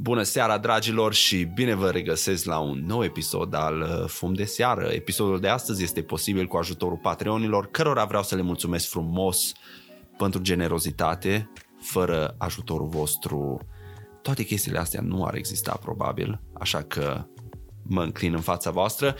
[0.00, 4.44] Bună seara, dragilor, și bine vă regăsesc la un nou episod al uh, Fum de
[4.44, 4.88] Seară.
[4.88, 9.52] Episodul de astăzi este posibil cu ajutorul Patreonilor, cărora vreau să le mulțumesc frumos
[10.18, 11.50] pentru generozitate.
[11.80, 13.60] Fără ajutorul vostru,
[14.22, 17.24] toate chestiile astea nu ar exista probabil, așa că
[17.82, 19.16] mă înclin în fața voastră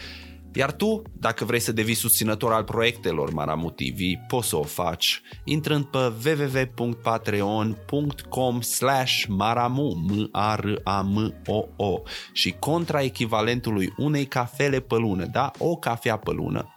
[0.52, 5.20] iar tu, dacă vrei să devii susținător al proiectelor Maramu TV, poți să o faci
[5.44, 12.00] intrând pe www.patreon.com slash maramu, m a r a m o o
[12.32, 15.50] și contra echivalentului unei cafele pe lună, da?
[15.58, 16.68] O cafea pe lună,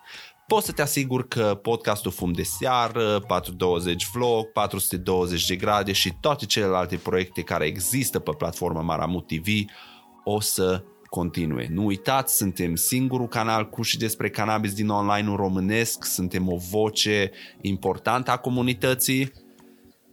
[0.47, 6.13] poți să te asiguri că podcastul Fum de Seară, 420 Vlog, 420 de grade și
[6.19, 9.47] toate celelalte proiecte care există pe platforma Maramu TV
[10.23, 11.67] o să continue.
[11.69, 17.31] Nu uitați, suntem singurul canal cu și despre cannabis din online românesc, suntem o voce
[17.61, 19.31] importantă a comunității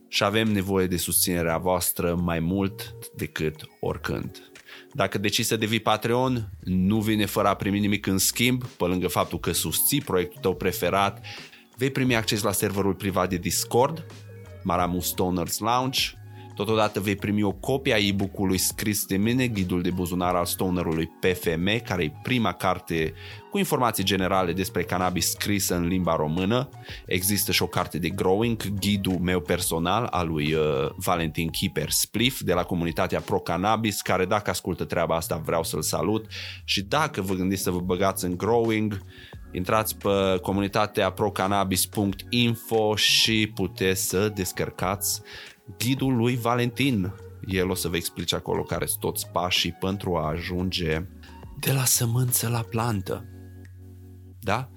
[0.08, 4.50] și avem nevoie de susținerea voastră mai mult decât oricând.
[4.92, 9.08] Dacă decizi să devii Patreon, nu vine fără a primi nimic în schimb, pe lângă
[9.08, 11.24] faptul că susții proiectul tău preferat,
[11.76, 14.06] vei primi acces la serverul privat de Discord,
[14.62, 16.00] Maramu Stoners Lounge,
[16.58, 21.06] Totodată vei primi o copie a e-book-ului scris de mine, ghidul de buzunar al stonerului
[21.06, 23.12] PFM, care e prima carte
[23.50, 26.68] cu informații generale despre cannabis scrisă în limba română.
[27.06, 30.62] Există și o carte de growing, ghidul meu personal al lui uh,
[30.96, 35.82] Valentin Keeper Spliff de la comunitatea Pro Cannabis, care dacă ascultă treaba asta vreau să-l
[35.82, 36.26] salut
[36.64, 39.02] și dacă vă gândiți să vă băgați în growing,
[39.52, 45.22] intrați pe comunitatea procannabis.info și puteți să descărcați
[45.76, 47.12] ghidul lui Valentin.
[47.46, 51.06] El o să vă explice acolo care sunt toți pașii pentru a ajunge
[51.60, 53.24] de la sămânță la plantă.
[54.40, 54.70] Da?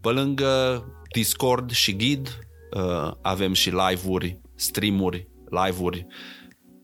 [0.00, 2.38] Pe lângă Discord și ghid
[2.76, 6.06] uh, avem și live-uri, stream-uri, live-uri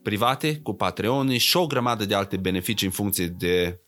[0.03, 3.81] private cu Patreon și o grămadă de alte beneficii în funcție de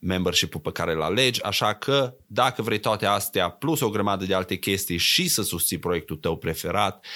[0.00, 4.34] membership-ul pe care îl alegi, așa că dacă vrei toate astea plus o grămadă de
[4.34, 7.06] alte chestii și să susții proiectul tău preferat,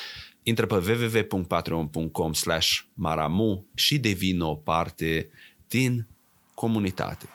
[0.42, 5.30] intră pe www.patreon.com slash maramu și devină o parte
[5.68, 6.06] din
[6.54, 7.28] comunitate.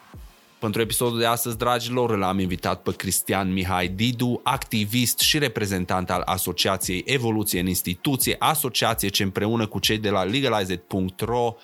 [0.59, 6.21] Pentru episodul de astăzi, dragilor, l-am invitat pe Cristian Mihai Didu, activist și reprezentant al
[6.21, 11.55] Asociației Evoluție în Instituție, asociație ce împreună cu cei de la legalized.ro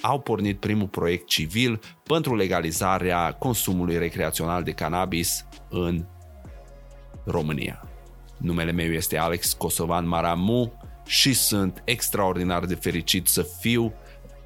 [0.00, 6.04] au pornit primul proiect civil pentru legalizarea consumului recreațional de cannabis în
[7.24, 7.88] România.
[8.36, 10.72] Numele meu este Alex Kosovan Maramu
[11.10, 13.92] și sunt extraordinar de fericit să fiu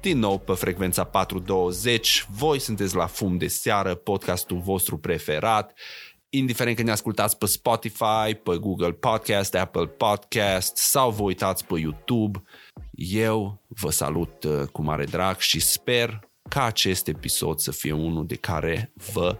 [0.01, 2.25] din nou pe frecvența 420.
[2.29, 5.73] Voi sunteți la Fum de Seară, podcastul vostru preferat.
[6.29, 11.79] Indiferent că ne ascultați pe Spotify, pe Google Podcast, Apple Podcast sau vă uitați pe
[11.79, 12.43] YouTube,
[12.91, 18.25] eu vă salut uh, cu mare drag și sper ca acest episod să fie unul
[18.25, 19.37] de care vă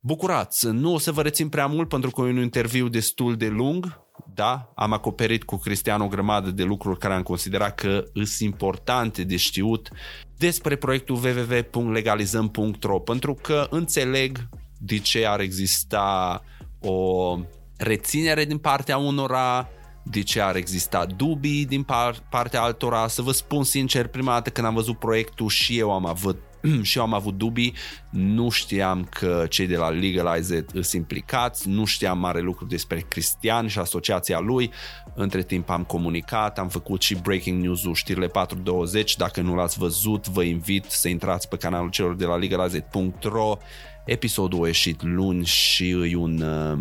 [0.00, 0.66] bucurați.
[0.66, 4.05] Nu o să vă rețin prea mult pentru că e un interviu destul de lung,
[4.34, 9.24] da, am acoperit cu Cristian o grămadă de lucruri care am considerat că sunt importante
[9.24, 9.90] de știut
[10.36, 16.42] despre proiectul www.legalizăm.ro pentru că înțeleg de ce ar exista
[16.80, 17.38] o
[17.76, 19.68] reținere din partea unora,
[20.10, 23.08] de ce ar exista dubii din par- partea altora.
[23.08, 26.38] Să vă spun sincer, prima dată când am văzut proiectul și eu am avut
[26.82, 27.74] și eu am avut dubii,
[28.10, 33.66] nu știam că cei de la Legalize sunt implicați, nu știam mare lucru despre Cristian
[33.66, 34.70] și asociația lui,
[35.14, 40.28] între timp am comunicat, am făcut și breaking news-ul știrile 420, dacă nu l-ați văzut,
[40.28, 43.56] vă invit să intrați pe canalul celor de la legalize.ro
[44.04, 46.78] episodul a ieșit luni și e un, uh,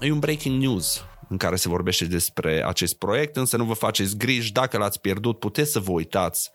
[0.00, 4.16] e un breaking news în care se vorbește despre acest proiect, însă nu vă faceți
[4.16, 6.50] griji, dacă l-ați pierdut, puteți să vă uitați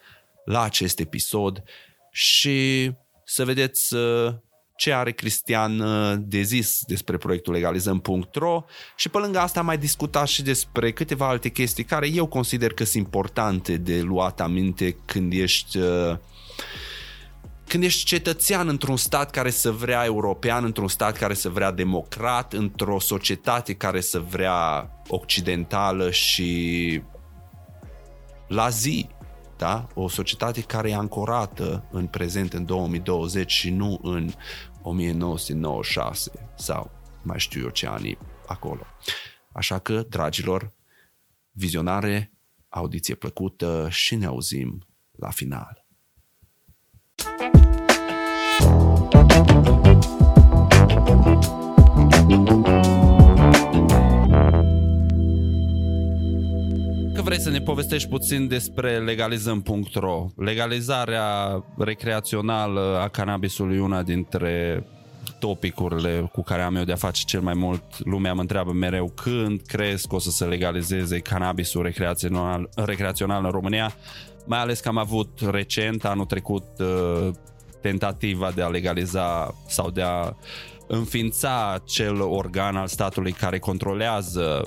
[0.45, 1.63] la acest episod
[2.11, 2.91] și
[3.25, 4.33] să vedeți uh,
[4.75, 8.63] ce are Cristian uh, de zis despre proiectul legalizăm.ro
[8.95, 12.73] și pe lângă asta am mai discutat și despre câteva alte chestii care eu consider
[12.73, 16.17] că sunt importante de luat aminte când ești uh,
[17.71, 22.53] când ești cetățean într-un stat care să vrea european, într-un stat care să vrea democrat,
[22.53, 27.01] într-o societate care să vrea occidentală și
[28.47, 29.07] la zi,
[29.57, 29.87] da?
[29.93, 34.31] o societate care e ancorată în prezent, în 2020 și nu în
[34.81, 36.91] 1996 sau
[37.23, 38.17] mai știu eu ce ani
[38.47, 38.85] acolo.
[39.53, 40.73] Așa că, dragilor,
[41.51, 42.33] vizionare,
[42.69, 45.80] audiție plăcută și ne auzim la final.
[57.41, 60.27] Să ne povestești puțin despre legalizăm.ro.
[60.35, 64.85] Legalizarea recreațională a cannabisului una dintre
[65.39, 67.83] topicurile cu care am eu de-a face cel mai mult.
[67.99, 73.51] Lumea mă întreabă mereu când crezi că o să se legalizeze cannabisul recreațional, recreațional în
[73.51, 73.93] România,
[74.45, 77.29] mai ales că am avut recent, anul trecut, uh,
[77.81, 80.33] tentativa de a legaliza sau de a
[80.87, 84.63] înființa cel organ al statului care controlează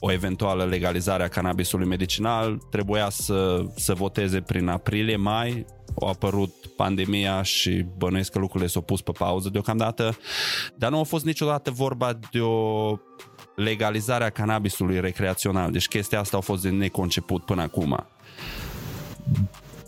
[0.00, 2.56] o eventuală legalizare a cannabisului medicinal.
[2.70, 5.66] Trebuia să, să voteze prin aprilie-mai
[6.00, 10.16] a apărut pandemia și bănuiesc că lucrurile s-au pus pe pauză deocamdată,
[10.76, 12.96] dar nu a fost niciodată vorba de o
[13.56, 15.70] legalizare a cannabisului recreațional.
[15.70, 18.06] Deci chestia asta a fost de neconceput până acum.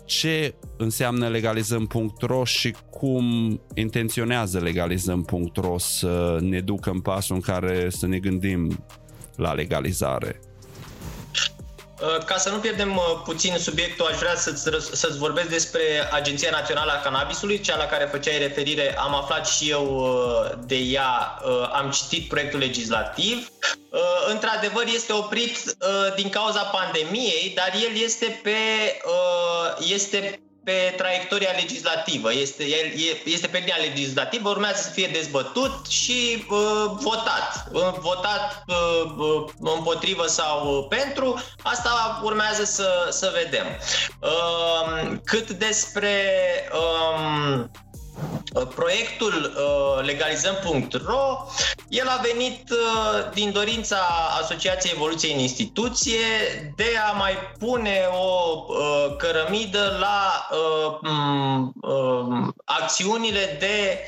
[0.05, 8.07] Ce înseamnă legalizăm.ro și cum intenționează legalizăm.ro să ne ducă în pasul în care să
[8.07, 8.85] ne gândim
[9.35, 10.39] la legalizare?
[12.03, 16.49] Uh, ca să nu pierdem uh, puțin subiectul, aș vrea să-ți, să-ți vorbesc despre Agenția
[16.51, 18.97] Națională a Cannabisului, cea la care făceai referire.
[18.97, 21.39] Am aflat și eu uh, de ea,
[21.73, 23.51] am citit proiectul legislativ.
[24.31, 25.75] Într-adevăr, este oprit
[26.15, 28.57] din cauza pandemiei, dar el este pe,
[29.93, 32.63] este pe traiectoria legislativă, este,
[33.25, 37.67] este pe linia legislativă, urmează să fie dezbătut și uh, votat.
[37.71, 43.65] Uh, votat uh, uh, împotrivă sau pentru, asta urmează să, să vedem.
[44.19, 46.11] Uh, cât despre
[46.71, 47.65] uh, Uh,
[48.75, 51.45] proiectul uh, legalizăm.ro,
[51.89, 53.97] el a venit uh, din dorința
[54.41, 56.17] Asociației Evoluției în Instituție
[56.75, 58.61] de a mai pune o
[59.17, 60.47] cărămidă la
[62.65, 63.99] acțiunile de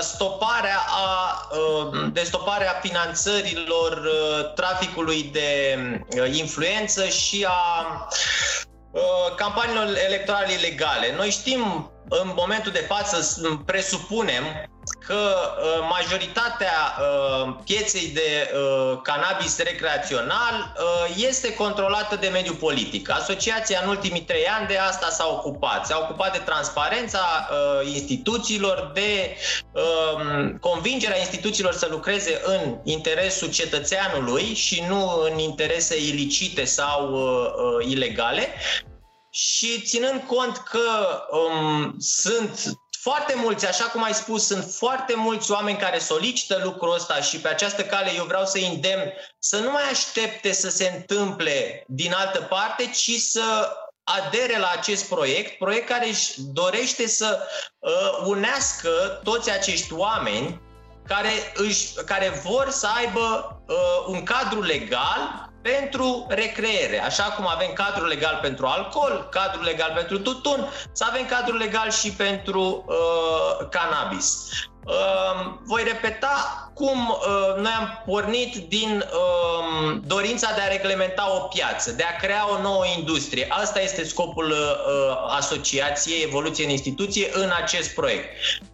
[0.00, 1.40] stoparea a,
[2.12, 4.08] de stoparea finanțărilor
[4.54, 5.78] traficului de
[6.32, 8.08] influență și a
[9.36, 11.14] campaniilor electorale ilegale.
[11.16, 14.44] Noi știm în momentul de față presupunem
[15.06, 20.72] că uh, majoritatea uh, pieței de uh, cannabis recreațional
[21.16, 23.10] este controlată de mediul politic.
[23.10, 25.86] Asociația în ultimii trei ani de asta s-a ocupat.
[25.86, 27.48] S-a ocupat de transparența
[27.94, 29.36] instituțiilor, de
[29.72, 37.18] um, convingerea instituțiilor să lucreze în interesul cetățeanului și nu în interese ilicite sau
[37.80, 38.48] ilegale
[39.34, 45.50] și ținând cont că um, sunt foarte mulți, așa cum ai spus, sunt foarte mulți
[45.50, 49.70] oameni care solicită lucrul ăsta și pe această cale eu vreau să îndemn să nu
[49.70, 55.88] mai aștepte să se întâmple din altă parte, ci să adere la acest proiect, proiect
[55.88, 57.46] care își dorește să
[57.78, 57.90] uh,
[58.24, 60.60] unească toți acești oameni
[61.06, 67.02] care, își, care vor să aibă uh, un cadru legal pentru recreere.
[67.04, 71.90] Așa cum avem cadru legal pentru alcool, cadru legal pentru tutun, să avem cadru legal
[71.90, 74.48] și pentru uh, cannabis.
[74.86, 76.34] Uh, voi repeta
[76.74, 82.16] cum uh, noi am pornit din uh, dorința de a reglementa o piață, de a
[82.16, 83.46] crea o nouă industrie.
[83.48, 88.28] Asta este scopul uh, asociației Evoluție în Instituție în acest proiect.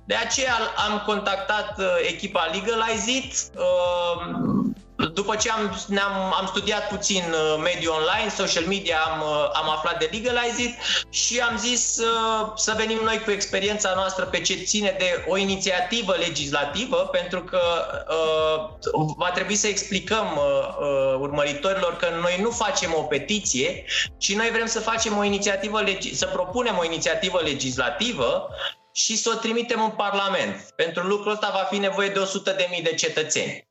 [0.04, 0.54] De aceea
[0.90, 4.70] am contactat uh, echipa Legalize It, uh,
[5.08, 9.70] după ce am, ne-am, am studiat puțin uh, mediul online, social media, am, uh, am
[9.70, 10.75] aflat de Legalize It
[11.11, 15.37] și am zis uh, să venim noi cu experiența noastră pe ce ține de o
[15.37, 17.61] inițiativă legislativă, pentru că
[18.09, 23.85] uh, va trebui să explicăm uh, uh, urmăritorilor că noi nu facem o petiție,
[24.19, 28.49] ci noi vrem să facem o inițiativă, legi- să propunem o inițiativă legislativă
[28.92, 30.73] și să o trimitem în Parlament.
[30.76, 33.69] Pentru lucrul ăsta va fi nevoie de 100.000 de cetățeni.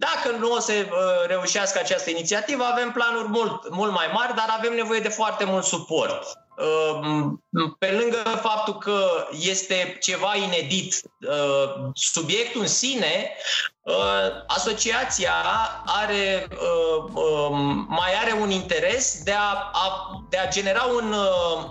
[0.00, 4.56] Dacă nu o să uh, reușească această inițiativă, avem planuri mult, mult mai mari, dar
[4.58, 6.38] avem nevoie de foarte mult suport.
[6.56, 7.26] Uh,
[7.78, 13.32] pe lângă faptul că este ceva inedit, uh, subiectul în sine,
[14.46, 15.32] asociația
[15.84, 16.48] are,
[17.14, 19.70] um, mai are un interes de a,
[20.30, 21.14] de a genera un,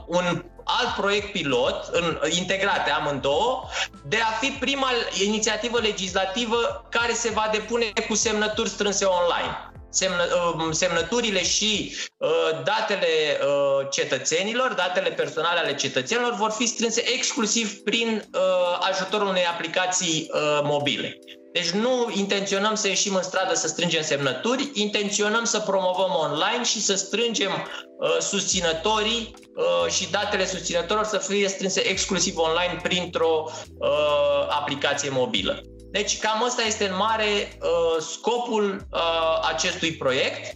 [0.06, 3.64] un alt proiect pilot, în, integrate amândouă,
[4.06, 4.90] de a fi prima
[5.26, 9.72] inițiativă legislativă care se va depune cu semnături strânse online.
[9.90, 10.24] Semnă,
[10.56, 12.30] um, semnăturile și uh,
[12.64, 13.08] datele
[13.42, 18.42] uh, cetățenilor, datele personale ale cetățenilor vor fi strânse exclusiv prin uh,
[18.90, 21.20] ajutorul unei aplicații uh, mobile.
[21.58, 26.82] Deci nu intenționăm să ieșim în stradă să strângem semnături, intenționăm să promovăm online și
[26.82, 33.44] să strângem uh, susținătorii uh, și datele susținătorilor să fie strânse exclusiv online printr-o
[33.78, 35.62] uh, aplicație mobilă.
[35.92, 40.54] Deci cam asta este în mare uh, scopul uh, acestui proiect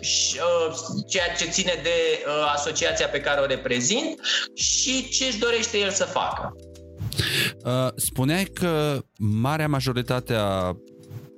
[0.00, 0.36] și,
[0.68, 0.74] uh,
[1.08, 4.20] ceea ce ține de uh, asociația pe care o reprezint
[4.54, 6.52] și ce își dorește el să facă.
[7.64, 10.76] Uh, spuneai că marea majoritate a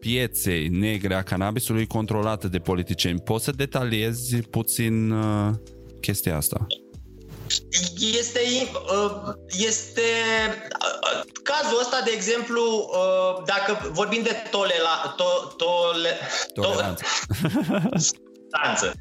[0.05, 3.21] pieței negre a cannabisului controlată de politicieni.
[3.21, 5.51] Poți să detaliezi puțin uh,
[6.01, 6.67] chestia asta?
[8.19, 8.41] Este,
[8.95, 10.09] uh, este
[10.81, 12.91] uh, cazul ăsta, de exemplu,
[13.47, 15.25] dacă vorbim de tolela, to,
[15.57, 16.19] tole,
[16.55, 17.05] toleranță.
[17.43, 18.24] To,
[18.55, 18.93] substanță.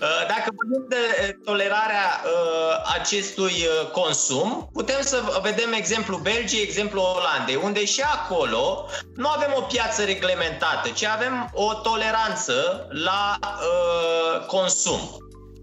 [0.00, 7.00] Uh, dacă vorbim de uh, tolerarea uh, acestui consum, putem să vedem exemplu Belgiei, exemplu
[7.00, 13.38] Olandei, unde și acolo nu avem o piață reglementată, ci avem o toleranță la
[14.46, 15.00] consum.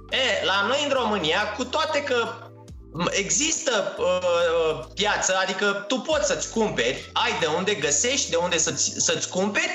[0.09, 2.27] E, la noi în România, cu toate că
[3.09, 8.93] Există uh, piață, adică tu poți să-ți cumperi, ai de unde găsești, de unde să-ți,
[8.97, 9.71] să-ți cumperi,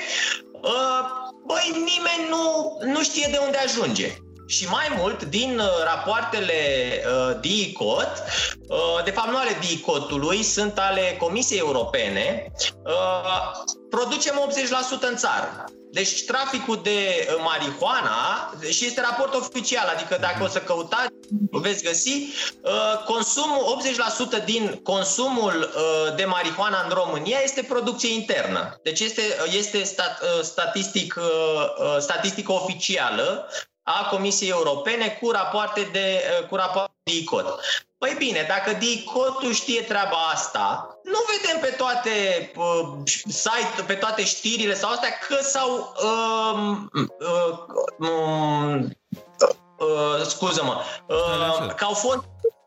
[0.51, 4.17] uh, băi, nimeni nu, nu știe de unde ajunge.
[4.49, 6.53] Și mai mult, din uh, rapoartele
[7.05, 8.23] uh, DICOT,
[8.67, 12.51] uh, de fapt nu ale DICOT-ului, sunt ale Comisiei Europene,
[12.85, 13.51] uh,
[13.89, 14.49] producem
[15.05, 15.63] 80% în țară.
[15.91, 21.13] Deci traficul de uh, marihuana, și este raport oficial, adică dacă o să căutați,
[21.51, 22.09] veți găsi,
[22.61, 23.81] uh, consumul,
[24.41, 28.79] 80% din consumul uh, de marihuana în România este producție internă.
[28.83, 29.21] Deci este,
[29.57, 31.15] este stat, statistic,
[31.99, 33.49] statistică oficială
[33.97, 37.59] a Comisiei Europene cu rapoarte de, cu rapoarte de ICOT.
[37.97, 42.11] Păi bine, dacă DICOT-ul știe treaba asta, nu vedem pe toate
[42.55, 46.77] uh, site, pe toate știrile sau astea că s-au uh,
[47.19, 47.57] uh,
[47.97, 48.85] uh,
[49.77, 52.23] uh, scuză-mă, uh, că au fost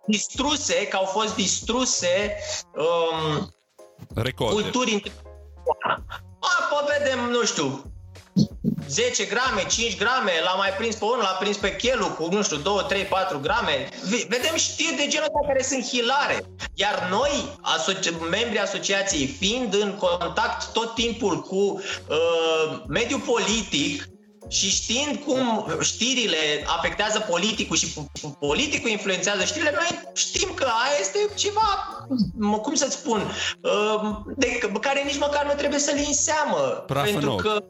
[0.07, 2.37] distruse, că au fost distruse
[2.75, 3.55] um,
[4.35, 5.13] culturi
[6.41, 7.93] Apoi vedem, nu știu,
[8.89, 12.43] 10 grame, 5 grame, l-a mai prins pe unul, l-a prins pe chelu cu, nu
[12.43, 13.89] știu, 2, 3, 4 grame.
[14.29, 16.45] Vedem știri de genul ăsta care sunt hilare.
[16.75, 24.11] Iar noi, asoci- membrii asociației, fiind în contact tot timpul cu uh, mediul politic,
[24.49, 26.37] și știind cum știrile
[26.67, 27.95] afectează politicul și
[28.39, 31.99] politicul influențează știrile, noi știm că aia este ceva,
[32.63, 33.21] cum să spun,
[33.61, 36.85] uh, de care nici măcar nu trebuie să-l înseamă.
[36.87, 37.65] Praf pentru că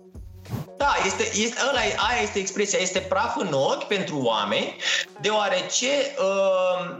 [0.82, 4.76] da, este, este, ăla, aia este expresia, este praf în ochi pentru oameni,
[5.20, 6.96] deoarece uh,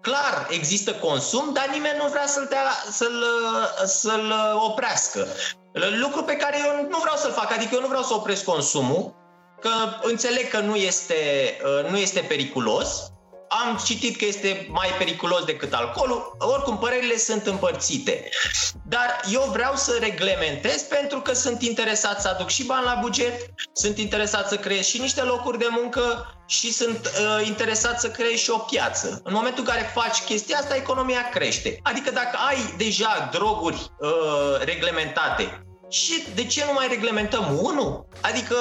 [0.00, 3.24] clar există consum, dar nimeni nu vrea să-l, dea, să-l,
[3.84, 5.26] să-l oprească.
[6.00, 9.14] Lucru pe care eu nu vreau să-l fac, adică eu nu vreau să opresc consumul,
[9.60, 9.70] că
[10.02, 11.14] înțeleg că nu este,
[11.64, 13.10] uh, nu este periculos,
[13.64, 18.28] am citit că este mai periculos decât alcoolul, oricum părerile sunt împărțite.
[18.88, 23.50] Dar eu vreau să reglementez pentru că sunt interesat să aduc și bani la buget,
[23.72, 28.38] sunt interesat să creez și niște locuri de muncă și sunt uh, interesat să creez
[28.38, 29.20] și o piață.
[29.24, 31.80] În momentul în care faci chestia asta, economia crește.
[31.82, 34.08] Adică dacă ai deja droguri uh,
[34.64, 38.08] reglementate și de ce nu mai reglementăm unul?
[38.20, 38.56] Adică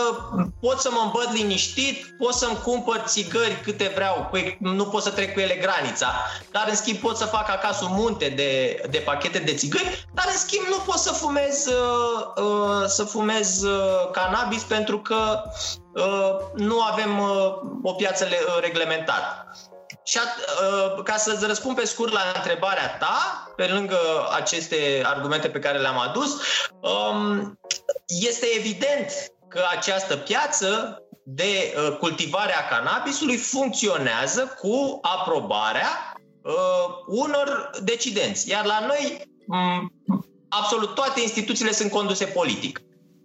[0.62, 5.10] pot să mă îmbăt liniștit, pot să-mi cumpăr țigări câte vreau, păi nu pot să
[5.10, 6.14] trec cu ele granița,
[6.52, 10.26] dar în schimb pot să fac acasă un munte de, de pachete de țigări, dar
[10.32, 15.42] în schimb nu pot să fumez, uh, uh, să fumez uh, cannabis pentru că
[15.94, 17.54] uh, nu avem uh,
[17.84, 18.28] o piață
[18.62, 19.46] reglementată.
[20.04, 23.98] Și uh, ca să-ți răspund pe scurt la întrebarea ta, pe lângă
[24.36, 26.42] aceste argumente pe care le-am adus,
[26.80, 27.60] um,
[28.06, 29.12] este evident
[29.48, 36.54] că această piață de uh, cultivare a cannabisului funcționează cu aprobarea uh,
[37.08, 38.50] unor decidenți.
[38.50, 39.94] Iar la noi, um,
[40.50, 42.80] absolut toate instituțiile sunt conduse politic.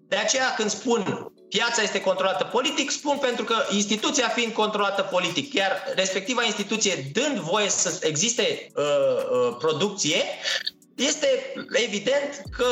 [0.09, 5.55] De aceea când spun piața este controlată politic, spun pentru că instituția fiind controlată politic,
[5.55, 10.23] iar respectiva instituție dând voie să existe uh, uh, producție,
[10.95, 11.27] este
[11.87, 12.67] evident că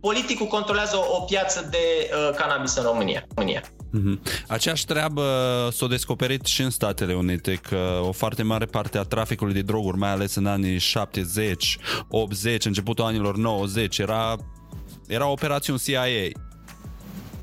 [0.00, 3.26] politicul controlează o, o piață de uh, cannabis în România.
[3.34, 3.62] România.
[3.62, 4.44] Mm-hmm.
[4.48, 5.22] Aceeași treabă
[5.72, 9.96] s-a descoperit și în Statele Unite, că o foarte mare parte a traficului de droguri,
[9.96, 11.78] mai ales în anii 70,
[12.08, 14.36] 80, începutul anilor 90, era,
[15.06, 16.04] era operațiuni CIA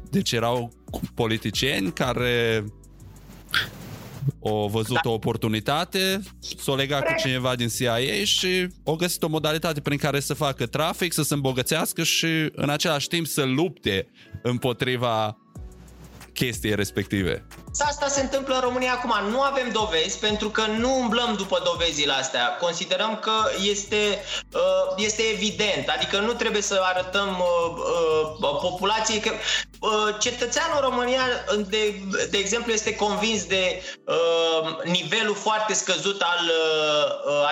[0.09, 0.71] deci erau
[1.13, 2.63] politicieni care
[4.39, 5.09] o văzut da.
[5.09, 6.19] o oportunitate,
[6.57, 10.65] s-o lega cu cineva din CIA și o găsit o modalitate prin care să facă
[10.65, 14.07] trafic, să se îmbogățească și în același timp să lupte
[14.41, 15.37] împotriva
[16.33, 17.47] chestii respective.
[17.79, 19.29] Asta se întâmplă în România acum.
[19.29, 22.57] Nu avem dovezi pentru că nu umblăm după dovezile astea.
[22.61, 23.31] Considerăm că
[23.69, 25.89] este, uh, este evident.
[25.89, 27.43] Adică nu trebuie să arătăm
[28.39, 29.31] uh, populației că
[30.19, 31.21] cetățeanul în România,
[31.67, 33.81] de, de exemplu, este convins de
[34.83, 36.51] nivelul foarte scăzut al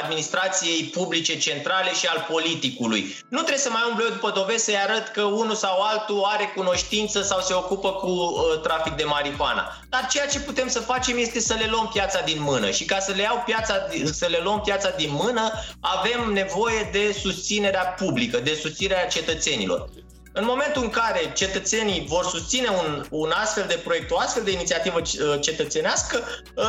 [0.01, 3.15] administrației publice centrale și al politicului.
[3.29, 7.21] Nu trebuie să mai umble după dovezi să-i arăt că unul sau altul are cunoștință
[7.21, 9.77] sau se ocupă cu trafic de marihuana.
[9.89, 12.99] Dar ceea ce putem să facem este să le luăm piața din mână și ca
[12.99, 18.39] să le, iau piața, să le luăm piața din mână avem nevoie de susținerea publică,
[18.39, 19.89] de susținerea cetățenilor.
[20.33, 24.51] În momentul în care cetățenii vor susține un, un astfel de proiect, o astfel de
[24.51, 26.23] inițiativă uh, cetățenească,
[26.55, 26.65] uh,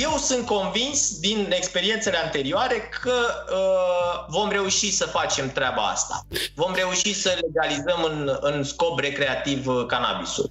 [0.00, 6.26] eu sunt convins din experiențele anterioare că uh, vom reuși să facem treaba asta.
[6.54, 10.50] Vom reuși să legalizăm în, în scop recreativ cannabisul.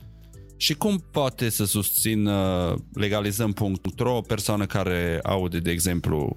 [0.57, 6.35] Și cum poate să susțină legalizăm.ro o persoană care aude, de exemplu,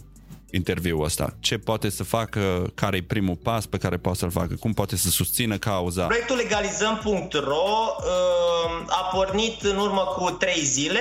[0.50, 1.36] interviul ăsta?
[1.40, 2.72] Ce poate să facă?
[2.74, 4.54] Care e primul pas pe care poate să-l facă?
[4.54, 6.06] Cum poate să susțină cauza?
[6.06, 11.00] Proiectul legalizăm.ro uh, a pornit în urmă cu trei zile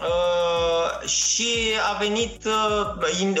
[0.00, 1.48] Uh, și
[1.92, 3.38] a venit, uh, in,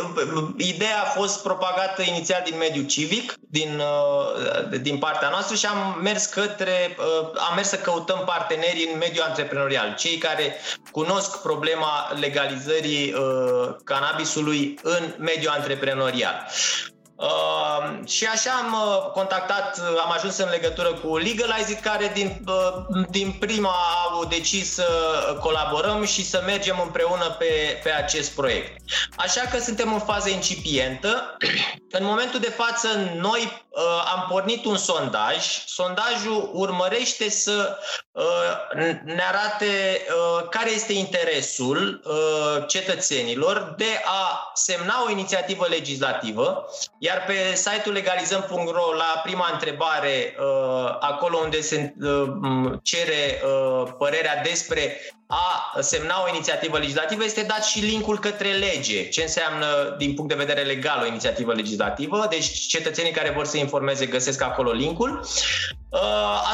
[0.56, 6.00] ideea a fost propagată inițial din mediul civic, din, uh, din partea noastră și am
[6.02, 10.56] mers către, uh, am mers să căutăm parteneri în mediul antreprenorial, cei care
[10.90, 16.46] cunosc problema legalizării uh, cannabisului în mediul antreprenorial.
[17.16, 22.10] Uh, și așa am uh, contactat, uh, am ajuns în legătură cu Legalize It, care
[22.14, 23.74] din, uh, din prima
[24.10, 24.86] au decis să
[25.40, 28.82] colaborăm și să mergem împreună pe, pe acest proiect.
[29.16, 31.36] Așa că suntem în fază incipientă.
[31.90, 33.82] În momentul de față, noi uh,
[34.14, 35.64] am pornit un sondaj.
[35.66, 38.03] Sondajul urmărește să uh,
[39.04, 46.64] ne arate uh, care este interesul uh, cetățenilor de a semna o inițiativă legislativă,
[46.98, 54.42] iar pe site-ul legalizăm.ro, la prima întrebare, uh, acolo unde se uh, cere uh, părerea
[54.42, 59.08] despre a semna o inițiativă legislativă este dat și linkul către lege.
[59.08, 62.26] Ce înseamnă din punct de vedere legal o inițiativă legislativă?
[62.30, 65.26] Deci cetățenii care vor să informeze găsesc acolo linkul.
[65.88, 66.00] Uh,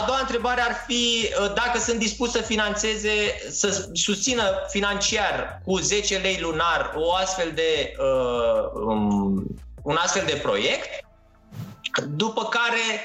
[0.01, 3.11] a doua întrebare ar fi uh, dacă sunt dispus să financeze,
[3.51, 9.45] să susțină financiar cu 10 lei lunar o astfel de, uh, um,
[9.83, 11.05] un astfel de proiect.
[12.09, 13.01] După care,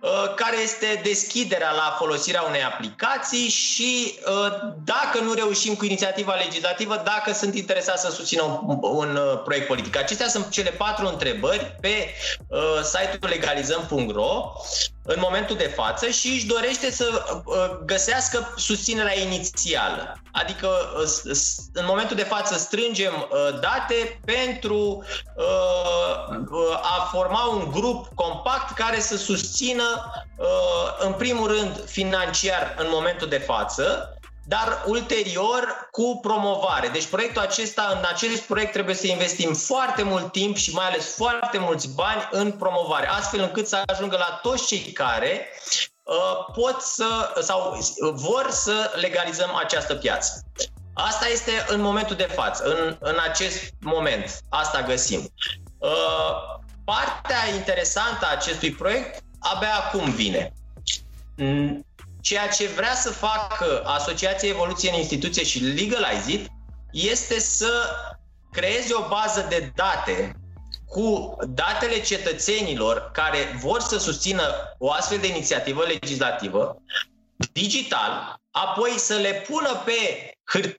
[0.00, 4.52] uh, care este deschiderea la folosirea unei aplicații și uh,
[4.84, 9.66] dacă nu reușim cu inițiativa legislativă, dacă sunt interesați să susțină un, un uh, proiect
[9.66, 9.96] politic.
[9.96, 12.14] Acestea sunt cele patru întrebări pe
[12.82, 14.52] site-ul legalizăm.ro
[15.02, 17.22] în momentul de față și își dorește să
[17.84, 20.20] găsească susținerea inițială.
[20.32, 20.68] Adică
[21.72, 23.28] în momentul de față strângem
[23.60, 25.04] date pentru
[26.82, 30.46] a forma un grup compact care să susțină, uh,
[30.98, 34.14] în primul rând, financiar în momentul de față,
[34.50, 36.88] dar ulterior cu promovare.
[36.88, 41.14] Deci proiectul acesta, în acest proiect trebuie să investim foarte mult timp și mai ales
[41.14, 45.48] foarte mulți bani în promovare, astfel încât să ajungă la toți cei care
[46.02, 46.14] uh,
[46.54, 47.78] pot să sau
[48.12, 50.44] vor să legalizăm această piață.
[50.94, 54.40] Asta este în momentul de față, în, în acest moment.
[54.48, 55.32] Asta găsim.
[55.78, 60.52] Uh, Partea interesantă a acestui proiect abia acum vine.
[62.20, 66.46] Ceea ce vrea să facă Asociația Evoluție în Instituție și Legalize It
[66.90, 67.96] este să
[68.50, 70.34] creeze o bază de date
[70.86, 74.42] cu datele cetățenilor care vor să susțină
[74.78, 76.76] o astfel de inițiativă legislativă
[77.52, 80.30] digital, apoi să le pună pe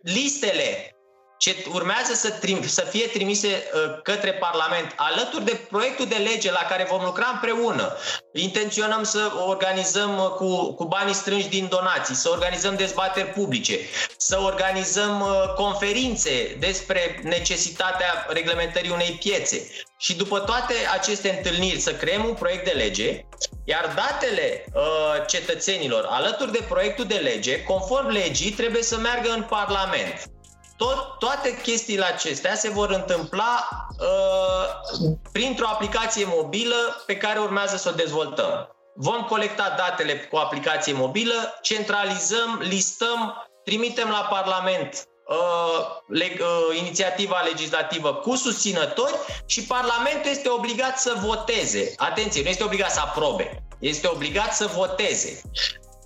[0.02, 0.96] listele
[1.42, 6.52] ce urmează să, trim, să fie trimise uh, către Parlament alături de proiectul de lege
[6.52, 7.98] la care vom lucra împreună.
[8.34, 13.80] Intenționăm să organizăm uh, cu, cu banii strânși din donații, să organizăm dezbateri publice,
[14.18, 19.68] să organizăm uh, conferințe despre necesitatea reglementării unei piețe.
[19.98, 23.26] Și după toate aceste întâlniri să creăm un proiect de lege,
[23.64, 24.82] iar datele uh,
[25.28, 30.30] cetățenilor alături de proiectul de lege, conform legii, trebuie să meargă în Parlament.
[30.82, 33.68] Tot, toate chestiile acestea se vor întâmpla
[34.00, 38.68] uh, printr-o aplicație mobilă pe care urmează să o dezvoltăm.
[38.96, 47.40] Vom colecta datele cu aplicație mobilă, centralizăm, listăm, trimitem la Parlament uh, leg, uh, inițiativa
[47.40, 49.16] legislativă cu susținători
[49.46, 51.94] și Parlamentul este obligat să voteze.
[51.98, 55.42] Atenție, nu este obligat să aprobe, este obligat să voteze.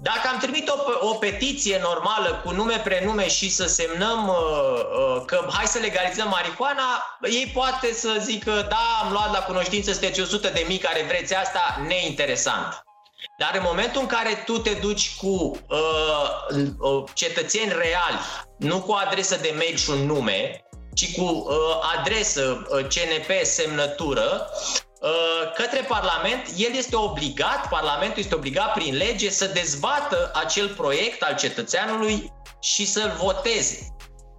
[0.01, 5.21] Dacă am trimit o, o petiție normală cu nume, prenume și să semnăm uh, uh,
[5.25, 10.21] că hai să legalizăm marihuana, ei poate să zică da, am luat la cunoștință, sunteți
[10.21, 12.84] 100 de mii care vreți asta, neinteresant.
[13.38, 18.19] Dar în momentul în care tu te duci cu uh, uh, cetățeni reali,
[18.58, 21.55] nu cu adresă de mail și un nume, ci cu uh,
[21.97, 24.86] adresă, uh, CNP, semnătură, uh,
[25.56, 31.36] către Parlament, el este obligat, Parlamentul este obligat prin lege să dezbată acel proiect al
[31.36, 33.96] cetățeanului și să-l voteze.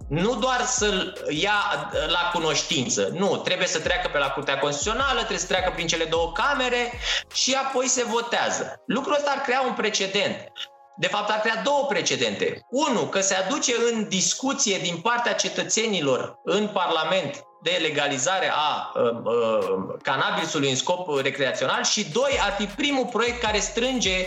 [0.09, 5.37] Nu doar să-l ia la cunoștință, nu, trebuie să treacă pe la Curtea Constituțională, trebuie
[5.37, 6.93] să treacă prin cele două camere
[7.33, 8.81] și apoi se votează.
[8.85, 10.51] Lucrul ăsta ar crea un precedent.
[10.99, 12.65] De fapt, ar crea două precedente.
[12.69, 19.03] Unu, că se aduce în discuție din partea cetățenilor în Parlament de legalizare a uh,
[19.23, 24.17] uh, cannabisului în scop recreațional și doi, ar fi primul proiect care strânge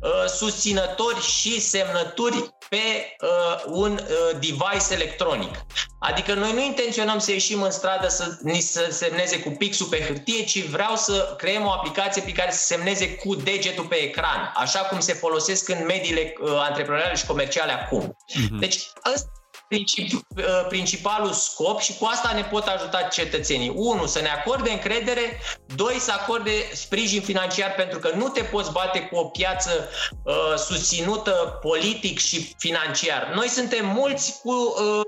[0.00, 5.54] uh, susținători și semnături pe uh, un uh, device electronic.
[6.00, 10.04] Adică noi nu intenționăm să ieșim în stradă să ni să semneze cu pixul pe
[10.06, 14.52] hârtie, ci vreau să creăm o aplicație pe care să semneze cu degetul pe ecran,
[14.54, 18.16] așa cum se folosesc în mediile uh, antreprenoriale și comerciale acum.
[18.32, 18.58] Mm-hmm.
[18.58, 19.30] Deci ăsta
[19.68, 23.72] princip, uh, principalul scop și cu asta ne pot ajuta cetățenii.
[23.74, 25.40] Unu, să ne acorde încredere,
[25.74, 29.88] doi, să acorde sprijin financiar pentru că nu te poți bate cu o piață
[30.24, 33.32] uh, susținută politic și financiar.
[33.34, 35.00] Noi suntem mulți cu uh,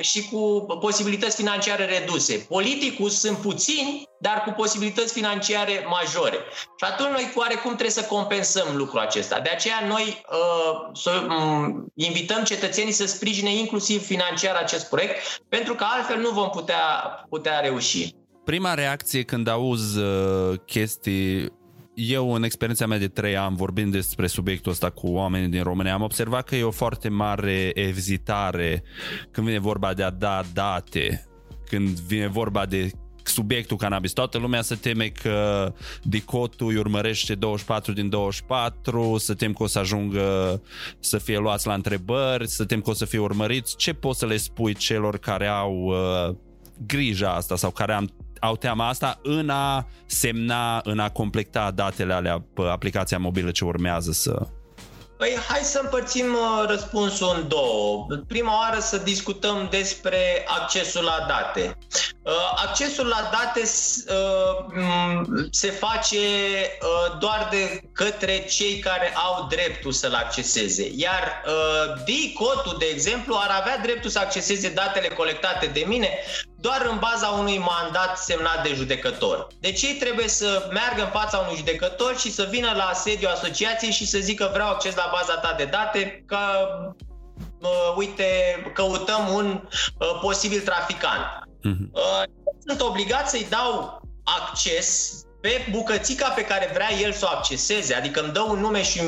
[0.00, 2.46] și cu posibilități financiare reduse.
[2.48, 6.36] Politicul sunt puțini, dar cu posibilități financiare majore.
[6.52, 9.40] Și atunci noi oarecum trebuie să compensăm lucrul acesta.
[9.40, 15.16] De aceea noi uh, să um, invităm cetățenii să sprijine inclusiv financiar acest proiect,
[15.48, 16.84] pentru că altfel nu vom putea,
[17.28, 18.14] putea reuși.
[18.44, 21.57] Prima reacție când auzi uh, chestii
[21.98, 25.94] eu, în experiența mea de trei ani, vorbind despre subiectul ăsta cu oamenii din România,
[25.94, 28.82] am observat că e o foarte mare ezitare
[29.30, 31.26] când vine vorba de a da date,
[31.66, 32.90] când vine vorba de
[33.22, 34.12] subiectul cannabis.
[34.12, 39.66] Toată lumea se teme că dicotul îi urmărește 24 din 24, să tem că o
[39.66, 40.62] să ajungă
[41.00, 43.76] să fie luați la întrebări, să tem că o să fie urmăriți.
[43.76, 46.34] Ce poți să le spui celor care au uh,
[46.86, 52.12] grija asta sau care am au teama asta în a semna, în a completa datele
[52.12, 54.46] alea pe aplicația mobilă ce urmează să...
[55.18, 58.06] Păi hai să împărțim uh, răspunsul în două.
[58.28, 61.78] Prima oară să discutăm despre accesul la date.
[62.22, 62.32] Uh,
[62.66, 66.18] accesul la date uh, se face
[67.18, 70.90] doar de către cei care au dreptul să-l acceseze.
[70.96, 71.42] Iar
[72.04, 76.08] DICOT-ul, de exemplu, ar avea dreptul să acceseze datele colectate de mine
[76.60, 79.46] doar în baza unui mandat semnat de judecător.
[79.60, 83.90] Deci ei trebuie să meargă în fața unui judecător și să vină la sediul asociației
[83.90, 86.38] și să zică vreau acces la baza ta de date că
[87.60, 88.24] uh, uite,
[88.74, 89.60] căutăm un
[89.98, 91.24] uh, posibil traficant.
[91.58, 91.90] Uh-huh.
[91.92, 92.22] Uh,
[92.66, 98.20] sunt obligat să-i dau acces pe bucățica pe care vrea el să o acceseze, adică
[98.20, 99.00] îmi dă un nume și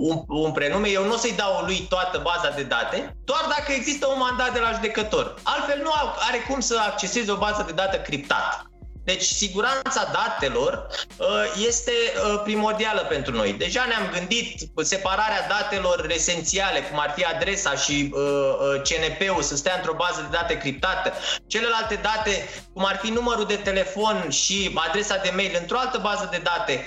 [0.00, 3.72] un, un prenume, eu nu o să-i dau lui toată baza de date, doar dacă
[3.72, 5.34] există un mandat de la judecător.
[5.42, 5.90] Altfel nu
[6.28, 8.73] are cum să acceseze o bază de date criptată.
[9.04, 10.86] Deci siguranța datelor
[11.16, 11.26] uh,
[11.66, 13.52] este uh, primordială pentru noi.
[13.52, 19.74] Deja ne-am gândit separarea datelor esențiale, cum ar fi adresa și uh, CNP-ul să stea
[19.76, 21.12] într-o bază de date criptată,
[21.46, 26.28] celelalte date, cum ar fi numărul de telefon și adresa de mail într-o altă bază
[26.30, 26.86] de date,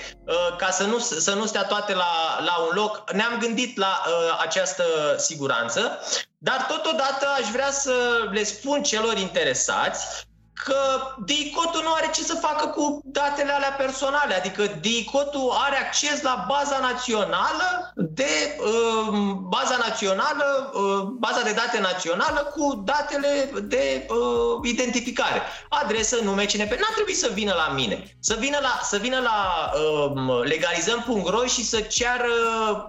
[0.58, 3.12] ca să nu, să nu stea toate la, la un loc.
[3.12, 4.02] Ne-am gândit la
[4.40, 4.84] această
[5.18, 6.00] siguranță,
[6.38, 7.92] dar totodată aș vrea să
[8.32, 10.26] le spun celor interesați
[10.64, 10.76] că
[11.24, 16.44] DICOT-ul nu are ce să facă cu datele alea personale, adică DICOT-ul are acces la
[16.48, 19.18] baza națională de uh,
[19.48, 25.42] baza națională, uh, baza de date națională cu datele de uh, identificare.
[25.68, 26.70] Adresă, nume, CNP.
[26.70, 28.16] N-ar trebui să vină la mine.
[28.20, 32.28] Să vină la, să vină la uh, legalizăm.ro și să ceară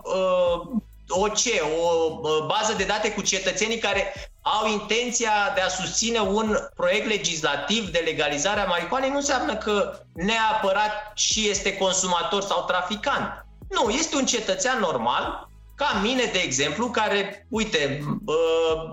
[0.03, 0.79] uh,
[1.09, 1.61] o ce?
[1.81, 7.89] O bază de date cu cetățenii care au intenția de a susține un proiect legislativ
[7.89, 13.45] de legalizare a marihuanei, nu înseamnă că neapărat și este consumator sau traficant.
[13.69, 15.48] Nu, este un cetățean normal,
[15.79, 18.83] ca mine, de exemplu, care, uite, uh,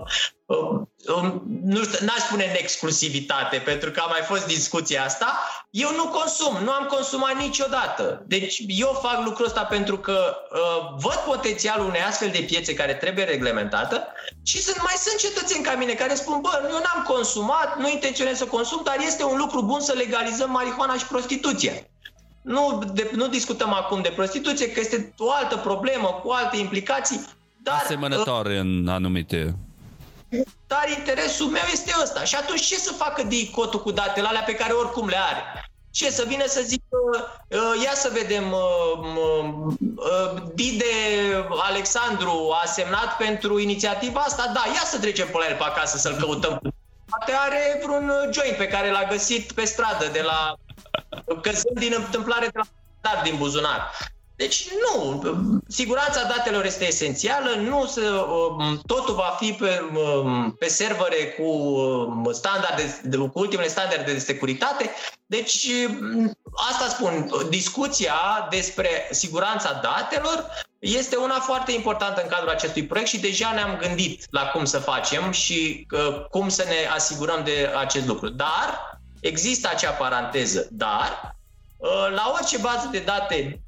[0.45, 5.89] uh, nu știu, n-aș spune în exclusivitate, pentru că a mai fost discuția asta, eu
[5.95, 8.23] nu consum, nu am consumat niciodată.
[8.27, 12.93] Deci eu fac lucrul ăsta pentru că uh, văd potențialul unei astfel de piețe care
[12.93, 14.07] trebuie reglementată
[14.43, 18.37] și sunt, mai sunt cetățeni ca mine care spun, bă, eu n-am consumat, nu intenționez
[18.37, 21.73] să consum, dar este un lucru bun să legalizăm marihuana și prostituția.
[22.47, 27.25] Nu, de, nu discutăm acum de prostituție, că este o altă problemă cu alte implicații.
[27.63, 29.55] Dar, Asemănătoare uh, în anumite
[30.67, 32.23] dar interesul meu este ăsta.
[32.23, 35.41] Și atunci ce să facă DICOT cu datele alea pe care oricum le are?
[35.91, 36.97] Ce să vină să zică,
[37.47, 40.85] uh, ia să vedem, uh, uh, Dide
[41.69, 45.97] Alexandru a semnat pentru inițiativa asta, da, ia să trecem pe la el pe acasă
[45.97, 46.59] să-l căutăm.
[47.09, 50.55] Poate are vreun joint pe care l-a găsit pe stradă de la
[51.41, 52.59] căzând din întâmplare de
[53.01, 53.91] la din buzunar.
[54.35, 55.23] Deci nu,
[55.67, 61.43] siguranța datelor este esențială, nu se, um, totul va fi pe, um, pe servere cu
[61.43, 64.91] um, standarde, cu ultimele standarde de securitate.
[65.25, 65.67] Deci
[66.69, 70.45] asta spun, discuția despre siguranța datelor
[70.79, 74.79] este una foarte importantă în cadrul acestui proiect și deja ne-am gândit la cum să
[74.79, 78.29] facem și uh, cum să ne asigurăm de acest lucru.
[78.29, 81.35] Dar există acea paranteză, dar
[81.77, 83.61] uh, la orice bază de date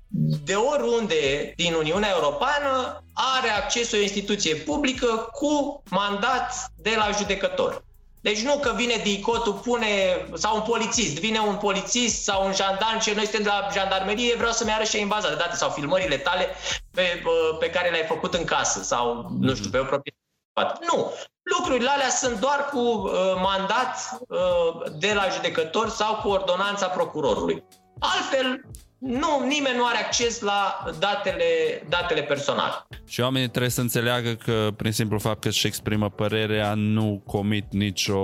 [0.44, 7.84] de oriunde din Uniunea Europeană are acces o instituție publică cu mandat de la judecător.
[8.22, 9.88] Deci nu că vine DICOT-ul, pune,
[10.34, 14.36] sau un polițist, vine un polițist sau un jandarm și noi suntem de la jandarmerie,
[14.36, 16.48] vreau să-mi arăt și în baza de date sau filmările tale
[16.92, 17.24] pe,
[17.60, 20.86] pe care le-ai făcut în casă sau, nu știu, pe o proprietate.
[20.94, 21.14] Nu.
[21.58, 27.64] Lucrurile alea sunt doar cu uh, mandat uh, de la judecător sau cu ordonanța procurorului.
[28.00, 28.62] Altfel,
[29.00, 31.44] nu, nimeni nu are acces la datele,
[31.90, 32.74] datele personale.
[33.08, 37.66] Și oamenii trebuie să înțeleagă că prin simplu fapt că își exprimă părerea nu comit
[37.72, 38.22] nicio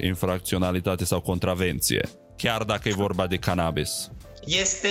[0.00, 4.10] infracționalitate sau contravenție, chiar dacă e vorba de cannabis
[4.46, 4.88] este,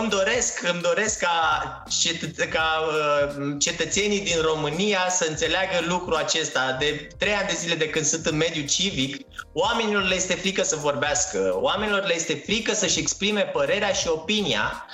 [0.00, 6.76] îmi doresc, îmi doresc ca, cet, ca uh, cetățenii din România să înțeleagă lucrul acesta.
[6.78, 10.62] De trei ani de zile de când sunt în mediul civic, oamenilor le este frică
[10.62, 14.86] să vorbească, oamenilor le este frică să-și exprime părerea și opinia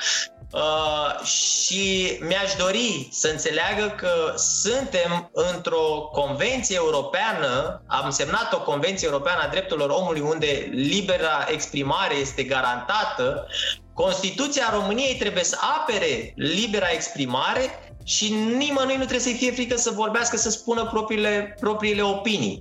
[0.52, 9.06] Uh, și mi-aș dori să înțeleagă că suntem într-o convenție europeană, am semnat o convenție
[9.06, 13.46] europeană a drepturilor omului unde libera exprimare este garantată.
[13.94, 19.90] Constituția României trebuie să apere libera exprimare și nimănui nu trebuie să-i fie frică să
[19.90, 22.60] vorbească, să spună propriile, propriile opinii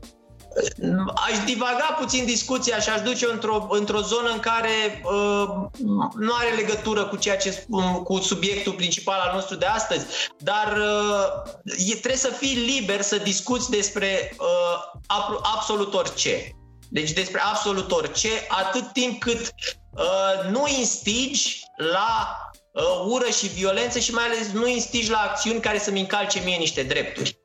[1.29, 5.47] aș divaga puțin discuția și aș duce într-o, într-o zonă în care uh,
[6.15, 7.65] nu are legătură cu ceea ce
[8.03, 10.05] cu subiectul principal al nostru de astăzi,
[10.37, 16.51] dar uh, e, trebuie să fii liber să discuți despre uh, absolut orice.
[16.89, 22.37] Deci despre absolut orice, atât timp cât uh, nu instigi la
[22.71, 26.57] uh, ură și violență și mai ales nu instigi la acțiuni care să-mi încalce mie
[26.57, 27.37] niște drepturi.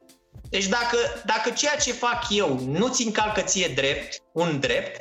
[0.52, 5.00] Deci dacă, dacă ceea ce fac eu nu-ți încalcă ție drept, un drept,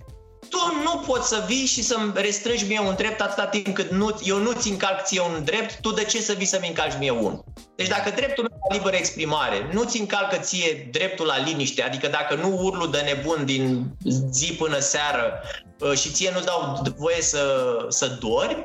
[0.49, 4.19] tu nu poți să vii și să-mi restrângi mie un drept atâta timp cât nu,
[4.23, 7.43] eu nu-ți încalc ție un drept, tu de ce să vii să-mi încalci mie unul?
[7.75, 12.35] Deci dacă dreptul meu la liberă exprimare nu-ți încalcă ție dreptul la liniște, adică dacă
[12.35, 13.85] nu urlu de nebun din
[14.31, 15.41] zi până seară
[15.79, 18.63] uh, și ție nu dau voie să, să dormi,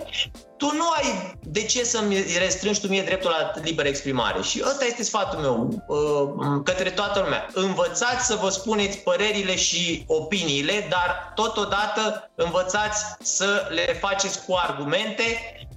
[0.56, 4.42] tu nu ai de ce să-mi restrângi tu mie dreptul la liberă exprimare.
[4.42, 7.46] Și ăsta este sfatul meu uh, către toată lumea.
[7.52, 15.22] Învățați să vă spuneți părerile și opiniile, dar totodată învățați să le faceți cu argumente,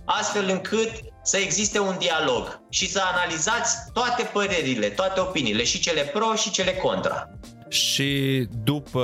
[0.06, 0.92] astfel încât
[1.24, 6.52] să existe un dialog și să analizați toate părerile, toate opiniile, și cele pro și
[6.52, 7.30] cele contra.
[7.68, 9.04] Și după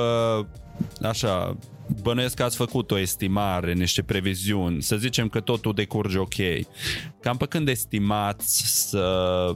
[1.01, 1.57] așa,
[2.01, 6.36] bănuiesc că ați făcut o estimare, niște previziuni, să zicem că totul decurge ok.
[7.21, 9.55] Cam pe când estimați să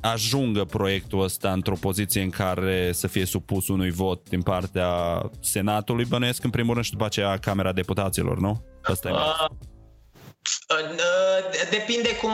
[0.00, 4.90] ajungă proiectul ăsta într-o poziție în care să fie supus unui vot din partea
[5.40, 8.64] Senatului, bănuiesc în primul rând și după aceea Camera Deputaților, nu?
[8.82, 9.46] Asta e uh,
[11.70, 12.32] Depinde cum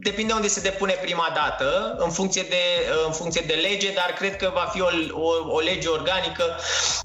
[0.00, 2.62] depinde unde se depune prima dată, în funcție de,
[3.06, 6.44] în funcție de lege, dar cred că va fi o, o, o lege organică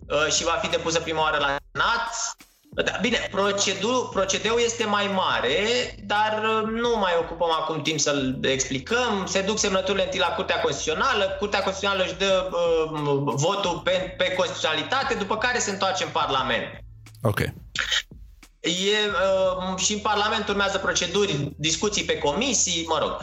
[0.07, 2.35] uh, și va fi depusă prima oară la Senat.
[2.69, 5.55] Da, bine, procedu- procedeul este mai mare,
[6.03, 9.25] dar uh, nu mai ocupăm acum timp să-l explicăm.
[9.25, 14.33] Se duc semnăturile întâi la Curtea Constituțională, Curtea Constituțională își dă uh, votul pe, pe
[14.33, 16.63] constituționalitate, după care se întoarce în Parlament.
[17.21, 17.39] Ok.
[18.59, 23.19] E, uh, și în Parlament urmează proceduri, discuții pe comisii, mă rog.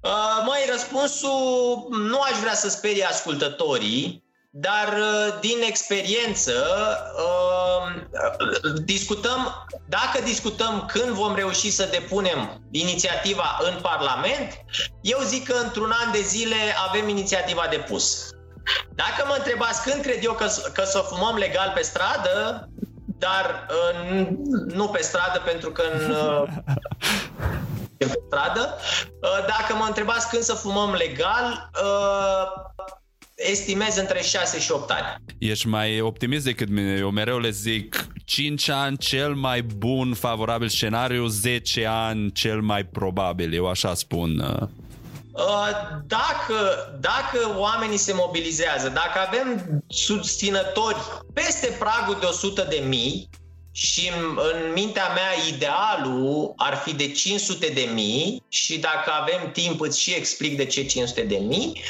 [0.00, 6.52] Uh, măi, răspunsul nu aș vrea să sperie ascultătorii, dar uh, din experiență
[7.16, 8.02] uh,
[8.84, 14.52] discutăm, dacă discutăm când vom reuși să depunem inițiativa în Parlament,
[15.00, 16.56] eu zic că într-un an de zile
[16.88, 18.28] avem inițiativa depus.
[18.94, 22.68] Dacă mă întrebați când cred eu că, că să fumăm legal pe stradă,
[23.26, 24.26] dar uh,
[24.74, 26.48] nu pe stradă, pentru că în, uh,
[27.96, 28.74] pe stradă.
[29.22, 31.70] Uh, dacă mă întrebați când să fumăm legal,
[33.34, 35.24] estimez între 6 și 8 ani.
[35.38, 36.96] Ești mai optimist decât mine.
[36.98, 42.84] Eu mereu le zic 5 ani cel mai bun, favorabil scenariu, 10 ani cel mai
[42.84, 43.54] probabil.
[43.54, 44.44] Eu așa spun.
[46.06, 50.96] Dacă, dacă oamenii se mobilizează, dacă avem susținători
[51.32, 53.28] peste pragul de 100 de mii,
[53.76, 59.50] și în, în mintea mea idealul ar fi de 500 de mii și dacă avem
[59.52, 61.80] timp îți și explic de ce 500 de mii.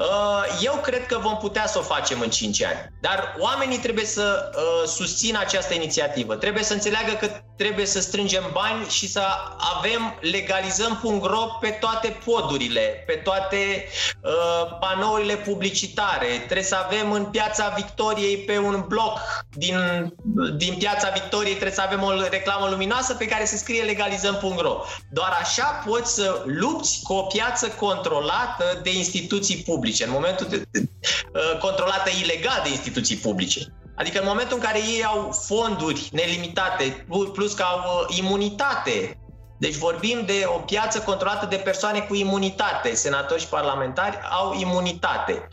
[0.00, 2.92] Uh, eu cred că vom putea să o facem în 5 ani.
[3.00, 6.34] Dar oamenii trebuie să uh, susțină această inițiativă.
[6.34, 9.22] Trebuie să înțeleagă că trebuie să strângem bani și să
[9.76, 13.56] avem, legalizăm .ro pe toate podurile, pe toate
[14.22, 16.26] uh, panourile publicitare.
[16.26, 19.18] Trebuie să avem în Piața Victoriei pe un bloc
[19.50, 19.76] din,
[20.56, 24.82] din Piața Victoriei trebuie să avem o reclamă luminoasă pe care se scrie legalizăm.ro.
[25.10, 30.64] Doar așa poți să lupți cu o piață controlată de instituții publice, în momentul de,
[30.70, 33.60] de, uh, controlată ilegal de instituții publice.
[33.96, 39.18] Adică în momentul în care ei au fonduri nelimitate, plus că au uh, imunitate,
[39.58, 45.48] deci vorbim de o piață controlată de persoane cu imunitate, senatori și parlamentari au imunitate.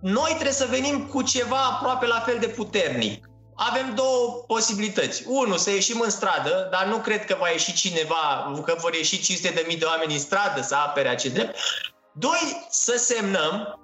[0.00, 5.22] Noi trebuie să venim cu ceva aproape la fel de puternic avem două posibilități.
[5.26, 9.20] Unu, să ieșim în stradă, dar nu cred că va ieși cineva, că vor ieși
[9.20, 11.58] 500 de mii de oameni în stradă să apere acest drept.
[12.12, 13.80] Doi, să semnăm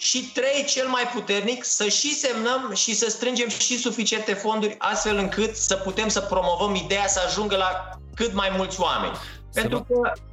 [0.00, 5.16] și trei, cel mai puternic, să și semnăm și să strângem și suficiente fonduri astfel
[5.16, 9.16] încât să putem să promovăm ideea să ajungă la cât mai mulți oameni.
[9.52, 10.29] Pentru că Uh,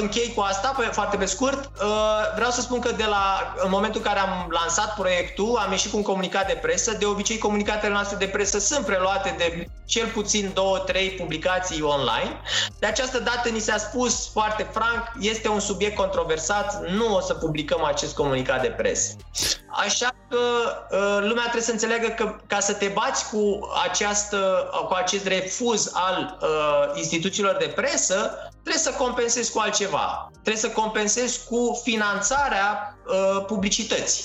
[0.00, 1.70] închei cu asta, pe, foarte pe scurt.
[1.82, 5.70] Uh, vreau să spun că de la, în momentul în care am lansat proiectul, am
[5.70, 6.92] ieșit cu un comunicat de presă.
[6.92, 12.40] De obicei, comunicatele noastre de presă sunt preluate de cel puțin două, trei publicații online.
[12.78, 17.34] De această dată ni s-a spus foarte franc, este un subiect controversat, nu o să
[17.34, 19.16] publicăm acest comunicat de presă.
[19.76, 20.38] Așa că
[20.90, 25.90] uh, lumea trebuie să înțeleagă că ca să te bați cu, această, cu acest refuz
[25.92, 30.30] al uh, instituțiilor de presă, trebuie să compensezi cu altceva.
[30.32, 34.24] Trebuie să compensezi cu finanțarea uh, publicității.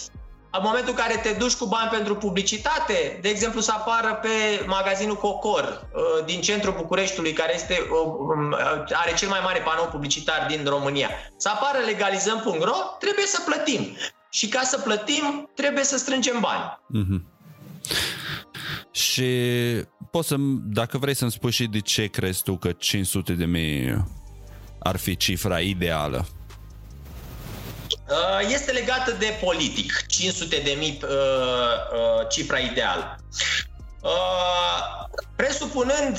[0.53, 4.65] În momentul în care te duci cu bani pentru publicitate, de exemplu să apară pe
[4.65, 8.55] magazinul Cocor uh, din centrul Bucureștiului, care este, uh, um,
[8.93, 13.97] are cel mai mare panou publicitar din România, să apară legalizăm.ro, trebuie să plătim.
[14.31, 16.79] Și ca să plătim, trebuie să strângem bani.
[16.95, 17.21] Mm-hmm.
[18.91, 19.31] Și
[20.11, 24.05] poți să, dacă vrei să-mi spui și de ce crezi tu că 500 de mii
[24.79, 26.27] ar fi cifra ideală?
[28.11, 33.15] Uh, este legată de politic, 500 de mii uh, uh, cifra ideală.
[35.41, 36.17] Presupunând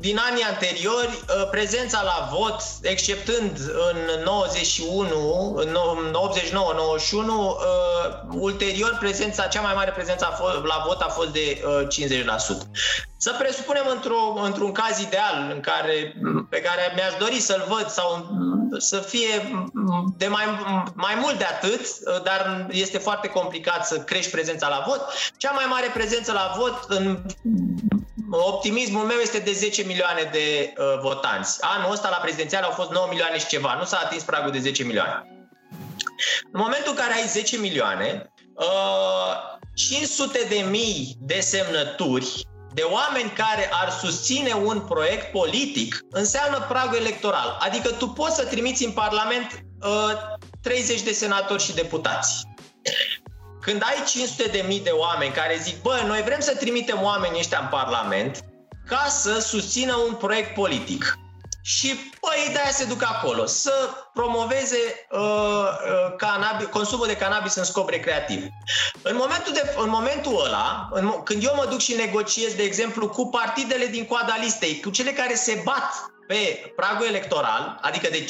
[0.00, 3.58] din anii anteriori prezența la vot, exceptând
[3.90, 5.76] în 91, în
[8.30, 11.62] 89-91, ulterior prezența, cea mai mare prezență la vot a fost de
[12.64, 12.68] 50%.
[13.16, 16.14] Să presupunem într-o, într-un caz ideal în care,
[16.48, 18.28] pe care mi-aș dori să-l văd sau
[18.78, 19.66] să fie
[20.16, 20.44] de mai,
[20.94, 21.80] mai mult de atât,
[22.22, 25.00] dar este foarte complicat să crești prezența la vot.
[25.36, 27.18] Cea mai mare prezență la vot, în
[28.30, 31.58] optimismul meu, este de 10 milioane de uh, votanți.
[31.60, 34.58] Anul ăsta la prezidențial au fost 9 milioane și ceva, nu s-a atins pragul de
[34.58, 35.22] 10 milioane.
[36.52, 43.30] În momentul în care ai 10 milioane, uh, 500 de mii de semnături de oameni
[43.30, 47.56] care ar susține un proiect politic înseamnă pragul electoral.
[47.60, 50.12] Adică tu poți să trimiți în Parlament uh,
[50.62, 52.42] 30 de senatori și deputați.
[53.68, 57.38] Când ai 500 de mii de oameni care zic, bă, noi vrem să trimitem oamenii
[57.38, 58.38] ăștia în Parlament
[58.86, 61.18] ca să susțină un proiect politic
[61.62, 61.86] și
[62.20, 63.72] păi de-aia se duc acolo, să
[64.12, 68.44] promoveze uh, uh, cannabis, consumul de cannabis în scop recreativ.
[69.02, 73.08] În momentul, de, în momentul ăla, în, când eu mă duc și negociez, de exemplu,
[73.08, 78.24] cu partidele din coada listei, cu cele care se bat pe pragul electoral, adică de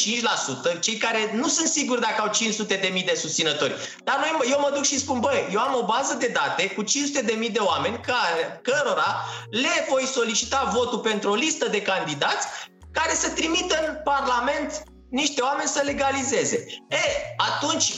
[0.77, 3.75] 5%, cei care nu sunt siguri dacă au 500 de mii de susținători.
[4.05, 6.83] Dar noi, eu mă duc și spun, băi, eu am o bază de date cu
[6.83, 11.83] 500 de mii de oameni care, cărora le voi solicita votul pentru o listă de
[11.83, 12.47] candidați
[12.93, 16.67] care să trimită în Parlament niște oameni să legalizeze.
[16.89, 16.97] E,
[17.37, 17.93] atunci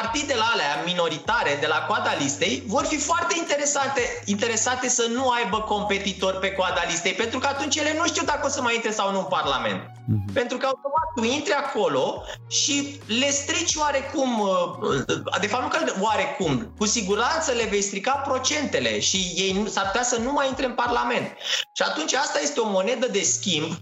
[0.00, 5.58] partidele alea minoritare de la coada listei vor fi foarte interesate, interesate să nu aibă
[5.60, 8.90] competitori pe coada listei, pentru că atunci ele nu știu dacă o să mai intre
[8.90, 9.80] sau nu în Parlament.
[9.80, 10.32] Mm-hmm.
[10.32, 15.92] Pentru că automat tu intri acolo și le strici oarecum, uh, de fapt nu că
[16.00, 20.64] oarecum, cu siguranță le vei strica procentele și ei s-ar putea să nu mai intre
[20.64, 21.26] în Parlament.
[21.72, 23.72] Și atunci asta este o monedă de schimb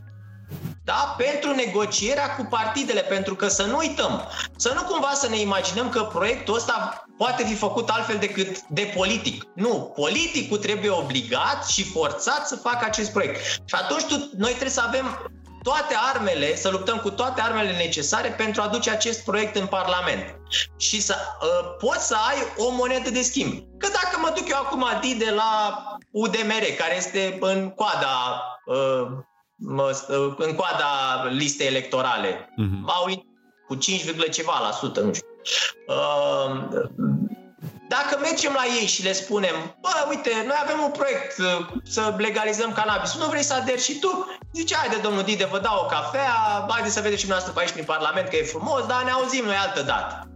[0.85, 1.15] da?
[1.19, 5.89] pentru negocierea cu partidele, pentru că să nu uităm, să nu cumva să ne imaginăm
[5.89, 9.45] că proiectul ăsta poate fi făcut altfel decât de politic.
[9.55, 13.41] Nu, politicul trebuie obligat și forțat să facă acest proiect.
[13.45, 15.31] Și atunci tu, noi trebuie să avem
[15.63, 20.37] toate armele, să luptăm cu toate armele necesare pentru a duce acest proiect în Parlament.
[20.77, 23.53] Și să uh, poți să ai o monedă de schimb.
[23.79, 24.87] Că dacă mă duc eu acum
[25.19, 29.07] de la UDMR, care este în coada uh,
[30.37, 32.33] în coada listei electorale.
[32.35, 32.85] Uh-huh.
[32.87, 33.25] Au
[33.67, 35.27] cu 5, ceva la sută, nu știu.
[35.87, 36.91] Uh,
[37.89, 42.15] dacă mergem la ei și le spunem, bă, uite, noi avem un proiect uh, să
[42.19, 44.39] legalizăm cannabis, nu vrei să aderi și tu?
[44.55, 47.73] Zice, haide, domnul Dide, vă dau o cafea, haide să vedeți și dumneavoastră pe aici
[47.73, 50.32] prin Parlament că e frumos, dar ne auzim noi altă dată.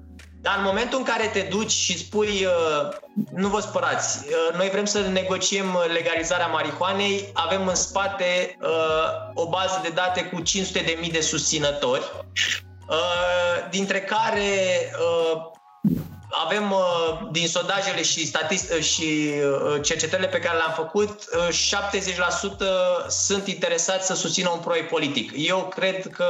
[0.47, 2.89] Dar în momentul în care te duci și spui, uh,
[3.33, 8.69] nu vă spărați, uh, noi vrem să negociem legalizarea marihuanei, avem în spate uh,
[9.35, 12.03] o bază de date cu 500.000 de susținători,
[13.71, 14.51] dintre care
[16.45, 16.75] avem
[17.31, 19.33] din sondajele și, statist- și
[19.83, 25.33] cercetările pe care le-am făcut, 70% sunt interesați să susțină un proiect politic.
[25.37, 26.27] Eu cred că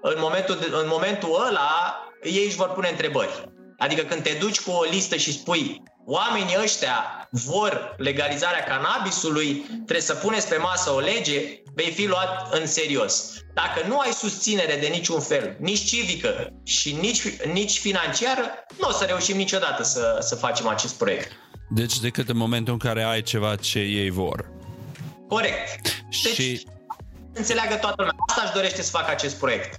[0.00, 3.48] în momentul, de, în momentul ăla ei își vor pune întrebări.
[3.78, 10.00] Adică când te duci cu o listă și spui oamenii ăștia vor legalizarea cannabisului, trebuie
[10.00, 13.32] să puneți pe masă o lege, vei fi luat în serios.
[13.54, 18.42] Dacă nu ai susținere de niciun fel, nici civică și nici, nici financiară,
[18.80, 21.32] nu o să reușim niciodată să, să facem acest proiect.
[21.70, 24.48] Deci decât în momentul în care ai ceva ce ei vor.
[25.28, 25.80] Corect.
[26.22, 26.66] Deci, și...
[27.32, 28.14] înțeleagă toată lumea.
[28.28, 29.78] Asta își dorește să facă acest proiect.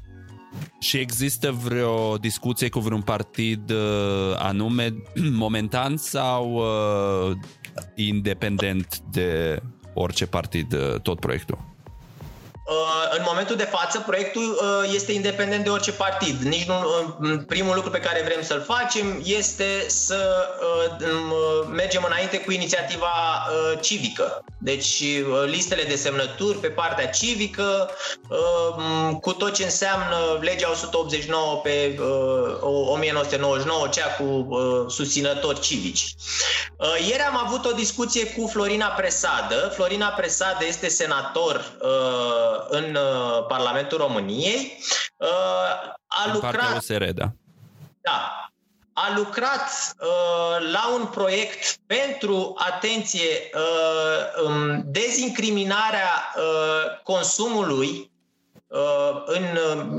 [0.80, 4.94] Și există vreo discuție cu vreun partid uh, anume
[5.46, 7.38] momentan sau uh,
[7.96, 9.62] independent de
[9.94, 11.71] orice partid uh, tot proiectul?
[12.66, 16.42] Uh, în momentul de față, proiectul uh, este independent de orice partid.
[16.42, 20.48] Nici nu, uh, primul lucru pe care vrem să-l facem este să
[21.72, 23.12] mergem înainte cu inițiativa
[23.82, 24.44] civică.
[24.58, 25.04] Deci
[25.46, 27.90] listele de semnături pe partea civică,
[29.22, 32.00] cu tot ce înseamnă legea 189 pe
[32.62, 34.48] 1999, cea cu
[34.90, 36.16] susținători civici.
[37.08, 39.72] Ieri am avut o discuție cu Florina Presadă.
[39.74, 41.78] Florina Presadă este senator
[42.70, 44.78] în uh, Parlamentul României.
[45.18, 45.28] Uh,
[46.08, 46.78] a în lucrat...
[46.78, 47.32] USR, da.
[48.02, 48.46] Da.
[48.94, 58.12] A lucrat uh, la un proiect pentru, atenție, uh, um, dezincriminarea uh, consumului
[58.72, 59.44] Uh, în,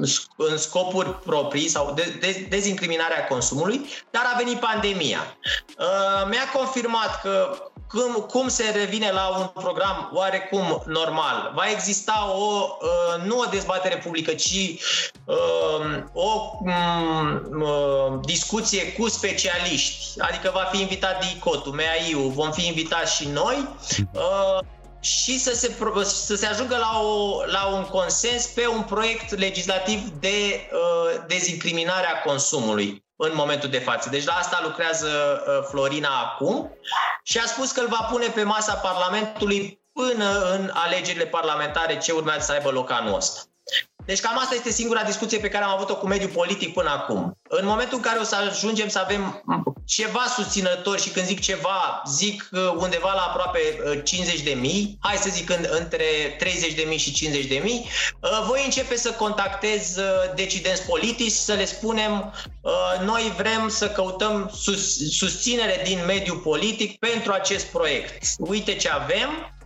[0.00, 5.36] uh, în scopuri proprii sau de, de, dezincriminarea consumului, dar a venit pandemia.
[5.78, 7.56] Uh, mi-a confirmat că
[7.92, 11.52] cum, cum se revine la un program oarecum normal.
[11.54, 12.68] Va exista o,
[13.24, 14.78] nu o dezbatere publică, ci
[16.12, 23.28] o um, discuție cu specialiști, adică va fi invitat DICOT-ul, MEAIU, vom fi invitați și
[23.28, 23.68] noi
[25.00, 30.08] și să se, să se ajungă la, o, la un consens pe un proiect legislativ
[30.20, 34.08] de uh, dezincriminare a consumului în momentul de față.
[34.08, 35.08] Deci la asta lucrează
[35.46, 36.78] uh, Florina acum
[37.22, 42.12] și a spus că îl va pune pe masa Parlamentului până în alegerile parlamentare ce
[42.12, 43.40] urmează să aibă loc anul ăsta.
[44.04, 47.38] Deci cam asta este singura discuție pe care am avut-o cu mediul politic până acum.
[47.48, 49.42] În momentul în care o să ajungem să avem
[49.84, 53.58] ceva susținători și când zic ceva, zic uh, undeva la aproape
[54.04, 56.04] 50 uh, de mii, hai să zic între
[56.38, 57.88] 30 de mii și 50 de mii,
[58.20, 59.98] uh, voi începe să contactez
[60.34, 62.32] decidenți politici, să le spunem
[63.04, 64.50] noi vrem să căutăm
[65.10, 68.24] susținere din mediul politic pentru acest proiect.
[68.38, 69.61] Uite ce avem, Uh,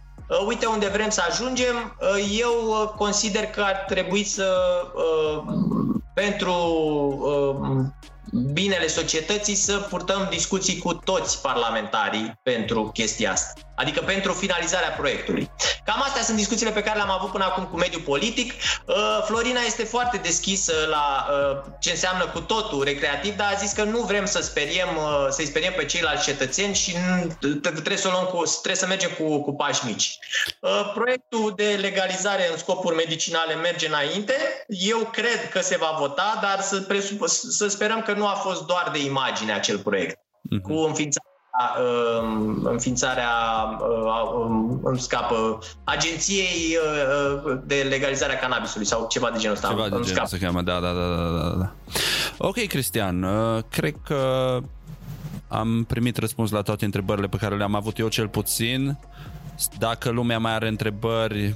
[0.47, 1.97] uite unde vrem să ajungem.
[2.01, 4.53] Uh, eu uh, consider că ar trebui să,
[6.14, 6.53] pentru
[8.53, 13.61] binele societății, să purtăm discuții cu toți parlamentarii pentru chestia asta.
[13.77, 15.51] Adică pentru finalizarea proiectului.
[15.85, 18.53] Cam astea sunt discuțiile pe care le-am avut până acum cu mediul politic.
[18.53, 23.72] Uh, Florina este foarte deschisă la uh, ce înseamnă cu totul recreativ, dar a zis
[23.72, 26.97] că nu vrem să speriem, uh, să-i speriem pe ceilalți cetățeni și
[27.62, 30.18] trebuie să, luăm cu, trebuie să mergem cu, cu pași mici.
[30.95, 34.64] Proiectul de legalizare în scopuri medicinale merge înainte.
[34.68, 38.66] Eu cred că se va vota, dar să, presup- să sperăm că nu a fost
[38.66, 40.16] doar de imagine acel proiect.
[40.16, 40.62] Uh-huh.
[40.62, 41.36] Cu înființarea Um,
[42.62, 43.28] înființarea,
[43.80, 46.76] uh, um, îmi scapă, agenției
[47.46, 49.68] uh, de legalizare a cannabisului sau ceva de genul ăsta.
[49.68, 51.07] Ceva de genul se cheamă, da, da, da,
[51.40, 51.72] da, da.
[52.38, 54.59] Ok, Cristian, uh, cred că
[55.48, 58.98] am primit răspuns la toate întrebările pe care le-am avut eu cel puțin.
[59.78, 61.54] Dacă lumea mai are întrebări,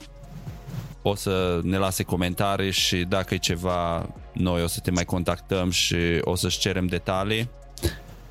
[1.02, 5.70] o să ne lase comentarii și dacă e ceva, noi o să te mai contactăm
[5.70, 7.48] și o să-și cerem detalii.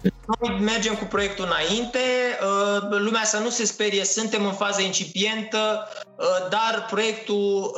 [0.02, 5.88] Noi mergem cu proiectul înainte, uh, lumea să nu se sperie, suntem în fază incipientă,
[6.16, 7.76] uh, dar proiectul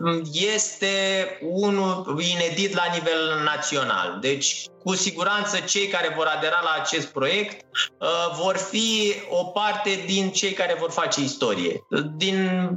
[0.00, 0.96] uh, este
[1.42, 4.18] unul inedit la nivel național.
[4.20, 7.64] Deci cu siguranță cei care vor adera la acest proiect
[7.98, 12.68] uh, vor fi o parte din cei care vor face istorie, din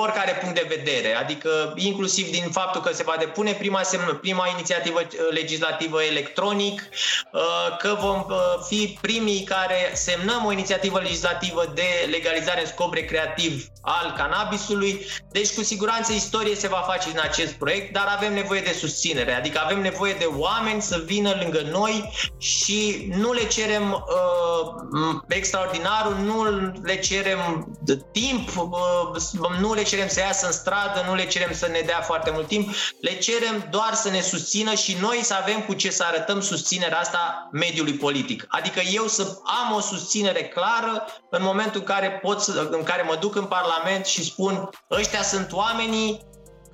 [0.00, 4.48] oricare punct de vedere, adică inclusiv din faptul că se va depune prima, semn, prima
[4.48, 6.88] inițiativă uh, legislativă electronic,
[7.32, 8.36] uh, că vom uh,
[8.68, 15.54] fi primii care semnăm o inițiativă legislativă de legalizare în scop recreativ al cannabisului, deci
[15.54, 19.60] cu siguranță istorie se va face din acest proiect, dar avem nevoie de susținere, adică
[19.64, 26.14] avem nevoie de oameni să vină lângă lângă noi și nu le cerem uh, extraordinarul,
[26.14, 26.42] nu
[26.82, 31.52] le cerem de timp, uh, nu le cerem să iasă în stradă, nu le cerem
[31.52, 32.68] să ne dea foarte mult timp,
[33.00, 36.98] le cerem doar să ne susțină și noi să avem cu ce să arătăm susținerea
[36.98, 38.46] asta mediului politic.
[38.48, 43.02] Adică eu să am o susținere clară în momentul în care, pot să, în care
[43.02, 46.27] mă duc în Parlament și spun ăștia sunt oamenii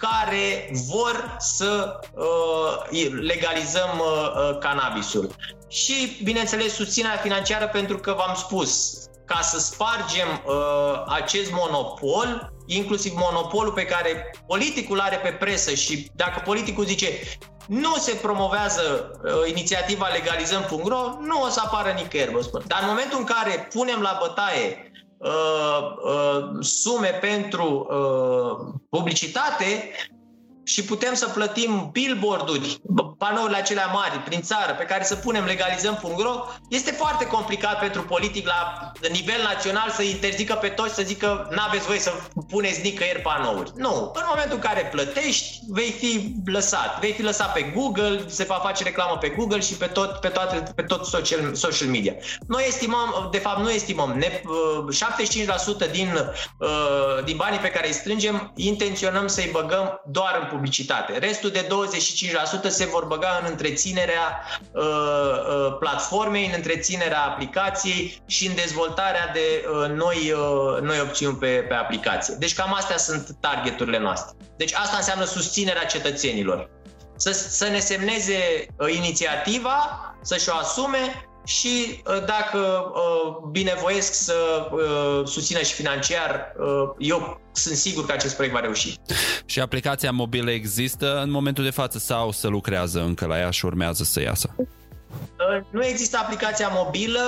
[0.05, 5.35] care vor să uh, legalizăm uh, uh, cannabisul.
[5.69, 13.13] Și, bineînțeles, susținerea financiară pentru că v-am spus, ca să spargem uh, acest monopol, inclusiv
[13.17, 17.09] monopolul pe care politicul are pe presă și dacă politicul zice
[17.67, 22.63] nu se promovează uh, inițiativa legalizăm.ro, nu o să apară nicăieri, vă spun.
[22.67, 29.91] Dar în momentul în care punem la bătaie Uh, uh, sume pentru uh, publicitate,
[30.65, 32.81] și putem să plătim billboard-uri,
[33.19, 38.47] panourile acelea mari prin țară pe care să punem legalizăm.ro, este foarte complicat pentru politic
[38.47, 42.13] la nivel național să interzică pe toți să zică n-aveți voie să
[42.49, 43.73] puneți nicăieri panouri.
[43.77, 44.13] Nu.
[44.15, 47.01] În momentul în care plătești, vei fi lăsat.
[47.01, 50.29] Vei fi lăsat pe Google, se va face reclamă pe Google și pe tot, pe
[50.29, 52.15] toate, pe tot social, social media.
[52.49, 54.41] Noi estimăm, de fapt nu estimăm, ne,
[55.87, 56.09] 75% din,
[56.59, 61.19] uh, din banii pe care îi strângem intenționăm să-i băgăm doar în publicitate.
[61.19, 61.67] Restul de
[62.67, 64.43] 25% se vor băga în întreținerea
[64.73, 71.37] uh, uh, platformei, în întreținerea aplicației și în dezvoltarea de uh, noi, uh, noi opțiuni
[71.37, 72.35] pe, pe aplicație.
[72.39, 74.37] Deci cam astea sunt targeturile noastre.
[74.57, 76.71] Deci asta înseamnă susținerea cetățenilor.
[77.17, 79.77] Să, să ne semneze uh, inițiativa,
[80.23, 86.53] să-și o asume și uh, dacă uh, binevoiesc să uh, susțină și financiar,
[86.99, 88.95] eu sunt sigur că acest proiect va reuși.
[89.47, 93.65] Și aplicația mobilă există în momentul de față sau se lucrează încă la ea și
[93.65, 94.55] urmează să iasă?
[95.71, 97.21] Nu există aplicația mobilă.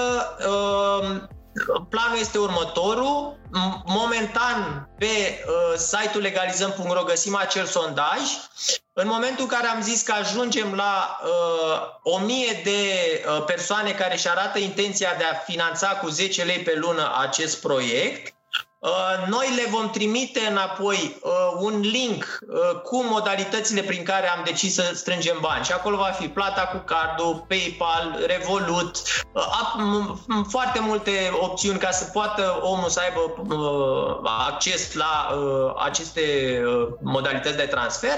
[1.89, 3.39] Planul este următorul.
[3.85, 5.07] Momentan pe
[5.77, 8.21] site-ul legalizăm.ro găsim acel sondaj
[8.99, 12.81] în momentul în care am zis că ajungem la uh, 1000 de
[13.29, 17.61] uh, persoane care își arată intenția de a finanța cu 10 lei pe lună acest
[17.61, 18.35] proiect,
[18.79, 24.43] uh, noi le vom trimite înapoi uh, un link uh, cu modalitățile prin care am
[24.45, 25.65] decis să strângem bani.
[25.65, 32.05] Și acolo va fi plata cu cardul, PayPal, Revolut, uh, foarte multe opțiuni ca să
[32.13, 33.21] poată omul să aibă
[33.55, 36.23] uh, acces la uh, aceste
[36.67, 38.15] uh, modalități de transfer.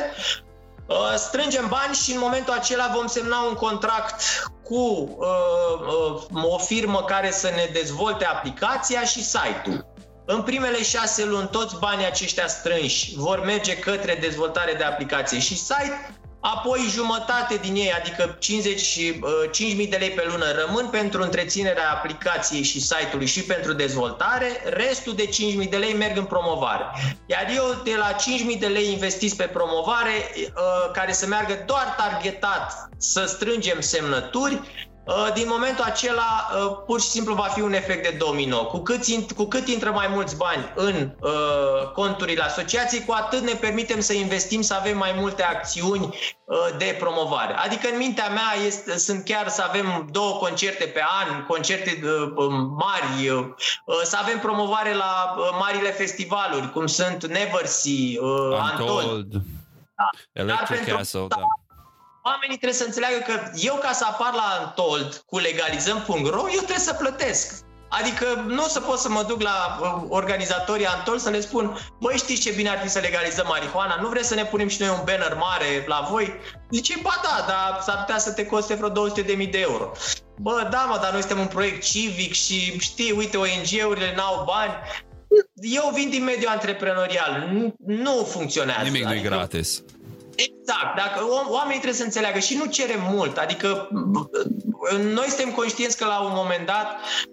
[0.89, 4.23] Uh, strângem bani și în momentul acela vom semna un contract
[4.63, 9.87] cu uh, uh, o firmă care să ne dezvolte aplicația și site-ul.
[10.25, 15.57] În primele șase luni, toți banii aceștia strânși vor merge către dezvoltare de aplicație și
[15.57, 21.23] site Apoi jumătate din ei, adică 50, uh, 5.000 de lei pe lună, rămân pentru
[21.23, 26.85] întreținerea aplicației și site-ului și pentru dezvoltare, restul de 5.000 de lei merg în promovare.
[27.27, 28.17] Iar eu de la
[28.53, 34.55] 5.000 de lei investiți pe promovare, uh, care să meargă doar targetat să strângem semnături,
[34.55, 34.98] uh,
[35.35, 38.67] din momentul acela uh, pur și simplu va fi un efect de domino.
[38.67, 43.53] Cu cât, cu cât intră mai mulți bani în uh, conturile asociației, cu atât ne
[43.53, 47.55] permitem să investim, să avem mai multe acțiuni uh, de promovare.
[47.55, 52.33] Adică în mintea mea este, sunt chiar să avem două concerte pe an, concerte uh,
[52.37, 53.47] um, mari, uh,
[54.03, 59.05] să avem promovare la uh, marile festivaluri, cum sunt Neversea, uh, Untold.
[59.05, 59.33] Untold.
[59.97, 60.11] Da.
[60.33, 61.37] Electric Castle, da
[62.31, 63.35] oamenii trebuie să înțeleagă că
[63.71, 67.67] eu ca să apar la Antold cu legalizăm.ro, eu trebuie să plătesc.
[67.89, 71.79] Adică nu o să pot să mă duc la uh, organizatorii Antol să le spun
[72.01, 73.99] Băi, știți ce bine ar fi să legalizăm marihuana?
[74.01, 76.35] Nu vreți să ne punem și noi un banner mare la voi?
[76.71, 79.93] Zice, ba da, dar s-ar putea să te coste vreo 200.000 de euro.
[80.41, 84.73] Bă, da, mă, dar noi suntem un proiect civic și știi, uite, ONG-urile n-au bani.
[85.55, 88.83] Eu vin din mediul antreprenorial, nu, nu funcționează.
[88.83, 89.83] Nimic nu adică, gratis.
[90.47, 93.89] Exact, dacă oamenii trebuie să înțeleagă și nu cerem mult, adică
[95.03, 96.87] noi suntem conștienți că la un moment dat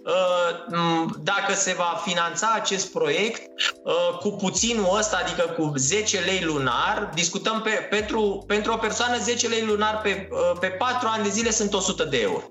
[0.03, 3.41] uh, dacă se va finanța acest proiect
[3.83, 9.17] uh, cu puținul ăsta, adică cu 10 lei lunar, discutăm pe, pentru, pentru o persoană
[9.17, 12.43] 10 lei lunar pe, uh, pe 4 ani de zile sunt 100 de euro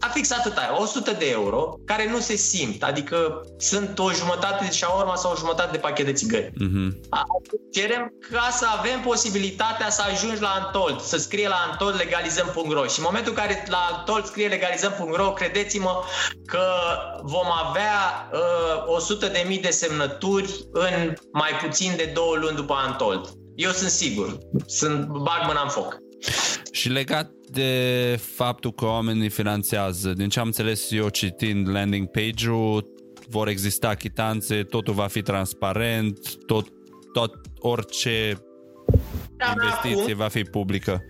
[0.00, 4.72] a fix atâta, 100 de euro, care nu se simt, adică sunt o jumătate de
[4.72, 6.50] șaorma sau o jumătate de pachet de țigări.
[6.50, 6.88] Uh-huh.
[7.72, 12.98] Cerem ca să avem posibilitatea să ajungi la Antold, să scrie la Antold legalizăm.ro și
[12.98, 16.02] în momentul în care la Antold scrie legalizăm.ro, credeți-mă
[16.46, 16.64] că
[17.22, 22.74] vom avea uh, 100 de mii de semnături în mai puțin de două luni după
[22.86, 23.28] Antold.
[23.54, 25.96] Eu sunt sigur, sunt bag mâna în foc.
[26.70, 32.94] Și legat de faptul că oamenii finanțează, din ce am înțeles eu citind landing page-ul,
[33.28, 36.66] vor exista chitanțe, totul va fi transparent, tot,
[37.12, 38.38] tot orice
[39.36, 41.04] da, investiție va fi publică.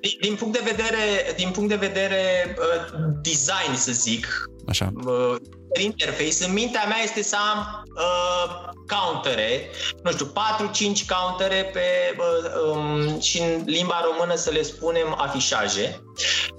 [0.00, 4.26] Din, din punct de vedere, din punct de vedere uh, design, să zic,
[4.70, 4.92] Așa.
[5.04, 5.36] Uh,
[5.80, 9.70] interface, în mintea mea este să am uh, countere,
[10.02, 10.30] nu știu, 4-5
[11.08, 16.00] countere pe, uh, um, și în limba română să le spunem afișaje,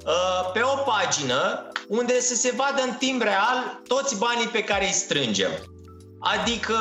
[0.06, 4.86] uh, pe o pagină unde să se vadă în timp real toți banii pe care
[4.86, 5.52] îi strângem.
[6.22, 6.78] Adică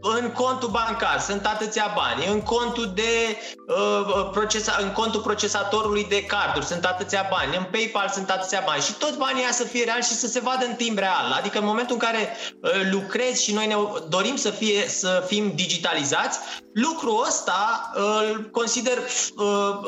[0.00, 6.24] în contul bancar sunt atâția bani, în contul de uh, procesa, în contul procesatorului de
[6.24, 10.02] carduri sunt atâția bani, în PayPal sunt atâția bani și toți banii să fie real
[10.02, 11.32] și să se vadă în timp real.
[11.38, 13.76] Adică în momentul în care uh, lucrezi și noi ne
[14.08, 16.38] dorim să fie să fim digitalizați,
[16.74, 19.78] lucrul ăsta îl consider uh,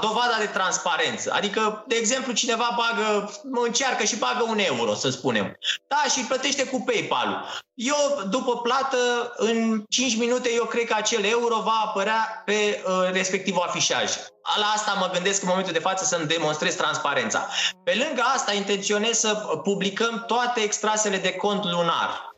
[0.00, 1.32] dovada de transparență.
[1.32, 3.30] Adică, de exemplu, cineva bagă,
[3.64, 5.58] încearcă și bagă un euro, să spunem.
[5.88, 7.66] Da, și îl plătește cu PayPal-ul.
[7.80, 8.96] Eu, după plată,
[9.36, 12.52] în 5 minute, eu cred că acel euro va apărea pe
[12.86, 14.12] uh, respectivul afișaj.
[14.60, 17.48] La asta mă gândesc în momentul de față să-mi demonstrez transparența.
[17.84, 22.28] Pe lângă asta, intenționez să publicăm toate extrasele de cont lunar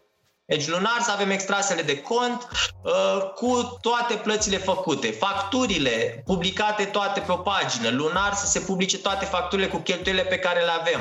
[0.51, 2.49] deci lunar să avem extrasele de cont
[2.83, 8.99] uh, cu toate plățile făcute, facturile publicate toate pe o pagină, lunar să se publice
[8.99, 11.01] toate facturile cu cheltuielile pe care le avem.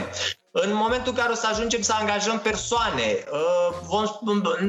[0.52, 4.06] În momentul în care o să ajungem să angajăm persoane, uh, vom,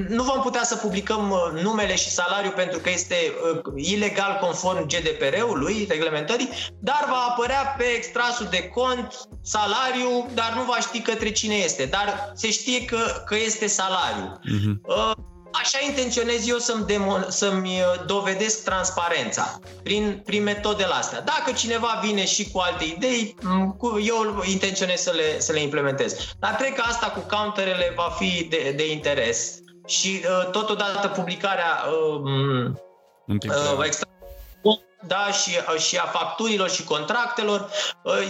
[0.09, 3.15] nu vom putea să publicăm uh, numele și salariul pentru că este
[3.55, 10.63] uh, ilegal conform GDPR-ului, reglementării, dar va apărea pe extrasul de cont salariul, dar nu
[10.63, 14.41] va ști către cine este, dar se știe că, că este salariu.
[14.41, 15.30] Uh-huh.
[15.53, 21.21] Așa intenționez eu să-mi, demo- să-mi uh, dovedesc transparența prin, prin metodele astea.
[21.21, 23.35] Dacă cineva vine și cu alte idei,
[24.07, 26.35] eu intenționez să le, să le implementez.
[26.39, 29.59] Dar cred că asta cu counterele va fi de, de interes.
[29.87, 32.73] Și uh, totodată publicarea uh,
[33.27, 34.09] uh, extra
[35.07, 35.51] da, și,
[35.87, 37.71] și a facturilor și contractelor.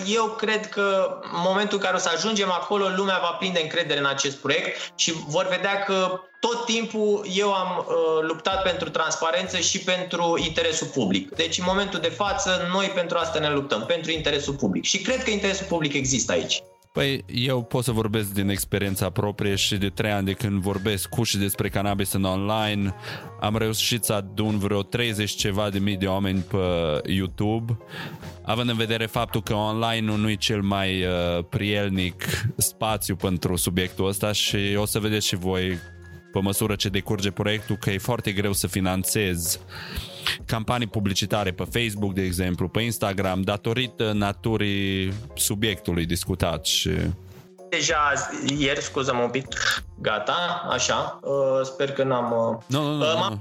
[0.06, 3.98] Eu cred că în momentul în care o să ajungem acolo, lumea va prinde încredere
[3.98, 9.56] în acest proiect și vor vedea că tot timpul eu am uh, luptat pentru transparență
[9.56, 11.30] și pentru interesul public.
[11.30, 14.84] Deci în momentul de față noi pentru asta ne luptăm, pentru interesul public.
[14.84, 16.62] Și cred că interesul public există aici.
[16.92, 21.08] Păi eu pot să vorbesc din experiența proprie și de trei ani de când vorbesc
[21.08, 22.94] cu și despre cannabis în online.
[23.40, 26.56] Am reușit să adun vreo 30 ceva de mii de oameni pe
[27.12, 27.78] YouTube,
[28.42, 32.24] având în vedere faptul că online nu e cel mai uh, prielnic
[32.56, 35.78] spațiu pentru subiectul ăsta și o să vedeți și voi
[36.32, 39.60] pe măsură ce decurge proiectul că e foarte greu să finanțezi
[40.46, 46.90] campanii publicitare pe Facebook, de exemplu, pe Instagram, datorită naturii subiectului discutat și
[47.68, 48.12] deja
[48.58, 49.46] ieri, scuză-mă un pic,
[50.00, 52.32] gata, așa, uh, sper că n-am...
[52.32, 53.40] Uh, nu, nu, nu, uh, m-am,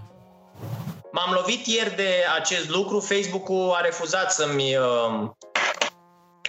[1.12, 2.10] m-am lovit ieri de
[2.40, 4.78] acest lucru, Facebook-ul a refuzat să-mi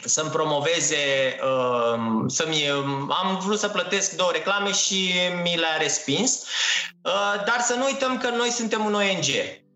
[0.04, 2.68] să-mi promoveze, uh, să-mi,
[3.08, 5.12] am vrut să plătesc două reclame și
[5.42, 6.42] mi le-a respins,
[7.02, 9.26] uh, dar să nu uităm că noi suntem un ONG.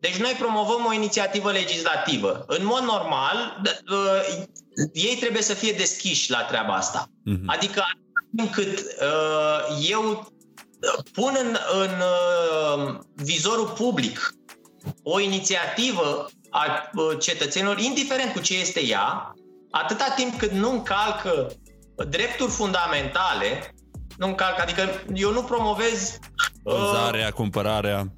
[0.05, 2.45] Deci noi promovăm o inițiativă legislativă.
[2.47, 4.45] În mod normal, uh,
[4.93, 7.07] ei trebuie să fie deschiși la treaba asta.
[7.07, 7.47] Uh-huh.
[7.47, 7.83] Adică
[8.37, 10.29] încât uh, eu
[11.13, 14.35] pun în, în uh, vizorul public
[15.03, 19.35] o inițiativă a uh, cetățenilor, indiferent cu ce este ea,
[19.71, 21.53] atâta timp cât nu încalcă
[22.09, 23.75] drepturi fundamentale,
[24.17, 26.19] nu încalcă, adică eu nu promovez
[26.63, 28.15] vânzarea, uh, cumpărarea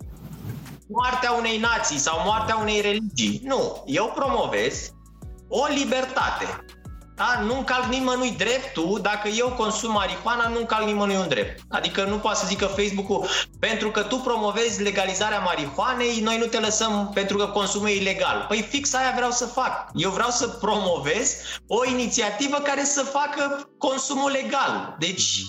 [0.88, 3.40] moartea unei nații sau moartea unei religii.
[3.44, 4.90] Nu, eu promovez
[5.48, 6.64] o libertate.
[7.16, 7.40] Da?
[7.44, 11.62] Nu încalc nimănui dreptul, dacă eu consum marihuana, nu încalc nimănui un drept.
[11.68, 13.26] Adică nu poate să zică Facebook-ul,
[13.58, 18.44] pentru că tu promovezi legalizarea marihuanei, noi nu te lăsăm pentru că consumul e ilegal.
[18.48, 19.90] Păi fix aia vreau să fac.
[19.94, 24.96] Eu vreau să promovez o inițiativă care să facă consumul legal.
[24.98, 25.40] Deci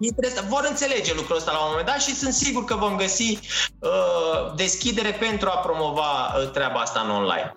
[0.00, 0.48] Interesant.
[0.48, 3.38] Vor înțelege lucrul ăsta la un moment dat și sunt sigur că vom găsi
[3.78, 7.52] uh, deschidere pentru a promova uh, treaba asta în online.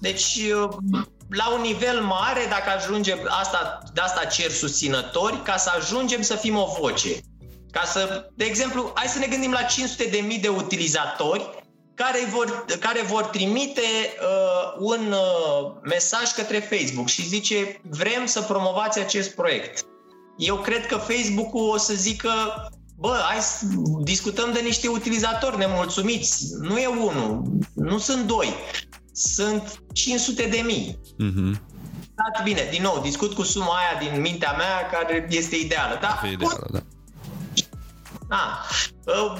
[0.00, 0.68] Deci, uh,
[1.30, 6.34] la un nivel mare, dacă ajungem, asta, de asta cer susținători, ca să ajungem să
[6.34, 7.20] fim o voce.
[7.70, 11.62] Ca să, de exemplu, hai să ne gândim la 500 de mii de utilizatori
[11.94, 18.40] care vor, care vor trimite uh, un uh, mesaj către Facebook și zice vrem să
[18.40, 19.84] promovați acest proiect.
[20.36, 22.30] Eu cred că Facebook-ul o să zică
[22.96, 23.66] bă, hai să
[24.02, 26.46] discutăm de niște utilizatori nemulțumiți.
[26.60, 27.42] Nu e unul,
[27.74, 28.54] nu sunt doi
[29.12, 30.98] sunt 500 de mii.
[31.22, 31.70] Mm-hmm.
[32.44, 35.98] Bine, din nou, discut cu suma aia din mintea mea care este ideală.
[36.00, 36.20] Da?
[36.32, 36.78] ideală, da.
[38.32, 38.60] Da.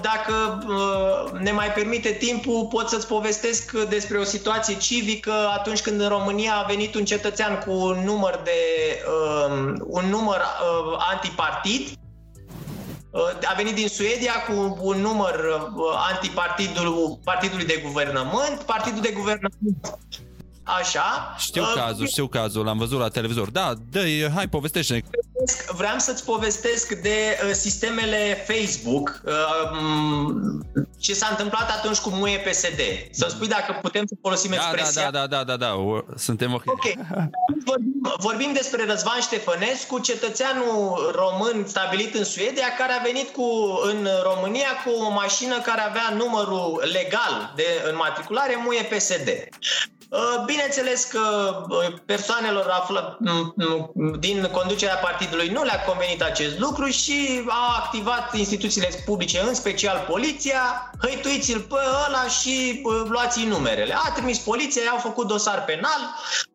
[0.01, 6.01] Dacă uh, ne mai permite timpul, pot să-ți povestesc despre o situație civică atunci când
[6.01, 8.61] în România a venit un cetățean cu un număr de
[9.07, 11.89] um, un număr uh, antipartid
[13.13, 15.83] Uh, a venit din Suedia cu un număr uh,
[16.13, 19.99] antipartidul partidului de guvernământ, partidul de guvernământ
[20.79, 21.35] Așa.
[21.39, 23.51] Știu uh, cazul, știu cazul, l-am văzut la televizor.
[23.51, 24.01] Da, dă
[24.35, 25.05] hai, povestește
[25.77, 29.33] Vreau să-ți povestesc de uh, sistemele Facebook, uh,
[30.99, 32.81] ce s-a întâmplat atunci cu muie PSD.
[33.11, 35.11] Să spui dacă putem să folosim da, expresia.
[35.11, 36.63] Da, da, da, da, da, da, suntem ok.
[36.67, 36.85] Ok.
[37.65, 43.45] Vorbim, vorbim despre Răzvan Ștefănescu, cetățeanul român stabilit în Suedia, care a venit cu,
[43.85, 49.29] în România cu o mașină care avea numărul legal de înmatriculare muie PSD.
[50.13, 51.21] Uh, bineînțeles că
[51.69, 53.19] uh, persoanelor află
[54.19, 60.05] din conducerea partidului nu le-a convenit acest lucru și a activat instituțiile publice, în special
[60.09, 61.75] poliția, hăituiți-l pe
[62.07, 63.95] ăla și uh, luați-i numerele.
[63.95, 66.01] A trimis poliția, i-au făcut dosar penal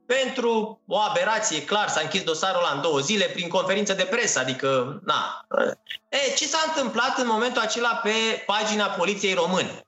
[0.06, 4.40] pentru o aberație, clar, s-a închis dosarul ăla în două zile prin conferință de presă,
[4.40, 5.46] adică, na.
[6.10, 9.87] E, ce s-a întâmplat în momentul acela pe pagina Poliției Române?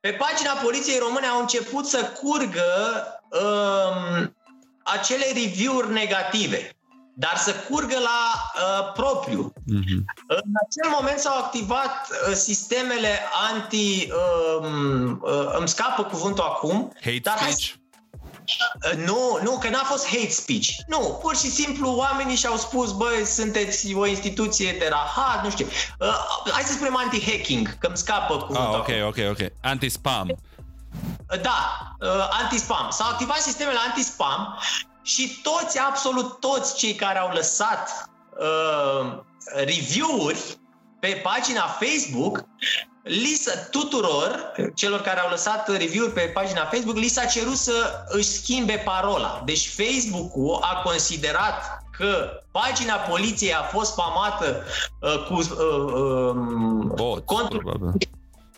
[0.00, 4.36] Pe pagina Poliției Române au început să curgă um,
[4.84, 6.76] acele review-uri negative,
[7.14, 9.52] dar să curgă la uh, propriu.
[9.52, 10.04] Mm-hmm.
[10.26, 13.18] În acel moment s-au activat uh, sistemele
[13.52, 14.08] anti...
[14.60, 16.92] Um, uh, îmi scapă cuvântul acum.
[16.94, 17.74] Hate dar speech?
[18.48, 20.68] Hai, Uh, nu, nu, că n-a fost hate speech.
[20.86, 25.66] Nu, pur și simplu oamenii și-au spus, băi, sunteți o instituție de rahat, nu știu.
[25.98, 28.74] Uh, hai să spunem anti-hacking, că îmi scapă cuvântul.
[28.74, 29.50] Ah, ok, ok, ok.
[29.62, 30.28] Anti-spam.
[30.28, 32.90] Uh, da, uh, anti-spam.
[32.90, 34.58] S-au activat sistemele anti-spam
[35.02, 39.18] și toți, absolut toți cei care au lăsat uh,
[39.54, 40.58] review-uri
[41.00, 42.44] pe pagina Facebook
[43.08, 43.40] li
[43.70, 48.82] tuturor celor care au lăsat review-uri pe pagina Facebook, li s-a cerut să își schimbe
[48.84, 49.42] parola.
[49.44, 54.64] Deci Facebook-ul a considerat că pagina poliției a fost spamată
[55.00, 55.92] uh, cu uh,
[56.34, 57.64] um, Bots, conturi,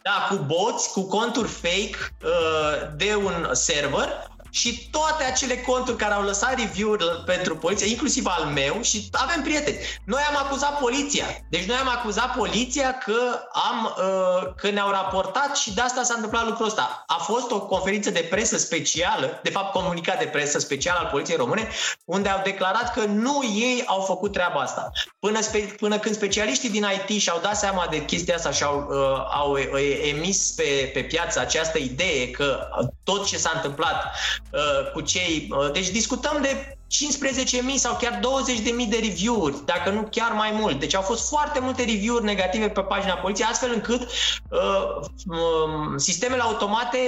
[0.02, 6.14] da, cu boți, cu conturi fake uh, de un server și toate acele conturi care
[6.14, 9.78] au lăsat review-uri pentru poliție, inclusiv al meu, și avem prieteni.
[10.04, 11.24] Noi am acuzat poliția.
[11.50, 16.14] Deci noi am acuzat poliția că, am, uh, că ne-au raportat și de asta s-a
[16.14, 17.04] întâmplat lucrul ăsta.
[17.06, 21.36] A fost o conferință de presă specială, de fapt comunicat de presă special al Poliției
[21.36, 21.68] Române,
[22.04, 24.90] unde au declarat că nu ei au făcut treaba asta.
[25.18, 28.86] Până, spe, până când specialiștii din IT și-au dat seama de chestia asta și au,
[28.90, 29.58] uh, au
[30.02, 32.68] emis pe, pe piață această idee că
[33.04, 34.39] tot ce s-a întâmplat Uh,
[34.92, 35.48] cu cei...
[35.50, 36.76] Uh, deci discutăm de
[37.72, 40.78] 15.000 sau chiar 20.000 de review-uri, dacă nu chiar mai mult.
[40.78, 44.10] Deci au fost foarte multe review-uri negative pe pagina poliției, astfel încât
[44.48, 46.98] uh, um, sistemele automate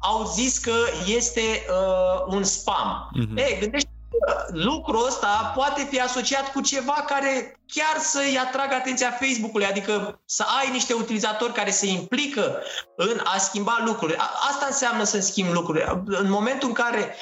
[0.00, 0.74] au zis că
[1.06, 3.10] este uh, un spam.
[3.10, 3.36] Mm-hmm.
[3.36, 3.88] Ei, gândește
[4.52, 10.44] lucrul ăsta poate fi asociat cu ceva care chiar să-i atragă atenția Facebook-ului, adică să
[10.60, 12.62] ai niște utilizatori care se implică
[12.96, 14.16] în a schimba lucruri.
[14.50, 16.02] Asta înseamnă să schimbi lucruri.
[16.06, 17.16] În momentul în care,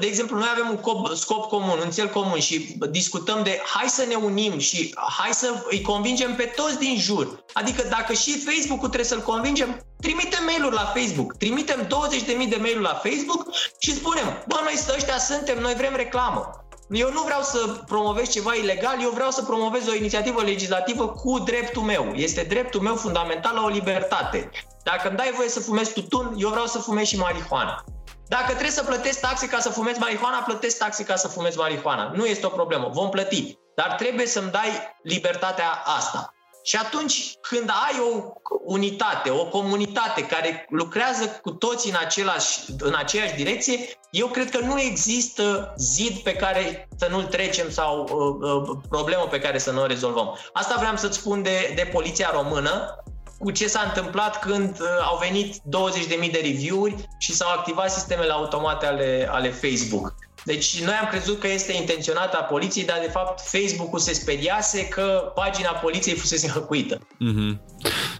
[0.00, 4.04] de exemplu, noi avem un scop comun, un cel comun și discutăm de hai să
[4.08, 7.44] ne unim și hai să îi convingem pe toți din jur.
[7.52, 12.88] Adică dacă și Facebook-ul trebuie să-l convingem, trimitem mail-uri la Facebook, trimitem 20.000 de mail-uri
[12.90, 13.42] la Facebook
[13.78, 16.64] și spunem, bă, noi ăștia suntem, noi vrem reclamă.
[16.90, 21.38] Eu nu vreau să promovez ceva ilegal, eu vreau să promovez o inițiativă legislativă cu
[21.38, 22.12] dreptul meu.
[22.14, 24.50] Este dreptul meu fundamental la o libertate.
[24.82, 27.84] Dacă îmi dai voie să fumez tutun, eu vreau să fumez și marihuana.
[28.28, 32.12] Dacă trebuie să plătesc taxe ca să fumez marihuana, plătesc taxe ca să fumez marihuana.
[32.14, 33.58] Nu este o problemă, vom plăti.
[33.74, 34.70] Dar trebuie să-mi dai
[35.02, 36.34] libertatea asta.
[36.64, 38.32] Și atunci când ai o
[38.64, 43.78] unitate, o comunitate care lucrează cu toți în, același, în aceeași direcție,
[44.10, 49.26] eu cred că nu există zid pe care să nu-l trecem sau uh, uh, problemă
[49.30, 50.38] pe care să nu o rezolvăm.
[50.52, 52.98] Asta vreau să-ți spun de, de poliția română,
[53.38, 58.32] cu ce s-a întâmplat când uh, au venit 20.000 de review-uri și s-au activat sistemele
[58.32, 60.14] automate ale, ale Facebook.
[60.44, 64.88] Deci noi am crezut că este intenționată a poliției, dar de fapt Facebook-ul se speriase
[64.88, 66.98] că pagina poliției fusese hăcuită.
[66.98, 67.60] Mm-hmm.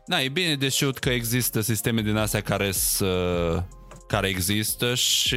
[0.07, 3.07] Da, e bine de știut că există sisteme din astea care să
[4.07, 5.37] care există și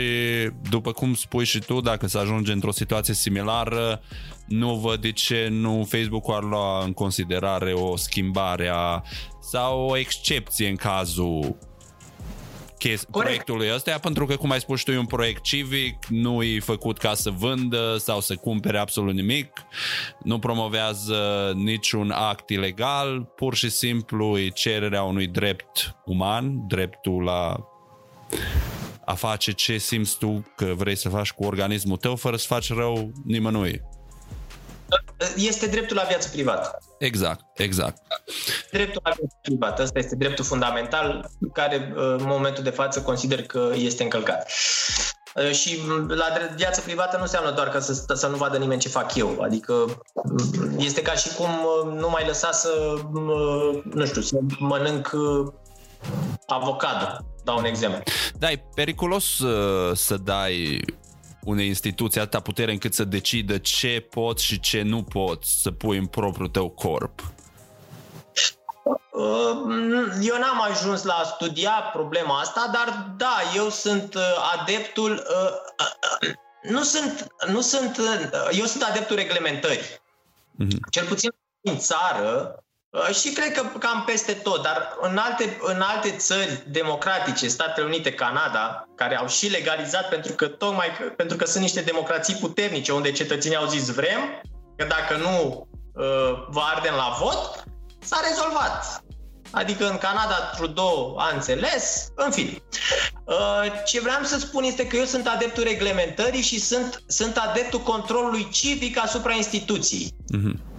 [0.70, 4.02] după cum spui și tu, dacă se ajunge într-o situație similară,
[4.48, 9.04] nu văd de ce nu Facebook ar lua în considerare o schimbare a,
[9.42, 11.58] sau o excepție în cazul
[12.80, 16.60] chesti- proiectului ăsta, pentru că, cum ai spus tu, e un proiect civic, nu e
[16.60, 19.52] făcut ca să vândă sau să cumpere absolut nimic,
[20.24, 27.56] nu promovează niciun act ilegal, pur și simplu e cererea unui drept uman, dreptul la
[29.06, 32.74] a face ce simți tu că vrei să faci cu organismul tău fără să faci
[32.74, 33.82] rău nimănui.
[35.36, 36.78] Este dreptul la viață privată.
[37.00, 38.02] Exact, exact.
[38.72, 39.82] Dreptul la viață privată.
[39.82, 44.52] Asta este dreptul fundamental care în momentul de față consider că este încălcat.
[45.52, 49.16] Și la viață privată nu înseamnă doar că să, să nu vadă nimeni ce fac
[49.16, 49.40] eu.
[49.42, 50.04] Adică
[50.78, 51.50] este ca și cum
[51.96, 52.94] nu mai lăsa să,
[53.84, 55.12] nu știu, să mănânc
[56.48, 57.26] avocado.
[57.44, 58.04] Dau un exemplu.
[58.38, 60.82] Da, e periculos uh, să dai
[61.44, 65.98] unei instituții atâta putere încât să decidă ce poți și ce nu poți să pui
[65.98, 67.22] în propriul tău corp?
[70.22, 74.22] Eu n-am ajuns la a studia problema asta, dar da, eu sunt uh,
[74.60, 75.12] adeptul.
[75.12, 76.32] Uh,
[76.62, 78.00] nu sunt, nu sunt,
[78.52, 79.80] eu sunt adeptul reglementării.
[79.80, 80.90] Mm-hmm.
[80.90, 81.30] Cel puțin
[81.62, 82.67] în țară, Uh,
[83.14, 88.14] și cred că cam peste tot, dar în alte, în alte țări democratice, Statele Unite,
[88.14, 93.12] Canada, care au și legalizat pentru că tocmai pentru că sunt niște democrații puternice unde
[93.12, 94.42] cetățenii au zis vrem,
[94.76, 97.64] că dacă nu uh, vă ardem la vot,
[98.00, 99.02] s-a rezolvat.
[99.52, 102.54] Adică în Canada Trudeau a înțeles, în fine.
[103.26, 107.80] Uh, ce vreau să spun este că eu sunt adeptul reglementării și sunt, sunt adeptul
[107.80, 110.12] controlului civic asupra instituției.
[110.38, 110.77] Mm-hmm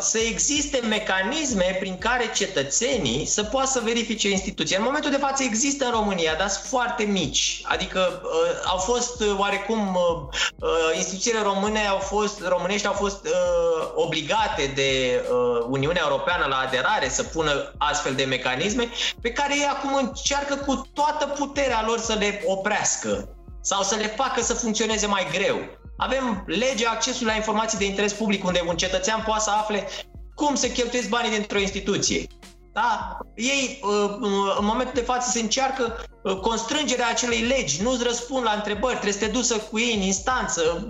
[0.00, 4.78] să existe mecanisme prin care cetățenii să poată să verifice instituția.
[4.78, 7.60] În momentul de față există în România, dar sunt foarte mici.
[7.64, 8.30] Adică uh,
[8.64, 14.72] au fost uh, oarecum uh, uh, instituțiile române au fost românești au fost uh, obligate
[14.74, 18.88] de uh, Uniunea Europeană la aderare să pună astfel de mecanisme
[19.20, 23.28] pe care ei acum încearcă cu toată puterea lor să le oprească
[23.60, 25.58] sau să le facă să funcționeze mai greu.
[25.96, 29.88] Avem legea accesului la informații de interes public, unde un cetățean poate să afle
[30.34, 32.26] cum se cheltuiesc banii dintr-o instituție.
[32.72, 33.18] Da?
[33.34, 34.16] Ei, uh,
[34.58, 39.12] în momentul de față, se încearcă uh, constrângerea acelei legi, nu-ți răspund la întrebări, trebuie
[39.12, 40.86] să te duci să cuii în instanță.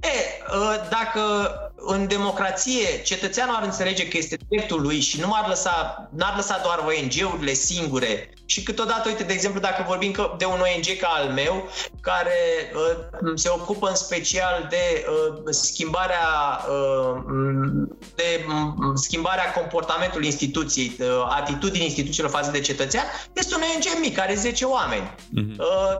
[0.00, 1.20] E, uh, dacă
[1.84, 6.60] în democrație cetățeanul ar înțelege că este dreptul lui și nu ar lăsa, n-ar lăsa
[6.62, 11.28] doar ONG-urile singure și câteodată, uite, de exemplu, dacă vorbim de un ONG ca al
[11.28, 11.68] meu,
[12.00, 12.32] care
[12.74, 16.28] uh, se ocupă în special de uh, schimbarea
[16.70, 17.22] uh,
[18.14, 24.18] de uh, schimbarea comportamentului instituției, uh, atitudinii instituțiilor față de cetățean, este un ONG mic,
[24.18, 25.14] are 10 oameni.
[25.14, 25.56] Uh-huh.
[25.58, 25.96] Uh,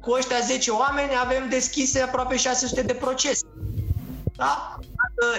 [0.00, 3.46] cu ăștia 10 oameni avem deschise aproape 600 de procese.
[4.36, 4.78] Da?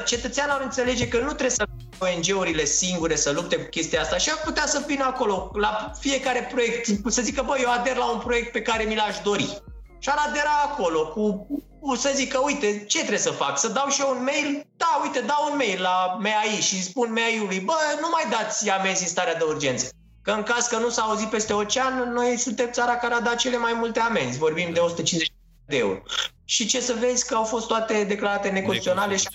[0.06, 1.66] Cetățeanul ar înțelege că nu trebuie să
[2.00, 6.50] ONG-urile singure să lupte cu chestia asta și ar putea să vină acolo la fiecare
[6.52, 9.62] proiect, să zică, băi, eu ader la un proiect pe care mi l-aș dori.
[10.00, 11.48] Și ar adera acolo cu,
[11.80, 13.60] cu să zică, uite, ce trebuie să fac?
[13.60, 14.66] Să dau și eu un mail?
[14.78, 19.02] Da, uite, dau un mail la MAI și spun MAI-ului, bă, nu mai dați amenzi
[19.02, 19.90] în starea de urgență.
[20.22, 23.36] Că în caz că nu s-a auzit peste ocean, noi suntem țara care a dat
[23.36, 24.38] cele mai multe amenzi.
[24.38, 25.32] Vorbim de 150
[25.68, 26.02] de euro.
[26.46, 29.16] și ce să vezi că au fost toate declarate neconstituționale.
[29.16, 29.28] Și,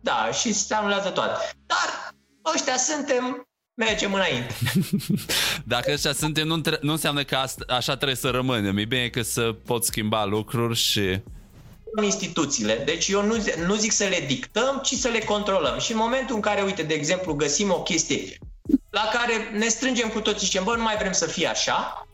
[0.00, 1.54] da, și se anulează toate.
[1.66, 2.14] Dar
[2.54, 4.54] ăștia suntem, mergem înainte.
[5.64, 8.76] Dacă ăștia suntem, nu, nu înseamnă că asta, așa trebuie să rămânem.
[8.76, 11.20] E bine că să pot schimba lucruri și
[12.02, 12.82] instituțiile.
[12.84, 13.34] Deci eu nu,
[13.66, 15.78] nu zic să le dictăm, ci să le controlăm.
[15.78, 18.38] Și în momentul în care, uite, de exemplu, găsim o chestie
[18.90, 22.06] la care ne strângem cu toții și zicem, bă, nu mai vrem să fie așa,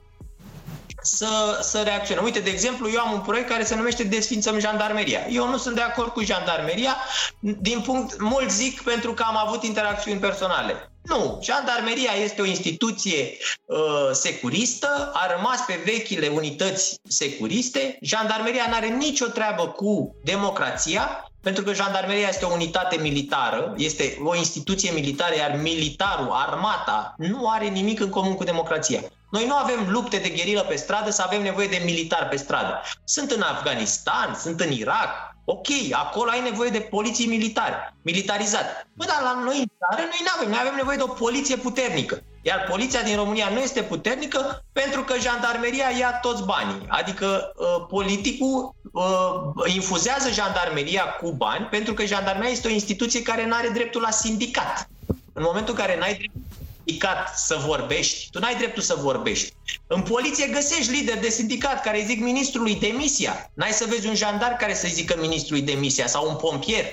[1.03, 2.25] să, să reacționăm.
[2.25, 5.27] Uite, de exemplu, eu am un proiect care se numește Desfințăm jandarmeria.
[5.31, 6.97] Eu nu sunt de acord cu jandarmeria,
[7.41, 10.91] din punct, mult zic pentru că am avut interacțiuni personale.
[11.03, 13.79] Nu, jandarmeria este o instituție uh,
[14.13, 17.99] securistă, a rămas pe vechile unități securiste.
[18.01, 24.19] Jandarmeria nu are nicio treabă cu democrația, pentru că jandarmeria este o unitate militară, este
[24.25, 29.01] o instituție militară, iar militarul, armata, nu are nimic în comun cu democrația.
[29.31, 32.81] Noi nu avem lupte de gherilă pe stradă să avem nevoie de militari pe stradă.
[33.05, 38.87] Sunt în Afganistan, sunt în Irak, Ok, acolo ai nevoie de poliție militare, militarizată.
[38.95, 41.57] Bă, dar la noi în țară noi nu avem, noi avem nevoie de o poliție
[41.57, 42.22] puternică.
[42.43, 46.83] Iar poliția din România nu este puternică pentru că jandarmeria ia toți banii.
[46.89, 53.47] Adică uh, politicul uh, infuzează jandarmeria cu bani pentru că jandarmeria este o instituție care
[53.47, 54.89] nu are dreptul la sindicat.
[55.33, 56.43] În momentul în care n-ai dreptul
[56.89, 59.53] sindicat să vorbești, tu n-ai dreptul să vorbești.
[59.86, 63.51] În poliție găsești lideri de sindicat care îi zic ministrului demisia.
[63.55, 66.84] N-ai să vezi un jandar care să zică ministrului demisia sau un pompier.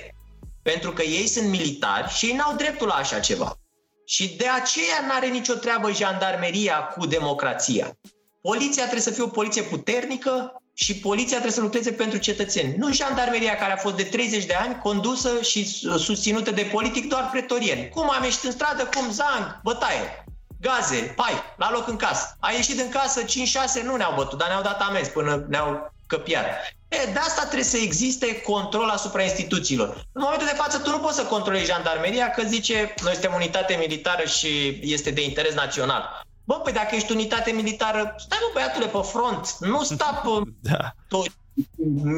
[0.64, 3.58] Pentru că ei sunt militari și ei n-au dreptul la așa ceva.
[4.06, 7.98] Și de aceea n-are nicio treabă jandarmeria cu democrația.
[8.42, 12.76] Poliția trebuie să fie o poliție puternică, și poliția trebuie să lucreze pentru cetățeni.
[12.78, 15.68] Nu jandarmeria care a fost de 30 de ani condusă și
[15.98, 17.90] susținută de politic doar pretorieni.
[17.90, 20.26] Cum am ieșit în stradă, cum zang, bătaie,
[20.62, 22.38] gaze, pai, la loc în casă.
[22.40, 26.46] A ieșit în casă 5-6, nu ne-au bătut, dar ne-au dat amenzi până ne-au căpiat.
[26.88, 29.88] E, de asta trebuie să existe control asupra instituțiilor.
[30.12, 33.76] În momentul de față, tu nu poți să controlezi jandarmeria că zice, noi suntem unitate
[33.80, 36.25] militară și este de interes național.
[36.46, 40.96] Bă, păi dacă ești unitate militară, stai mă băiatule pe front, nu sta pe da.
[41.08, 41.28] tot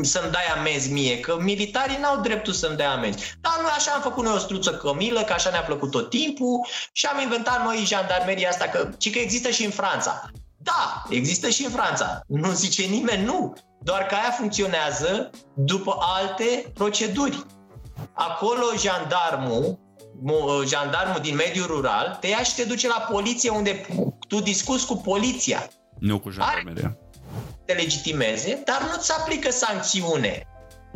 [0.02, 3.36] să-mi dai amenzi mie, că militarii n-au dreptul să-mi dea amenzi.
[3.42, 6.66] Dar noi așa am făcut noi o struță cămilă, că așa ne-a plăcut tot timpul
[6.92, 10.30] și am inventat noi jandarmeria asta, că, ci că există și în Franța.
[10.58, 12.22] Da, există și în Franța.
[12.28, 13.54] Nu zice nimeni nu.
[13.84, 17.46] Doar că aia funcționează după alte proceduri.
[18.14, 19.87] Acolo jandarmul Uh,
[20.66, 23.86] jandarmul din mediul rural, te ia și te duce la poliție unde
[24.28, 25.68] tu discuți cu poliția.
[26.00, 26.98] Nu cu jandarmeria.
[27.66, 30.48] Te legitimeze, dar nu-ți aplică sancțiune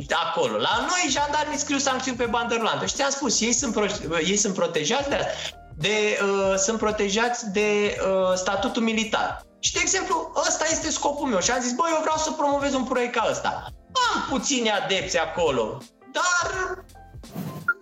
[0.09, 0.57] acolo.
[0.57, 2.86] La noi jandarmii scriu sancțiuni pe bandă rulantă.
[2.86, 5.17] Și ți-am spus, ei sunt, pro- ei sunt protejați de,
[5.78, 9.41] de uh, sunt protejați de uh, statutul militar.
[9.59, 11.39] Și, de exemplu, ăsta este scopul meu.
[11.39, 13.65] Și am zis, băi, eu vreau să promovez un proiect ca ăsta.
[14.13, 15.78] Am puțini adepți acolo,
[16.11, 16.51] dar...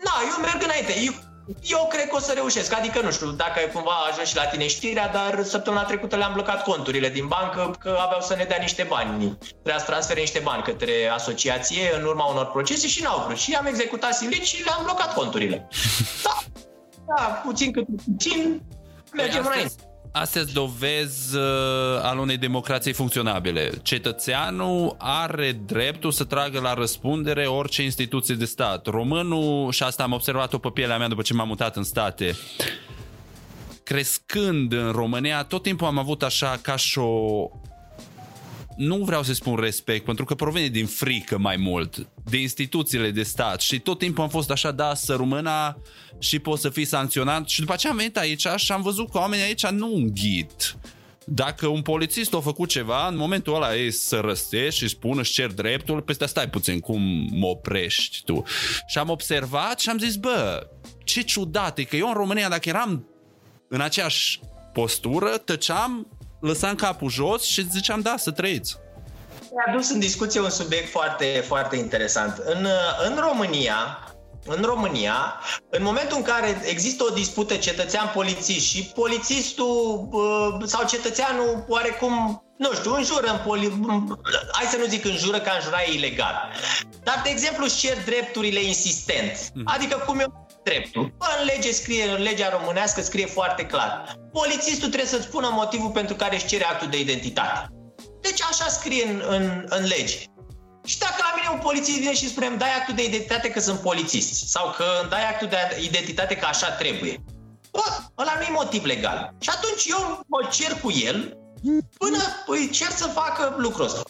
[0.04, 0.94] Na, eu merg înainte.
[1.00, 1.14] Eu,
[1.62, 2.74] eu cred că o să reușesc.
[2.74, 6.34] Adică, nu știu, dacă cumva a ajuns și la tine știrea, dar săptămâna trecută le-am
[6.34, 9.38] blocat conturile din bancă că aveau să ne dea niște bani.
[9.38, 13.38] Trebuia să transfere niște bani către asociație în urma unor procese și n-au vrut.
[13.38, 15.68] Și am executat silic și le-am blocat conturile.
[16.24, 16.38] Da,
[17.16, 18.62] da, puțin cât puțin,
[19.14, 21.44] mergem păi înainte astea sunt dovezi uh,
[22.02, 23.72] al unei democrații funcționabile.
[23.82, 28.86] Cetățeanul are dreptul să tragă la răspundere orice instituție de stat.
[28.86, 32.36] Românul, și asta am observat-o pe pielea mea după ce m-am mutat în state,
[33.84, 37.50] crescând în România, tot timpul am avut așa ca și o
[38.76, 43.24] nu vreau să spun respect, pentru că provine din frică mai mult, de instituțiile de
[43.24, 45.78] stat și tot timpul am fost așa, da, să rumâna
[46.20, 49.18] și poți să fii sancționat și după aceea am venit aici și am văzut că
[49.18, 50.78] oamenii aici nu înghit.
[51.26, 55.34] Dacă un polițist a făcut ceva, în momentul ăla e să răstești și spun își
[55.34, 57.02] cer dreptul, peste stai puțin, cum
[57.32, 58.44] mă oprești tu.
[58.88, 60.68] Și am observat și am zis, bă,
[61.04, 63.08] ce ciudat e că eu în România, dacă eram
[63.68, 64.40] în aceeași
[64.74, 66.08] postură, tăceam,
[66.42, 68.78] lăsam capul jos și ziceam, da, să trăiți.
[69.42, 72.38] Ai adus în discuție un subiect foarte, foarte interesant.
[72.46, 72.68] În,
[73.08, 74.00] în România,
[74.46, 80.08] în România, în momentul în care există o dispută cetățean-polițist și polițistul
[80.66, 83.80] sau cetățeanul oarecum, nu știu, înjură în poli...
[84.52, 86.52] Hai să nu zic înjură, că înjura e ilegal.
[87.04, 89.32] Dar, de exemplu, își cer drepturile insistent.
[89.54, 89.64] Mhm.
[89.66, 91.02] Adică cum eu dreptul.
[91.40, 94.16] În lege scrie, în legea românească scrie foarte clar.
[94.32, 97.68] Polițistul trebuie să-ți spună motivul pentru care își cere actul de identitate.
[98.22, 100.18] Deci așa scrie în, în, în lege.
[100.86, 103.80] Și dacă la mine un polițist vine și spune dai actul de identitate că sunt
[103.80, 107.24] polițist sau că îmi dai actul de identitate că așa trebuie,
[107.72, 107.84] bă,
[108.18, 109.34] ăla nu e motiv legal.
[109.40, 111.38] Și atunci eu mă cer cu el
[111.98, 114.02] până îi cer să facă lucrul ăsta.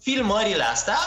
[0.00, 0.98] Filmările astea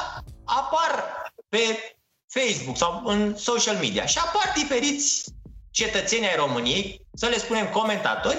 [0.46, 1.04] apar
[1.50, 1.96] pe
[2.28, 5.24] Facebook sau în social media și apar diferiți
[5.72, 8.38] cetățeni ai României, să le spunem comentatori,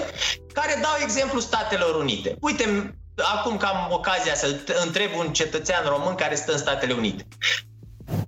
[0.53, 2.35] care dau exemplu Statelor Unite.
[2.39, 7.27] Uite, acum că am ocazia să întreb un cetățean român care stă în Statele Unite.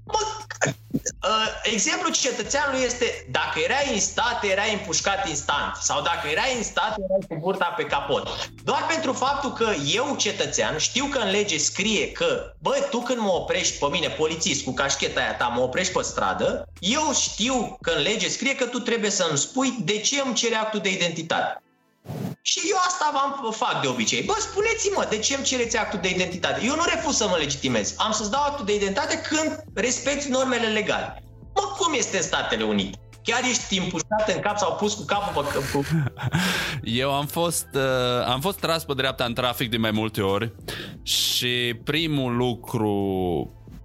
[0.04, 0.20] Mă,
[0.66, 6.64] uh, exemplul cetățeanului este dacă erai în state, erai împușcat instant sau dacă erai în
[6.64, 8.50] state, erai cu burta pe capot.
[8.64, 13.20] Doar pentru faptul că eu, cetățean, știu că în lege scrie că, bă, tu când
[13.20, 17.78] mă oprești pe mine, polițist, cu cașcheta aia ta, mă oprești pe stradă, eu știu
[17.82, 20.80] că în lege scrie că tu trebuie să îmi spui de ce îmi cere actul
[20.80, 21.64] de identitate.
[22.48, 24.24] Și eu asta v-am, fac de obicei.
[24.24, 26.66] Bă, spuneți-mă, de ce îmi cereți actul de identitate?
[26.66, 27.96] Eu nu refuz să mă legitimez.
[27.98, 31.24] Am să-ți dau actul de identitate când respecti normele legale.
[31.56, 32.98] Mă, cum este în Statele Unite?
[33.24, 35.84] Chiar ești impușat în cap sau pus cu capul pe cap?
[37.02, 40.52] Eu am fost, uh, am fost tras pe dreapta în trafic de mai multe ori
[41.04, 42.94] și primul lucru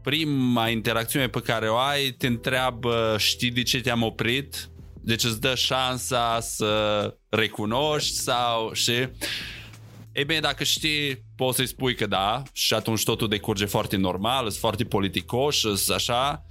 [0.03, 4.71] prima interacțiune pe care o ai te întreabă știi de ce te-am oprit
[5.01, 8.93] deci îți dă șansa să recunoști sau și...
[10.13, 14.49] Ei bine, dacă știi, poți să-i spui că da și atunci totul decurge foarte normal,
[14.49, 16.45] sunt foarte politicoși, sunt așa.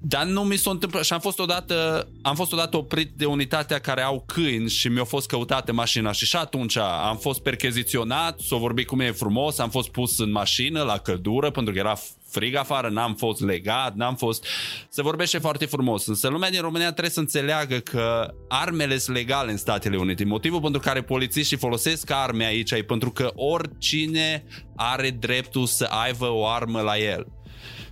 [0.00, 3.78] Dar nu mi s-a întâmplat și am fost odată, am fost odată oprit de unitatea
[3.78, 8.56] care au câini și mi-a fost căutată mașina și și atunci am fost percheziționat, s-a
[8.56, 11.94] vorbit cu mine frumos, am fost pus în mașină la căldură pentru că era
[12.30, 14.46] frig afară, n-am fost legat, n-am fost...
[14.88, 19.50] Se vorbește foarte frumos, însă lumea din România trebuie să înțeleagă că armele sunt legale
[19.50, 20.24] în Statele Unite.
[20.24, 24.44] Motivul pentru care polițiștii folosesc arme aici e pentru că oricine
[24.76, 27.26] are dreptul să aibă o armă la el.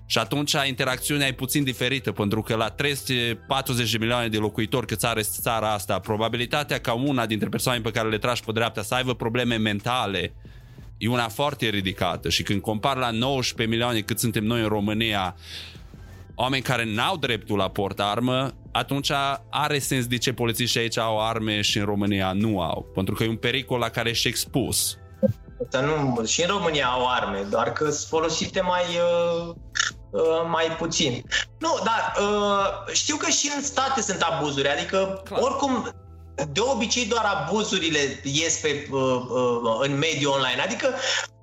[0.08, 5.04] Și atunci interacțiunea e puțin diferită, pentru că la 340 de milioane de locuitori cât
[5.04, 8.94] are țara asta, probabilitatea ca una dintre persoane pe care le tragi pe dreapta să
[8.94, 10.34] aibă probleme mentale
[10.98, 15.36] e una foarte ridicată și când compar la 19 milioane cât suntem noi în România,
[16.34, 19.10] oameni care n-au dreptul la port armă, atunci
[19.50, 22.86] are sens de ce polițiștii aici au arme și în România nu au.
[22.94, 24.98] Pentru că e un pericol la care ești expus.
[25.68, 29.54] Să nu, și în România au arme, doar că sunt folosite mai, uh,
[30.10, 30.20] uh,
[30.50, 31.22] mai puțin.
[31.58, 35.40] Nu, dar uh, știu că și în state sunt abuzuri, adică Clar.
[35.40, 35.90] oricum
[36.52, 40.62] de obicei doar abuzurile ies pe, uh, uh, în mediul online.
[40.62, 40.94] Adică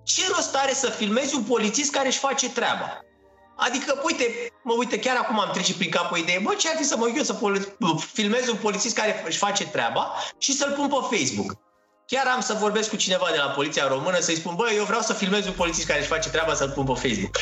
[0.03, 2.99] ce rost are să filmezi un polițist care își face treaba?
[3.55, 6.75] Adică, uite, mă uite, chiar acum am trecut prin cap o idee, bă, ce ar
[6.77, 7.75] fi să mă eu să poli-
[8.13, 11.53] filmez un polițist care își face treaba și să-l pun pe Facebook.
[12.05, 15.01] Chiar am să vorbesc cu cineva de la Poliția Română să-i spun, bă, eu vreau
[15.01, 17.37] să filmez un polițist care își face treaba să-l pun pe Facebook.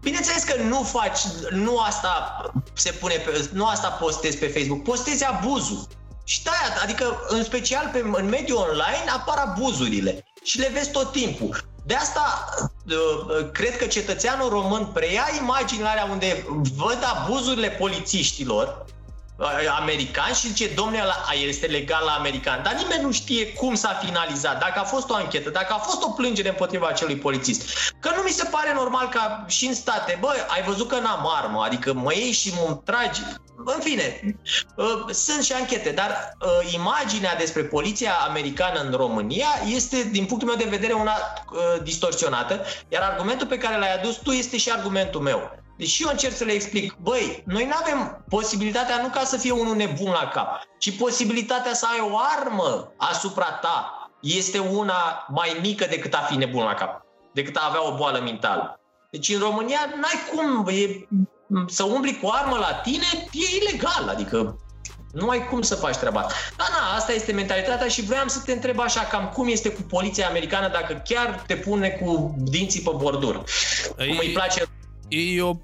[0.00, 1.18] Bineînțeles că nu faci,
[1.50, 2.42] nu asta
[2.74, 5.86] se pune, pe, nu asta postezi pe Facebook, postezi abuzul.
[6.24, 6.52] Și da,
[6.82, 11.64] adică în special pe, în mediul online apar abuzurile și le vezi tot timpul.
[11.86, 12.44] De asta
[12.86, 16.46] uh, cred că cetățeanul român preia imaginile alea unde
[16.76, 18.84] văd abuzurile polițiștilor
[19.78, 21.02] american și zice, domnule,
[21.42, 22.62] el este legal la american.
[22.62, 26.02] Dar nimeni nu știe cum s-a finalizat, dacă a fost o anchetă, dacă a fost
[26.02, 27.92] o plângere împotriva acelui polițist.
[28.00, 31.28] Că nu mi se pare normal ca și în state, bă, ai văzut că n-am
[31.42, 33.20] armă, adică mă iei și mă tragi.
[33.64, 34.36] În fine,
[34.78, 40.48] ă, sunt și anchete, dar ă, imaginea despre poliția americană în România este, din punctul
[40.48, 44.70] meu de vedere, una ă, distorsionată, iar argumentul pe care l-ai adus tu este și
[44.70, 45.63] argumentul meu.
[45.76, 49.50] Deci eu încerc să le explic, băi, noi nu avem posibilitatea nu ca să fie
[49.50, 55.58] unul nebun la cap, ci posibilitatea să ai o armă asupra ta este una mai
[55.60, 58.80] mică decât a fi nebun la cap, decât a avea o boală mentală.
[59.10, 61.08] Deci în România n-ai cum, e,
[61.66, 64.58] să umbli cu armă la tine e ilegal, adică
[65.12, 66.34] nu ai cum să faci treaba asta.
[66.56, 69.82] Da, da, asta este mentalitatea și vreau să te întreb așa, cam cum este cu
[69.82, 73.44] poliția americană dacă chiar te pune cu dinții pe bordură.
[73.96, 74.64] Cum îi place
[75.14, 75.56] e o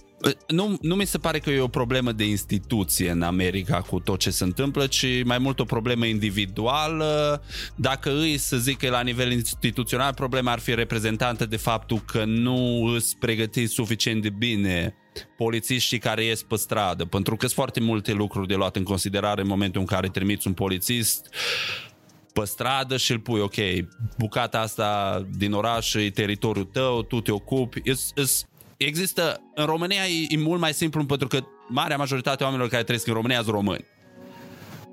[0.48, 4.18] nu, nu mi se pare că e o problemă de instituție în America cu tot
[4.18, 7.42] ce se întâmplă, ci mai mult o problemă individuală.
[7.74, 12.24] Dacă îi să zic că la nivel instituțional problema ar fi reprezentată de faptul că
[12.24, 14.94] nu îți pregătiți suficient de bine
[15.36, 19.40] polițiștii care ies pe stradă, pentru că sunt foarte multe lucruri de luat în considerare
[19.40, 21.28] în momentul în care trimiți un polițist
[22.32, 23.54] pe stradă și îl pui, ok,
[24.18, 27.80] bucata asta din oraș e teritoriul tău, tu te ocupi,
[28.86, 32.82] există, în România e, e mult mai simplu pentru că marea majoritate a oamenilor care
[32.82, 33.84] trăiesc în România sunt români.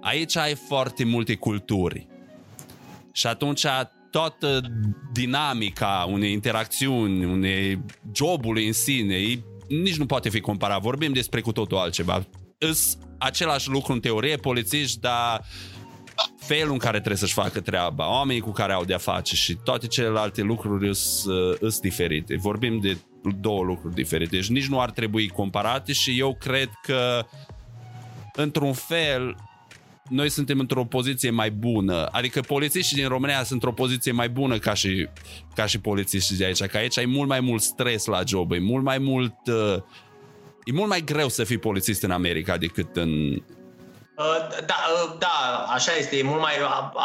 [0.01, 2.07] Aici ai foarte multe culturi.
[3.11, 3.65] Și atunci
[4.11, 4.61] toată
[5.13, 7.79] dinamica unei interacțiuni, unei
[8.13, 10.81] jobului în sine, e, nici nu poate fi comparat.
[10.81, 12.25] Vorbim despre cu totul altceva.
[12.57, 15.45] Îs același lucru în teorie, polițiști, dar
[16.37, 19.87] felul în care trebuie să-și facă treaba, oamenii cu care au de-a face și toate
[19.87, 22.35] celelalte lucruri sunt diferite.
[22.35, 22.97] Vorbim de
[23.39, 24.35] două lucruri diferite.
[24.35, 27.25] Deci nici nu ar trebui comparate și eu cred că
[28.33, 29.35] într-un fel
[30.09, 32.05] noi suntem într-o poziție mai bună.
[32.05, 35.07] Adică polițiștii din România sunt într-o poziție mai bună ca și,
[35.55, 36.63] ca și polițiștii de aici.
[36.63, 39.35] Că aici ai mult mai mult stres la job, e mult mai mult...
[39.45, 39.81] Uh,
[40.63, 43.56] e mult mai greu să fii polițist în America decât în, Uh,
[44.65, 46.53] da, uh, da, așa este, e mult mai,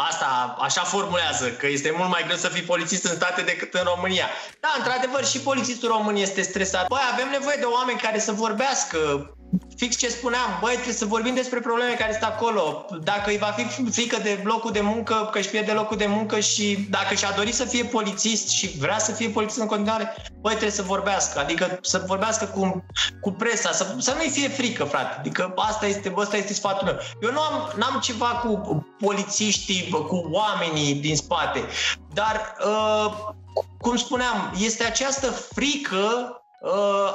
[0.09, 3.83] asta, așa formulează, că este mult mai greu să fii polițist în state decât în
[3.95, 4.27] România.
[4.59, 6.87] Da, într-adevăr, și polițistul român este stresat.
[6.87, 8.97] Băi, avem nevoie de oameni care să vorbească,
[9.75, 12.85] fix ce spuneam, băi, trebuie să vorbim despre probleme care sunt acolo.
[13.03, 16.39] Dacă îi va fi frică de locul de muncă, că își pierde locul de muncă
[16.39, 20.51] și dacă și-a dorit să fie polițist și vrea să fie polițist în continuare, băi,
[20.51, 21.39] trebuie să vorbească.
[21.39, 22.85] Adică să vorbească cu,
[23.21, 25.15] cu presa, să, să nu-i fie frică, frate.
[25.19, 26.97] Adică asta este, asta este sfatul meu.
[27.21, 31.65] Eu nu am n-am ceva cu polițiștii, cu oamenii din spate,
[32.13, 33.13] dar, uh,
[33.77, 36.42] cum spuneam, este această frică uh,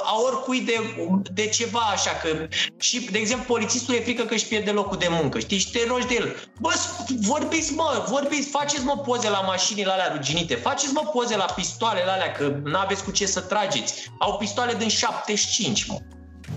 [0.03, 2.47] a oricui de, de ceva așa că
[2.79, 5.79] și, de exemplu, polițistul e frică că își pierde locul de muncă, știi, și te
[5.87, 6.35] rogi de el.
[6.59, 6.73] Bă,
[7.21, 12.11] vorbiți, mă, vorbiți, faceți, mă, poze la mașinile alea ruginite, faceți, mă, poze la pistoalele
[12.11, 13.93] alea, că nu aveți cu ce să trageți.
[14.19, 15.97] Au pistoale din 75, mă.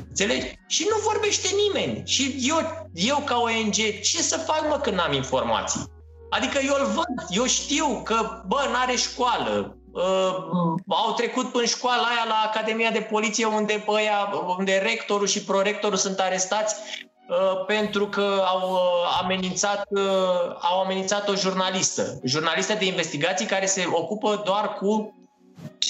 [0.09, 0.59] Înțelegi?
[0.66, 2.02] Și nu vorbește nimeni.
[2.06, 5.85] Și eu, eu ca ONG, ce să fac, mă, când n-am informații?
[6.31, 10.35] Adică eu îl văd, eu știu că, bă, n-are școală, uh,
[10.89, 15.97] au trecut în școala aia la Academia de Poliție unde, băia, unde rectorul și prorectorul
[15.97, 16.74] sunt arestați
[17.28, 23.66] uh, pentru că au uh, amenințat, uh, au amenințat o jurnalistă, jurnalistă de investigații care
[23.66, 25.14] se ocupă doar cu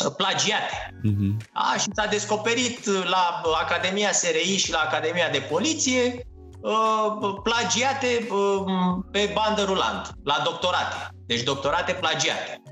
[0.04, 0.94] uh, plagiate.
[1.04, 1.46] Uh-huh.
[1.52, 6.26] A, și s-a descoperit la Academia SRI și la Academia de Poliție
[6.62, 10.96] uh, plagiate uh, pe bandă rulant, la doctorate.
[11.26, 12.62] Deci doctorate plagiate.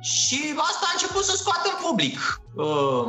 [0.00, 2.40] Și asta a început să scoată în public.
[2.54, 3.06] Uh,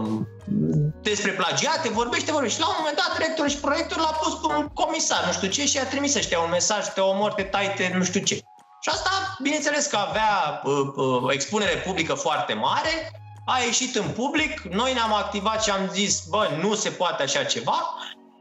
[1.01, 2.55] despre plagiate, vorbește, vorbește.
[2.55, 5.47] Și la un moment dat, rectorul și proiectul l-a pus pe un comisar, nu știu
[5.47, 8.35] ce, și a trimis ăștia un mesaj, te omor, te tai, te nu știu ce.
[8.81, 13.11] Și asta, bineînțeles că avea uh, uh, expunere publică foarte mare,
[13.45, 17.43] a ieșit în public, noi ne-am activat și am zis, bă, nu se poate așa
[17.43, 17.95] ceva.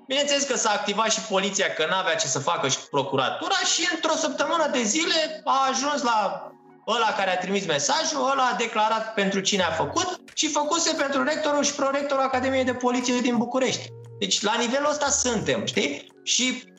[0.06, 4.16] Bineînțeles că s-a activat și poliția, că n-avea ce să facă și procuratura și într-o
[4.16, 6.50] săptămână de zile a ajuns la
[6.86, 11.22] ăla care a trimis mesajul, ăla a declarat pentru cine a făcut și făcuse pentru
[11.22, 13.88] rectorul și prorectorul Academiei de Poliție din București.
[14.18, 16.06] Deci la nivelul ăsta suntem, știi?
[16.22, 16.74] Și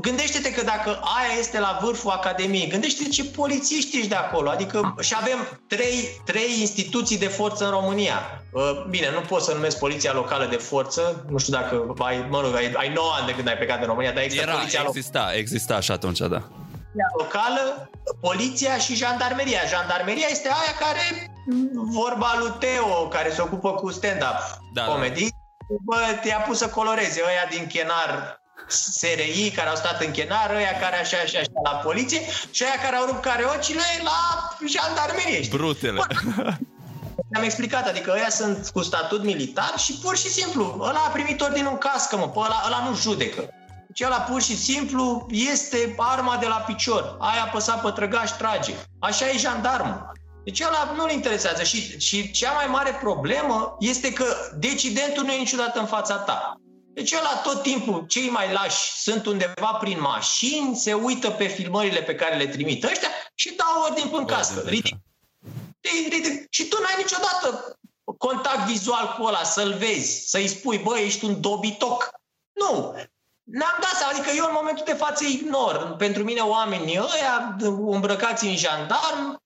[0.00, 4.50] gândește-te că dacă aia este la vârful Academiei, gândește-te ce polițiști ești de acolo.
[4.50, 8.44] Adică și avem trei, trei instituții de forță în România.
[8.52, 12.40] Uh, bine, nu pot să numesc poliția locală de forță, nu știu dacă ai, mă
[12.40, 14.84] rog, ai, ai 9 ani de când ai plecat în România, dar există Era, poliția
[14.86, 16.48] exista, exista și atunci, da
[17.18, 17.90] locală,
[18.20, 19.60] poliția și jandarmeria.
[19.68, 21.30] Jandarmeria este aia care,
[21.72, 24.38] vorba lui Teo, care se ocupă cu stand-up
[24.72, 24.84] da, da.
[24.84, 25.76] comedy, da.
[25.84, 30.78] bă, te-a pus să coloreze ăia din chenar SRI care au stat în chenar, ăia
[30.80, 32.20] care așa și așa la poliție
[32.50, 35.48] și ăia care au rupt careocile la jandarmerie.
[35.50, 36.00] Brutele.
[37.36, 41.40] am explicat, adică ăia sunt cu statut militar și pur și simplu, ăla a primit
[41.40, 43.48] ordinul în cască, mă, pe ăla, ăla nu judecă.
[43.98, 47.16] Deci ăla pur și simplu este arma de la picior.
[47.20, 48.74] Aia apăsat pe trăgaș, trage.
[48.98, 50.12] Așa e jandarmul.
[50.44, 54.24] Deci ăla nu-l interesează și, și cea mai mare problemă este că
[54.58, 56.60] decidentul nu e niciodată în fața ta.
[56.94, 62.02] Deci ăla tot timpul, cei mai lași sunt undeva prin mașini, se uită pe filmările
[62.02, 64.62] pe care le trimit ăștia și dau ordin în cască.
[64.66, 64.96] Ridic.
[66.10, 66.46] Ridic.
[66.50, 67.78] Și tu n-ai niciodată
[68.18, 72.10] contact vizual cu ăla, să-l vezi, să-i spui, bă, ești un dobitoc.
[72.52, 72.94] Nu.
[73.46, 75.94] N-am dat seama, adică eu în momentul de față ignor.
[75.98, 77.56] Pentru mine oamenii ăia
[77.86, 79.40] îmbrăcați în jandarm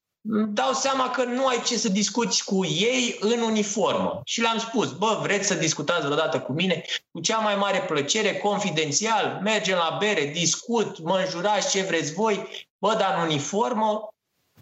[0.49, 4.21] dau seama că nu ai ce să discuți cu ei în uniformă.
[4.25, 6.85] Și le-am spus, bă, vreți să discutați vreodată cu mine?
[7.11, 12.49] Cu cea mai mare plăcere, confidențial, mergem la bere, discut, mă înjurați ce vreți voi,
[12.79, 14.09] bă, dar în uniformă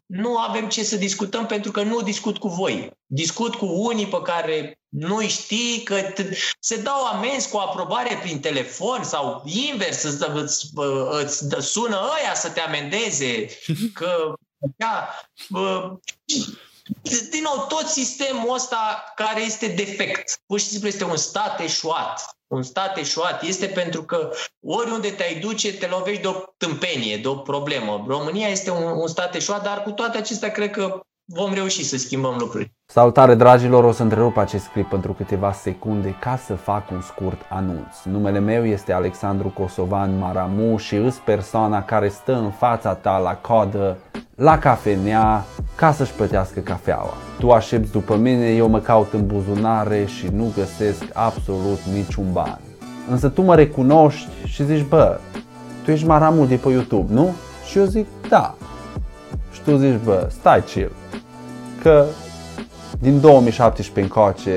[0.07, 2.91] nu avem ce să discutăm pentru că nu discut cu voi.
[3.07, 6.15] Discut cu unii pe care nu știi că
[6.61, 10.75] se dau amenzi cu aprobare prin telefon sau invers, îți, îți,
[11.23, 13.49] îți sună ăia să te amendeze,
[13.99, 14.33] că
[14.77, 15.09] da,
[17.31, 22.37] din nou, tot sistemul ăsta care este defect, pur și simplu este un stat eșuat.
[22.47, 27.29] Un stat eșuat este pentru că oriunde te-ai duce, te lovești de o tâmpenie, de
[27.29, 28.05] o problemă.
[28.07, 31.97] România este un, un stat eșuat, dar cu toate acestea cred că vom reuși să
[31.97, 32.73] schimbăm lucruri.
[32.87, 37.41] Salutare dragilor, o să întrerup acest clip pentru câteva secunde ca să fac un scurt
[37.49, 38.03] anunț.
[38.05, 43.35] Numele meu este Alexandru Kosovan Maramu și îs persoana care stă în fața ta la
[43.35, 43.99] codă,
[44.35, 45.45] la cafenea,
[45.75, 47.15] ca să-și plătească cafeaua.
[47.39, 52.61] Tu aștepți după mine, eu mă caut în buzunare și nu găsesc absolut niciun ban.
[53.11, 55.19] Însă tu mă recunoști și zici, bă,
[55.85, 57.35] tu ești Maramul de pe YouTube, nu?
[57.71, 58.55] Și eu zic, da.
[59.53, 60.93] Și tu zici, bă, stai chill,
[61.83, 62.05] că
[63.01, 64.51] din 2017 încoace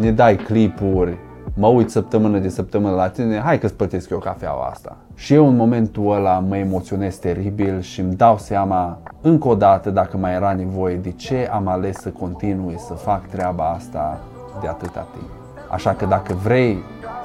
[0.00, 1.16] ne dai clipuri,
[1.54, 4.96] mă uit săptămână de săptămână la tine, hai că-ți plătesc eu cafeaua asta.
[5.14, 9.90] Și eu în momentul ăla mă emoționez teribil și îmi dau seama încă o dată
[9.90, 14.20] dacă mai era nevoie de ce am ales să continui să fac treaba asta
[14.60, 15.30] de atâta timp.
[15.70, 16.78] Așa că dacă vrei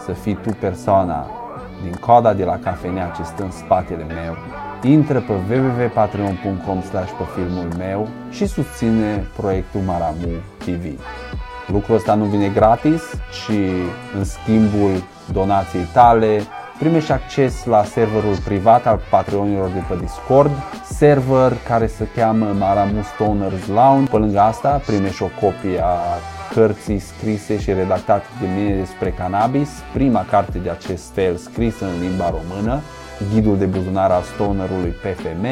[0.05, 1.25] să fii tu persoana
[1.83, 4.35] din coda de la cafenea ce stă în spatele meu,
[4.83, 10.27] intră pe www.patreon.com slash pe filmul meu și susține proiectul Maramu
[10.57, 10.99] TV.
[11.67, 13.57] Lucrul ăsta nu vine gratis, ci
[14.17, 16.41] în schimbul donației tale
[16.79, 20.51] primești acces la serverul privat al Patreonilor de pe Discord,
[20.91, 24.11] server care se cheamă Maramu Stoners Lounge.
[24.11, 25.97] Pe lângă asta primești o copie a
[26.53, 32.01] cărții scrise și redactate de mine despre cannabis, prima carte de acest fel scrisă în
[32.01, 32.81] limba română,
[33.33, 35.45] ghidul de buzunar al stonerului PFM,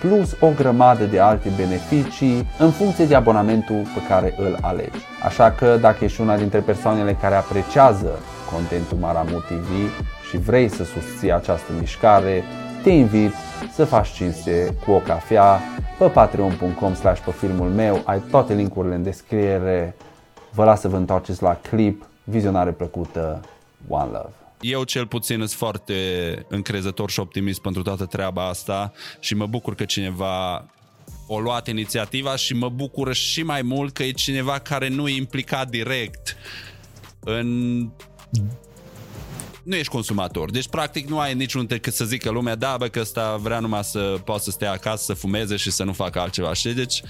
[0.00, 4.98] plus o grămadă de alte beneficii în funcție de abonamentul pe care îl alegi.
[5.24, 8.18] Așa că dacă ești una dintre persoanele care apreciază
[8.52, 9.68] contentul Maramu TV
[10.30, 12.42] și vrei să susții această mișcare,
[12.82, 13.32] te invit
[13.72, 15.60] să faci cinste cu o cafea
[15.98, 19.94] pe patreon.com slash pe filmul meu, ai toate linkurile în descriere,
[20.50, 23.40] vă las să vă întoarceți la clip, vizionare plăcută,
[23.88, 24.41] One Love.
[24.62, 25.96] Eu cel puțin sunt foarte
[26.48, 30.66] încrezător și optimist pentru toată treaba asta și mă bucur că cineva
[31.26, 35.16] o luat inițiativa și mă bucur și mai mult că e cineva care nu e
[35.16, 36.36] implicat direct
[37.20, 37.78] în
[39.62, 40.50] nu ești consumator.
[40.50, 43.84] Deci, practic, nu ai niciun decât să zică lumea, da, bă, că ăsta vrea numai
[43.84, 46.52] să poată să stea acasă, să fumeze și să nu facă altceva.
[46.52, 47.02] Și deci,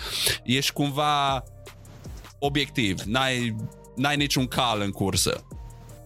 [0.44, 1.44] ești cumva
[2.38, 3.00] obiectiv.
[3.00, 3.56] N-ai,
[3.96, 5.44] n-ai niciun cal în cursă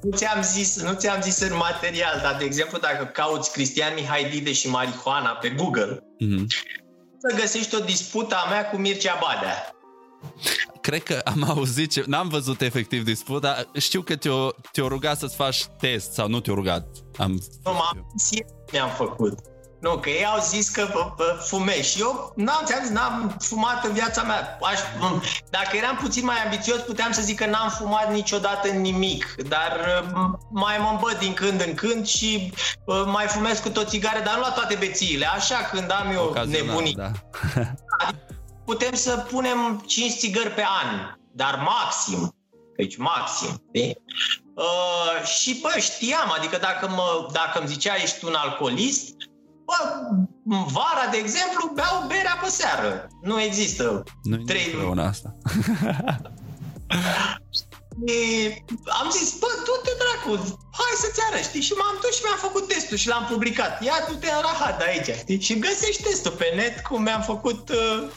[0.07, 4.31] nu ți-am zis, nu ți-am zis în material, dar de exemplu dacă cauți Cristian Mihai
[4.31, 6.47] Dide și marihuana pe Google, mm-hmm.
[7.19, 9.71] să găsești o dispută a mea cu Mircea Badea.
[10.81, 15.37] Cred că am auzit, ce, n-am văzut efectiv disputa, știu că te-o, te-o rugat să-ți
[15.37, 16.87] faci test sau nu te-o rugat.
[17.19, 17.41] Am...
[17.65, 18.07] Nu, m-am,
[18.73, 19.39] mi-am făcut.
[19.81, 23.93] Nu, că ei au zis că fumez și eu n-am, ți-am zis, n-am fumat în
[23.93, 24.59] viața mea.
[24.61, 24.81] Aș,
[25.51, 30.05] dacă eram puțin mai ambițios, puteam să zic că n-am fumat niciodată nimic, dar
[30.51, 32.53] mai mă îmbăt din când în când și
[33.07, 35.27] mai fumez cu tot țigare, dar nu la toate bețiile.
[35.27, 36.95] Așa, când am eu nebunii.
[36.95, 37.11] Da.
[38.71, 42.35] putem să punem 5 țigări pe an, dar maxim.
[42.77, 43.63] Deci maxim.
[44.55, 49.15] Uh, și bă, știam, adică dacă, mă, dacă îmi zicea ești un alcoolist,
[49.67, 49.79] Bă,
[50.47, 53.09] vara, de exemplu, beau berea pe seară.
[53.23, 54.03] Nu există.
[54.23, 55.01] Nu trei luni.
[55.01, 55.35] asta.
[58.05, 58.15] E,
[59.01, 61.61] am zis, bă, du-te dracu, hai să-ți arăt, știi?
[61.61, 63.83] Și m-am dus și mi-am făcut testul și l-am publicat.
[63.83, 65.41] Ia du-te în rahat aici, știi?
[65.41, 67.69] Și găsești testul pe net cum mi-am făcut...
[67.69, 68.09] Uh,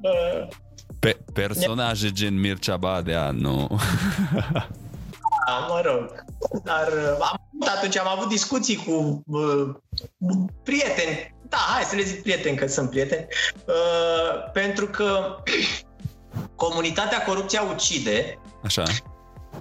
[0.00, 0.48] uh,
[0.98, 3.80] pe personaje gen Mircea Badea, nu.
[5.46, 6.24] da, mă rog.
[6.62, 9.68] Dar uh, am atunci am avut discuții cu uh,
[10.62, 13.26] prieteni, da, hai să le zic prieteni, că sunt prieteni,
[13.66, 15.36] uh, pentru că
[16.64, 18.82] comunitatea Corupția Ucide Așa.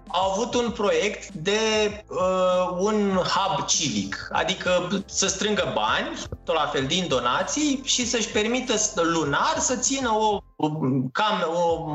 [0.08, 1.60] au avut un proiect de
[2.08, 8.30] uh, un hub civic, adică să strângă bani, tot la fel din donații și să-și
[8.30, 10.42] permită lunar să țină o,
[11.12, 11.44] cam,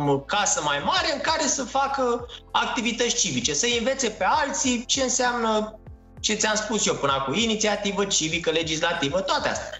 [0.09, 5.03] o casă mai mare în care să facă activități civice, să învețe pe alții ce
[5.03, 5.79] înseamnă
[6.27, 9.71] ce ți-am spus eu până acum, inițiativă civică, legislativă, toate astea.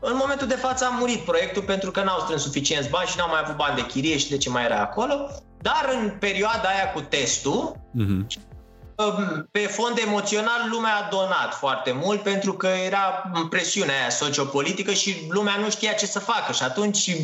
[0.00, 3.28] În momentul de față a murit proiectul pentru că n-au strâns suficienți bani și n-au
[3.28, 5.14] mai avut bani de chirie și de ce mai era acolo,
[5.60, 8.26] dar în perioada aia cu testul, mm-hmm.
[9.50, 15.26] pe fond emoțional lumea a donat foarte mult pentru că era presiunea aia sociopolitică și
[15.28, 17.16] lumea nu știa ce să facă și atunci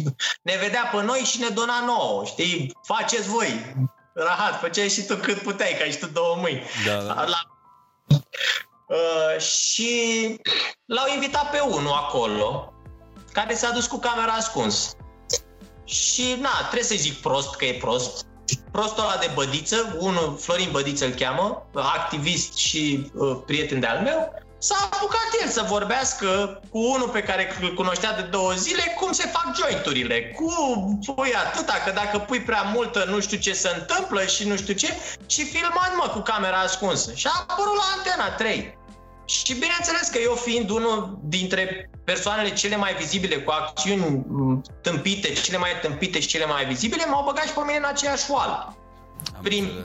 [0.43, 2.77] ne vedea pe noi și ne dona nouă, știi?
[2.83, 3.77] Faceți voi,
[4.15, 6.63] rahat, făceai și tu cât puteai, că ai și tu două mâini.
[6.87, 7.15] Da, da.
[7.15, 7.56] La
[8.89, 9.91] Uh, și
[10.85, 12.73] l-au invitat pe unul acolo,
[13.33, 14.97] care s-a dus cu camera ascuns.
[15.85, 18.27] Și na, trebuie să zic prost că e prost.
[18.73, 24.33] Prostul ăla de Bădiță, unul, Florin Bădiță îl cheamă, activist și uh, prieten de-al meu,
[24.59, 29.13] s-a apucat el să vorbească cu unul pe care îl cunoștea de două zile cum
[29.13, 30.51] se fac jointurile, cu
[31.15, 34.75] pui atâta, că dacă pui prea multă nu știu ce se întâmplă și nu știu
[34.75, 34.95] ce,
[35.27, 37.13] și filmat mă cu camera ascunsă.
[37.15, 38.79] Și a apărut la Antena 3.
[39.25, 44.27] Și bineînțeles că eu fiind unul dintre persoanele cele mai vizibile, cu acțiuni
[44.83, 48.31] tâmpite, cele mai tâmpite și cele mai vizibile, m-au băgat și pe mine în aceeași
[48.31, 48.77] oală.
[49.43, 49.83] Prin,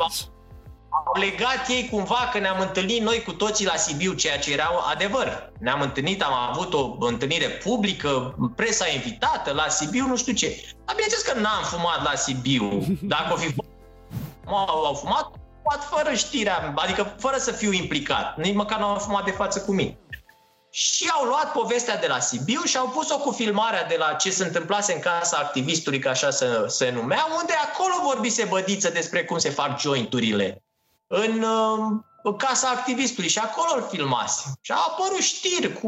[0.91, 4.69] au legat ei cumva că ne-am întâlnit noi cu toții la Sibiu, ceea ce era
[4.91, 5.51] adevăr.
[5.59, 10.61] Ne-am întâlnit, am avut o întâlnire publică, presa invitată la Sibiu, nu știu ce.
[10.85, 12.97] Dar bineînțeles că n-am fumat la Sibiu.
[13.01, 13.55] Dacă o fi
[14.45, 15.31] au fumat,
[15.63, 18.37] fumat fără știrea, adică fără să fiu implicat.
[18.37, 19.97] Nici măcar nu au fumat de față cu mine.
[20.71, 24.31] Și au luat povestea de la Sibiu și au pus-o cu filmarea de la ce
[24.31, 29.23] se întâmplase în casa activistului, ca așa se, se numea, unde acolo vorbise bădiță despre
[29.23, 30.63] cum se fac jointurile
[31.13, 31.43] în
[32.23, 34.51] uh, casa activistului și acolo îl filmase.
[34.61, 35.87] Și au apărut știri cu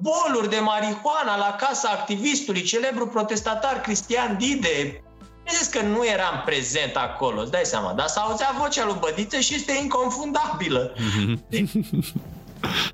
[0.00, 5.04] boluri de marihuana la casa activistului, celebru protestatar Cristian Dide.
[5.48, 9.54] Zis că nu eram prezent acolo, îți dai seama, dar s-auzea vocea lui Bădiță și
[9.54, 10.94] este inconfundabilă.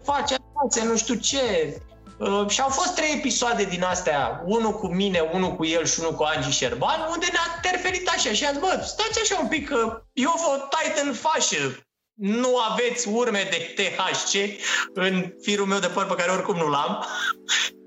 [0.02, 1.76] Face față, nu știu ce.
[2.20, 6.01] Uh, și au fost trei episoade din astea, unul cu mine, unul cu el și
[6.01, 9.48] unul cu Angie Șerban, unde ne-a interferit așa și a zis, bă, stați așa un
[9.48, 14.32] pic, că eu vă tai în fașă, nu aveți urme de THC
[14.94, 17.05] în firul meu de păr pe care oricum nu l-am.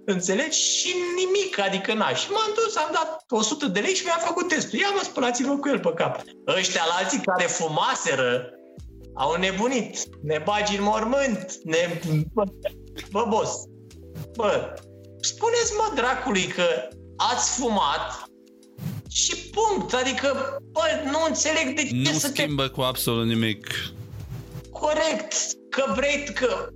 [0.06, 0.60] Înțelegi?
[0.60, 4.48] Și nimic, adică n Și m-am dus, am dat 100 de lei și mi-a făcut
[4.48, 4.80] testul.
[4.80, 6.22] Ia mă, spălați-vă cu el pe cap.
[6.48, 8.50] Ăștia la alții care fumaseră
[9.14, 9.98] au nebunit.
[10.22, 11.54] Ne bagi în mormânt.
[11.64, 12.02] Ne...
[12.34, 12.44] Bă,
[13.12, 13.64] bă boss,
[14.36, 14.74] Bă,
[15.22, 16.66] spuneți mă dracului că
[17.18, 18.24] ați fumat
[19.10, 19.94] și punct.
[19.94, 20.82] Adică, bă,
[21.12, 22.70] nu înțeleg de ce nu să schimbă te...
[22.70, 23.68] cu absolut nimic.
[24.72, 25.34] Corect.
[25.70, 26.70] Că vrei, că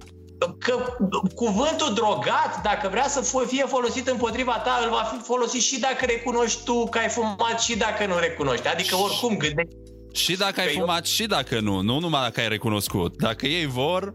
[0.60, 0.98] că
[1.36, 6.06] cuvântul drogat, dacă vrea să fie folosit împotriva ta, îl va fi folosit și dacă
[6.06, 8.68] recunoști tu că ai fumat și dacă nu recunoști.
[8.68, 9.76] Adică oricum gândești.
[10.14, 11.04] Și dacă ai fumat eu...
[11.04, 13.18] și dacă nu, nu numai dacă ai recunoscut.
[13.18, 14.12] Dacă ei vor,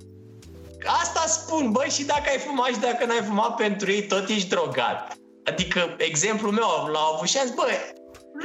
[0.86, 4.48] Asta spun, băi, și dacă ai fumat și dacă n-ai fumat pentru ei, tot ești
[4.48, 5.12] drogat.
[5.44, 7.92] Adică, exemplul meu l-au avut și a zis, băi,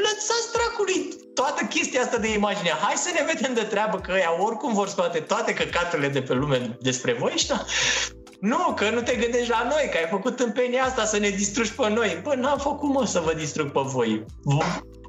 [0.04, 2.70] lăsați dracului toată chestia asta de imagine.
[2.70, 6.34] Hai să ne vedem de treabă că ea oricum vor scoate toate căcatele de pe
[6.34, 7.66] lume despre voi ăștia.
[8.40, 11.74] Nu, că nu te gândești la noi, că ai făcut tâmpenia asta să ne distrugi
[11.74, 12.20] pe noi.
[12.24, 14.26] Bă, n-am făcut mă să vă distrug pe voi.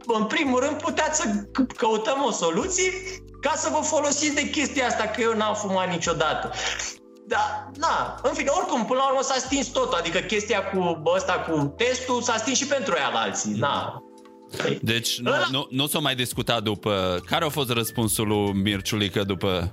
[0.07, 1.29] În primul rând puteți să
[1.77, 2.93] căutăm o soluție
[3.41, 6.53] ca să vă folosiți de chestia asta, că eu n-am fumat niciodată.
[7.29, 11.33] Da, na, în fine, oricum, până la urmă s-a stins tot, adică chestia cu ăsta,
[11.33, 14.03] cu testul, s-a stins și pentru ea la alții, na.
[14.81, 17.21] Deci nu, nu, nu s-a mai discutat după...
[17.27, 19.73] Care a fost răspunsul lui Mirciulică după...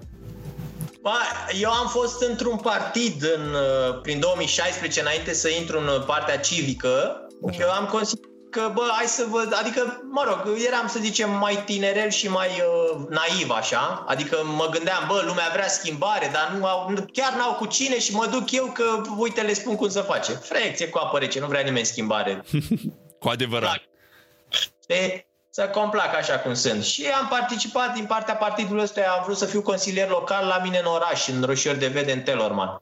[1.02, 1.18] Ba,
[1.60, 7.28] eu am fost într-un partid în, uh, prin 2016, înainte să intru în partea civică,
[7.48, 7.62] Așa.
[7.62, 11.64] eu am considerat că, bă, hai să văd, adică, mă rog, eram, să zicem, mai
[11.66, 16.66] tinerel și mai uh, naiv, așa, adică mă gândeam, bă, lumea vrea schimbare, dar nu
[16.66, 20.02] au, chiar n-au cu cine și mă duc eu că, uite, le spun cum să
[20.02, 20.32] face.
[20.32, 22.44] Frecție cu apă rece, nu vrea nimeni schimbare.
[23.22, 23.82] cu adevărat.
[24.88, 26.84] De, să complac așa cum sunt.
[26.84, 30.78] Și am participat din partea partidului ăsta, am vrut să fiu consilier local la mine
[30.78, 32.82] în oraș, în Roșior de Vede, în Telorman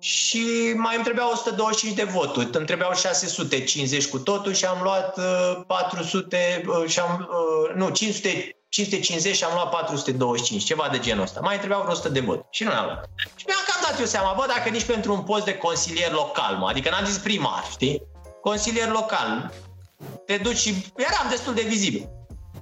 [0.00, 2.48] și mai îmi trebuiau 125 de voturi.
[2.52, 5.20] Îmi trebuiau 650 cu totul și am luat
[5.66, 10.98] 400 uh, uh, și am, uh, nu, 500, 550 și am luat 425, ceva de
[10.98, 11.40] genul ăsta.
[11.40, 13.08] Mai trebuiau vreo 100 de voturi și nu am luat.
[13.36, 16.56] Și mi-am cam dat eu seama, bă, dacă nici pentru un post de consilier local,
[16.56, 18.02] mă, adică n-am zis primar, știi?
[18.40, 19.52] Consilier local,
[20.26, 22.08] te duci și eram destul de vizibil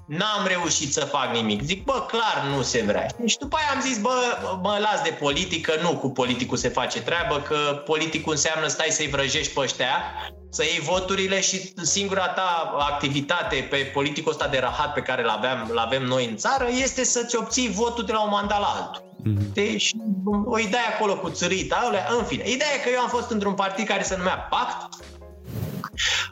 [0.08, 1.62] n-am reușit să fac nimic.
[1.62, 3.06] Zic, bă, clar nu se vrea.
[3.26, 7.02] Și după aia am zis, bă, mă las de politică, nu cu politicul se face
[7.02, 10.02] treabă, că politicul înseamnă stai să-i vrăjești pe ăștia,
[10.50, 15.70] să iei voturile și singura ta activitate pe politicul ăsta de rahat pe care l-aveam,
[15.72, 19.02] l-avem noi în țară este să-ți obții votul de la un mandat la altul.
[19.02, 19.52] Mm-hmm.
[19.52, 19.90] Deci,
[20.44, 22.50] o idee acolo cu țărita, în fine.
[22.50, 24.94] Ideea e că eu am fost într-un partid care se numea Pact,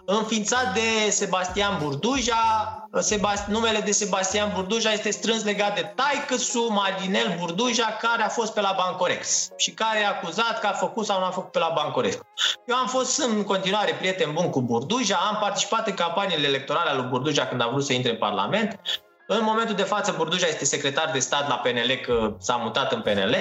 [0.05, 2.71] Înființat de Sebastian Burduja,
[3.01, 8.53] Sebast- numele de Sebastian Burduja este strâns legat de taicăsu Marinel Burduja, care a fost
[8.53, 11.59] pe la Bancorex și care e acuzat că a făcut sau nu a făcut pe
[11.59, 12.19] la Bancorex.
[12.67, 16.99] Eu am fost în continuare prieten bun cu Burduja, am participat în campaniile electorale ale
[17.01, 18.81] lui Burduja când a vrut să intre în Parlament.
[19.29, 23.01] În momentul de față, Burduja este secretar de stat la PNL, că s-a mutat în
[23.01, 23.37] PNL.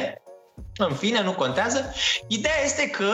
[0.78, 1.94] În fine, nu contează.
[2.28, 3.12] Ideea este că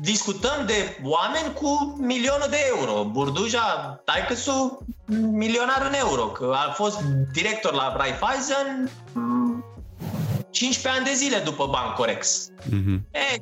[0.00, 3.04] discutăm de oameni cu milionul de euro.
[3.04, 4.34] Burduja, taică
[5.30, 7.00] milionar în euro, că a fost
[7.32, 8.90] director la Raiffeisen,
[10.50, 12.48] 15 ani de zile după Bancorex.
[12.60, 13.00] Mm-hmm.
[13.10, 13.38] E,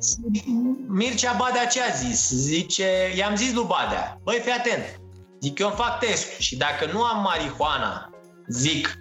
[0.87, 2.29] Mircea Badea ce a zis?
[2.29, 4.99] Zice, i-am zis lui Badea, băi, fii atent,
[5.41, 8.09] zic, eu îmi fac test și dacă nu am marihuana,
[8.47, 8.95] zic,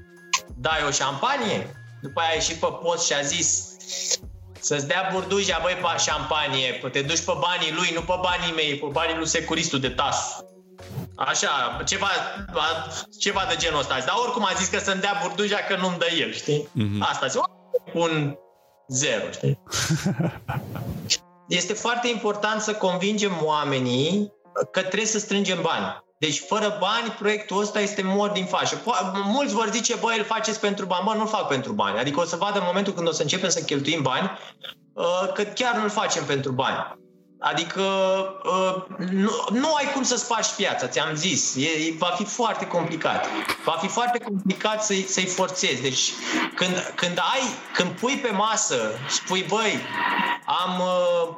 [0.56, 1.74] dai o șampanie?
[2.02, 3.76] După aia a ieșit pe post și a zis,
[4.60, 8.78] să-ți dea burduja, băi, pe șampanie, te duci pe banii lui, nu pe banii mei,
[8.78, 10.44] pe banii lui securistul de tasu.
[11.16, 12.08] Așa, ceva,
[13.18, 13.98] ceva de genul ăsta.
[13.98, 16.68] Dar oricum a zis că să-mi dea burduja că nu-mi dă el, știi?
[16.68, 17.00] Mm-hmm.
[17.00, 17.38] Asta zi,
[17.92, 18.34] un
[18.88, 19.62] zero, știi?
[21.60, 24.32] este foarte important să convingem oamenii
[24.70, 26.04] că trebuie să strângem bani.
[26.20, 28.82] Deci fără bani, proiectul ăsta este mort din fașă.
[29.24, 31.04] Mulți vor zice, băi, îl faceți pentru bani.
[31.04, 31.98] Bă, nu-l fac pentru bani.
[31.98, 34.30] Adică o să vadă în momentul când o să începem să cheltuim bani,
[34.92, 36.98] uh, că chiar nu-l facem pentru bani.
[37.38, 37.82] Adică
[38.44, 41.54] uh, nu, nu ai cum să spargi piața, ți-am zis.
[41.56, 43.26] E, va fi foarte complicat.
[43.64, 45.82] Va fi foarte complicat să-i, să-i forțezi.
[45.82, 46.10] Deci
[46.54, 47.42] când, când ai,
[47.74, 48.76] când pui pe masă,
[49.08, 49.80] spui, băi,
[50.46, 51.36] am uh,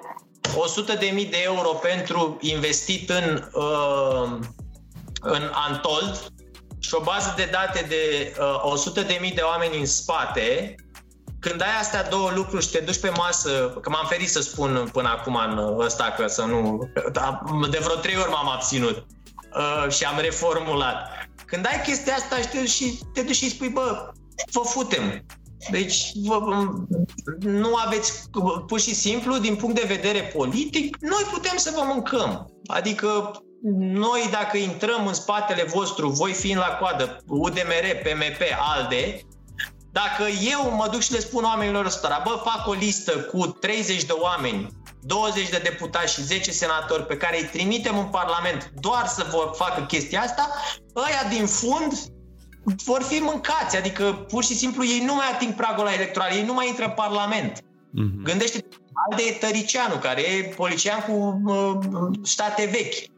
[0.56, 4.38] 100 de mii de euro pentru investit în, uh,
[5.22, 6.32] în Antold
[6.78, 10.74] și o bază de date de uh, 100 de mii de oameni în spate,
[11.40, 14.88] când ai astea două lucruri și te duci pe masă, că m-am ferit să spun
[14.92, 16.78] până acum în ăsta că să nu...
[17.12, 19.06] Da, de vreo trei ori m-am abținut
[19.56, 20.96] uh, și am reformulat.
[21.46, 24.10] Când ai chestia asta și te duci și, te duci și spui, bă,
[24.52, 25.26] vă futem.
[25.70, 26.38] Deci vă,
[27.38, 28.12] nu aveți,
[28.66, 32.50] pur și simplu, din punct de vedere politic, noi putem să vă mâncăm.
[32.66, 33.30] Adică
[33.70, 38.40] noi dacă intrăm în spatele vostru, voi fiind la coadă, UDMR, PMP,
[38.74, 39.20] ALDE,
[39.92, 44.04] dacă eu mă duc și le spun oamenilor ăstora, bă, fac o listă cu 30
[44.04, 44.68] de oameni,
[45.00, 49.52] 20 de deputați și 10 senatori pe care îi trimitem în Parlament doar să vor
[49.54, 50.48] facă chestia asta,
[50.96, 51.92] ăia din fund
[52.84, 53.76] vor fi mâncați.
[53.76, 56.84] Adică, pur și simplu, ei nu mai ating pragul la electoral, ei nu mai intră
[56.84, 57.58] în Parlament.
[57.60, 58.22] Mm-hmm.
[58.22, 58.64] Gândește
[59.16, 61.78] de Tăricianu, care e polițian cu uh,
[62.22, 63.10] state vechi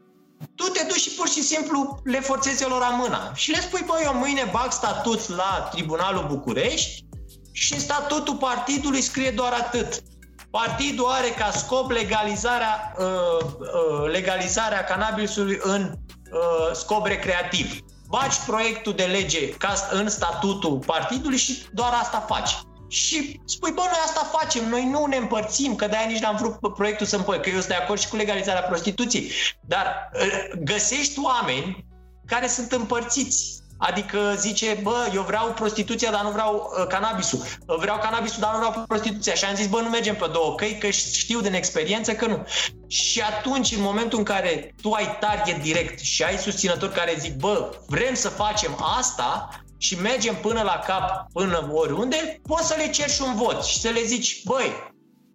[0.55, 4.01] tu te duci și pur și simplu le forțezi lor mâna și le spui, băi,
[4.03, 7.03] eu mâine bag statut la Tribunalul București
[7.51, 10.01] și în statutul partidului scrie doar atât.
[10.49, 15.91] Partidul are ca scop legalizarea, uh, uh, legalizarea cannabisului în
[16.31, 17.79] uh, scop recreativ.
[18.07, 22.57] Baci proiectul de lege ca în statutul partidului și doar asta faci
[22.87, 26.73] și spui, bă, noi asta facem, noi nu ne împărțim, că de-aia nici n-am vrut
[26.73, 29.31] proiectul să împărțim, că eu sunt de acord și cu legalizarea prostituției.
[29.61, 29.85] Dar
[30.21, 31.85] ă, găsești oameni
[32.25, 33.63] care sunt împărțiți.
[33.77, 37.39] Adică zice, bă, eu vreau prostituția, dar nu vreau uh, cannabisul.
[37.65, 39.33] Vreau cannabisul, dar nu vreau prostituția.
[39.33, 42.45] Și am zis, bă, nu mergem pe două căi, că știu din experiență că nu.
[42.87, 47.35] Și atunci, în momentul în care tu ai target direct și ai susținători care zic,
[47.35, 49.49] bă, vrem să facem asta,
[49.85, 53.79] și mergem până la cap, până oriunde, poți să le ceri și un vot și
[53.79, 54.93] să le zici, băi,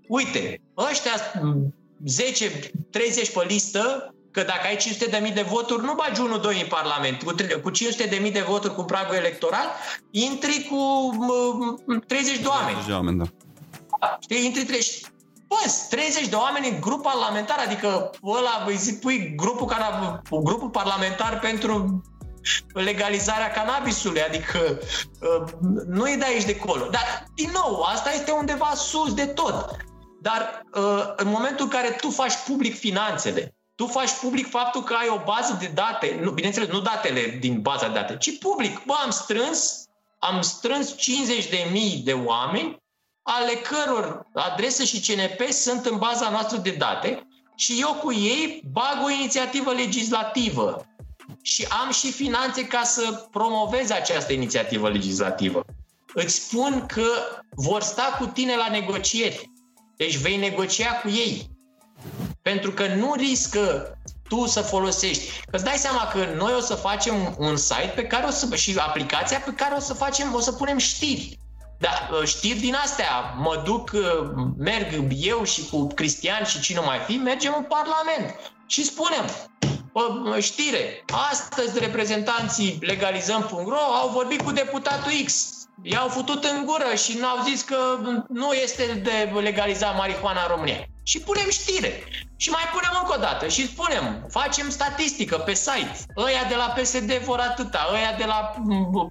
[0.09, 1.13] uite, ăștia
[2.07, 6.63] 10, 30 pe listă, că dacă ai 500 de mii de voturi, nu bagi 1-2
[6.63, 7.23] în Parlament.
[7.23, 9.67] Cu, cu 500 de mii de voturi cu pragul electoral,
[10.11, 10.79] intri cu
[12.07, 12.73] 30 de oameni.
[12.73, 13.27] 30 de oameni, da.
[14.21, 15.01] Știi, intri 30.
[15.49, 15.57] Bă,
[15.91, 19.73] 30 de oameni în grup parlamentar, adică ăla, îi zic, pui grupul,
[20.43, 22.03] grupul parlamentar pentru
[22.73, 24.79] legalizarea cannabisului, adică
[25.21, 25.51] uh,
[25.87, 26.87] nu e de aici de acolo.
[26.91, 29.77] Dar, din nou, asta este undeva sus de tot.
[30.21, 34.95] Dar uh, în momentul în care tu faci public finanțele, tu faci public faptul că
[34.95, 38.85] ai o bază de date, nu, bineînțeles, nu datele din baza de date, ci public.
[38.85, 39.85] Bă, am strâns,
[40.19, 42.79] am strâns 50 de mii de oameni
[43.23, 48.63] ale căror adrese și CNP sunt în baza noastră de date și eu cu ei
[48.73, 50.87] bag o inițiativă legislativă
[51.43, 55.65] și am și finanțe ca să promovez această inițiativă legislativă.
[56.15, 57.07] Îți spun că
[57.51, 59.51] vor sta cu tine la negocieri.
[59.97, 61.51] Deci vei negocia cu ei.
[62.43, 63.95] Pentru că nu riscă
[64.29, 65.41] tu să folosești.
[65.51, 68.57] Că îți dai seama că noi o să facem un site pe care o să,
[68.57, 71.39] și aplicația pe care o să facem, o să punem știri.
[71.79, 73.35] Da, știri din astea.
[73.37, 73.91] Mă duc,
[74.59, 79.25] merg eu și cu Cristian și cine mai fi, mergem în Parlament și spunem,
[80.41, 85.55] știre, astăzi reprezentanții legalizăm.ro au vorbit cu deputatul X.
[85.83, 87.77] I-au futut în gură și n-au zis că
[88.29, 90.85] nu este de legalizat marihuana în România.
[91.03, 92.05] Și punem știre.
[92.37, 95.97] Și mai punem încă o dată și spunem, facem statistică pe site.
[96.17, 98.55] Ăia de la PSD vor atâta, ăia de la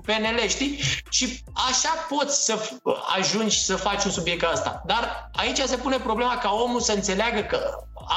[0.05, 0.79] PNL, știi?
[1.09, 2.69] Și așa poți să
[3.17, 4.81] ajungi să faci un subiect ca asta.
[4.85, 7.69] Dar aici se pune problema ca omul să înțeleagă că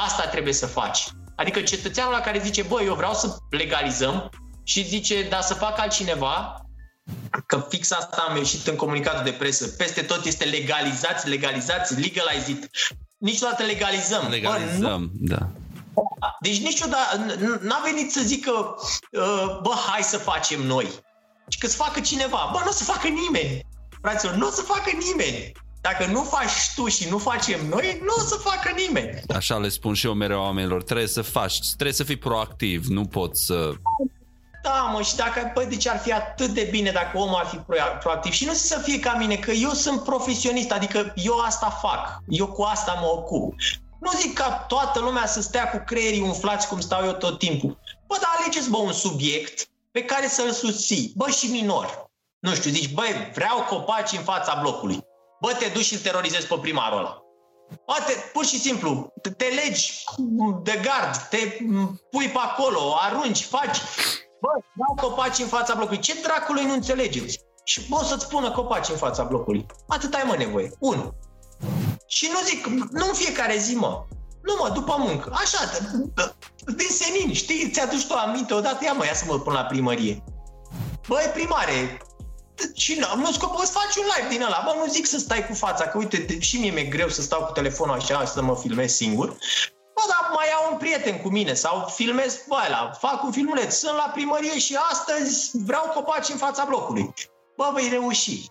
[0.05, 1.07] asta trebuie să faci.
[1.35, 4.29] Adică cetățeanul la care zice, băi, eu vreau să legalizăm
[4.63, 6.65] și zice, da, să fac altcineva,
[7.45, 9.67] că fix asta am ieșit în comunicatul de presă.
[9.67, 12.69] Peste tot este legalizați, legalizați, legalize it.
[13.17, 14.27] Niciodată legalizăm.
[14.29, 15.49] Legalizăm, bă, da.
[16.39, 20.87] Deci niciodată n-a venit să zică uh, bă, hai să facem noi.
[21.47, 22.49] Și că să facă cineva.
[22.51, 23.65] Bă, nu o să facă nimeni.
[24.01, 25.51] Fraților, nu o să facă nimeni.
[25.89, 29.21] Dacă nu faci tu și nu facem noi, nu o să facă nimeni.
[29.35, 30.83] Așa le spun și eu mereu oamenilor.
[30.83, 32.85] Trebuie să faci, trebuie să fii proactiv.
[32.85, 33.71] Nu poți să
[34.61, 37.57] da, mă, și dacă, bă, deci ar fi atât de bine dacă omul ar fi
[37.99, 38.31] proactiv.
[38.31, 42.47] Și nu să fie ca mine, că eu sunt profesionist, adică eu asta fac, eu
[42.47, 43.53] cu asta mă ocup.
[43.99, 47.77] Nu zic ca toată lumea să stea cu creierii umflați cum stau eu tot timpul.
[48.07, 51.11] Bă, dar alegeți, bă, un subiect pe care să-l susții.
[51.15, 52.09] Bă, și minor.
[52.39, 55.03] Nu știu, zici, băi, vreau copaci în fața blocului.
[55.43, 57.21] Bă, te duci și îl terorizezi pe primarul ăla.
[57.85, 60.03] Bă, te, pur și simplu, te, te legi
[60.63, 61.37] de gard, te
[62.11, 63.77] pui pe acolo, arunci, faci.
[64.41, 64.49] Bă,
[64.79, 66.01] dau copaci în fața blocului.
[66.01, 67.39] Ce dracului nu înțelegeți?
[67.63, 69.65] Și o să-ți pună copaci în fața blocului.
[69.87, 70.71] Atât ai mă nevoie.
[70.79, 71.13] Unu.
[72.07, 74.05] Și nu zic, nu în fiecare zi, mă.
[74.43, 75.31] Nu, mă, după muncă.
[75.33, 75.59] Așa,
[76.65, 77.69] din senin, știi?
[77.71, 80.23] Ți-aduci tu aminte odată, ia mă, ia să mă pun la primărie.
[81.07, 82.01] Băi, primare,
[82.73, 84.61] și nu, nu scop, să faci un live din ăla.
[84.65, 87.45] Bă, nu zic să stai cu fața, că uite, și mie mi-e greu să stau
[87.45, 89.27] cu telefonul așa să mă filmez singur.
[89.93, 93.73] Bă, dar mai iau un prieten cu mine sau filmez, bă, la, fac un filmuleț,
[93.75, 97.13] sunt la primărie și astăzi vreau copaci în fața blocului.
[97.57, 98.45] Bă, vei reuși.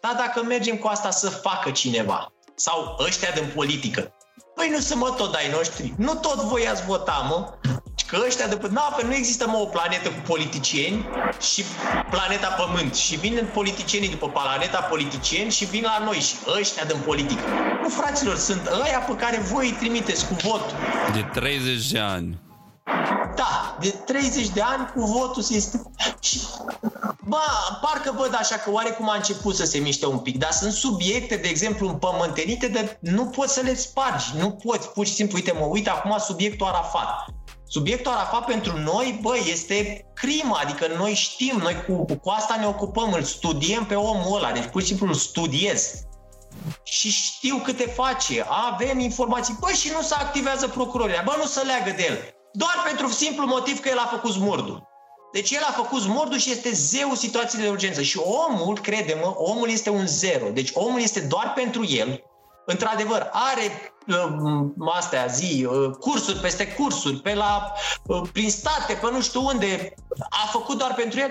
[0.00, 4.12] Dar dacă mergem cu asta să facă cineva, sau ăștia din politică,
[4.58, 5.94] Păi nu sunt mă tot ai noștri.
[5.96, 7.52] Nu tot voi ați vota, mă.
[8.08, 8.68] Că ăștia de pe...
[8.70, 11.08] Na, nu există mă o planetă cu politicieni
[11.52, 11.64] și
[12.10, 12.94] planeta Pământ.
[12.94, 17.42] Și vin politicienii după planeta politicieni și vin la noi și ăștia din politică.
[17.82, 20.76] Nu, fraților, sunt ăia pe care voi îi trimiteți cu votul.
[21.12, 22.38] De 30 de ani.
[23.34, 25.82] Da, de 30 de ani cu votul se este...
[26.20, 26.40] Și,
[27.20, 27.36] bă,
[27.80, 31.36] parcă văd așa că oarecum a început să se miște un pic, dar sunt subiecte,
[31.36, 35.52] de exemplu, împământenite de nu poți să le spargi, nu poți, pur și simplu, uite,
[35.52, 37.37] mă uit acum subiectul Arafat.
[37.68, 42.66] Subiectul Arafat pentru noi, bă, este crimă, adică noi știm, noi cu, cu asta ne
[42.66, 45.92] ocupăm, îl studiem pe omul ăla, deci pur și simplu îl studiez
[46.82, 51.60] și știu câte face, avem informații, bă, și nu se activează procurorii, bă, nu se
[51.60, 52.18] leagă de el.
[52.52, 54.86] Doar pentru simplu motiv că el a făcut smurdul.
[55.32, 58.02] Deci el a făcut smurdul și este zeu situațiile de urgență.
[58.02, 60.48] Și omul, crede-mă, omul este un zero.
[60.48, 62.22] Deci omul este doar pentru el.
[62.70, 67.72] Într-adevăr, are uh, astea zi, uh, cursuri peste cursuri, pe la,
[68.06, 71.30] uh, prin state, pe nu știu unde, a făcut doar pentru el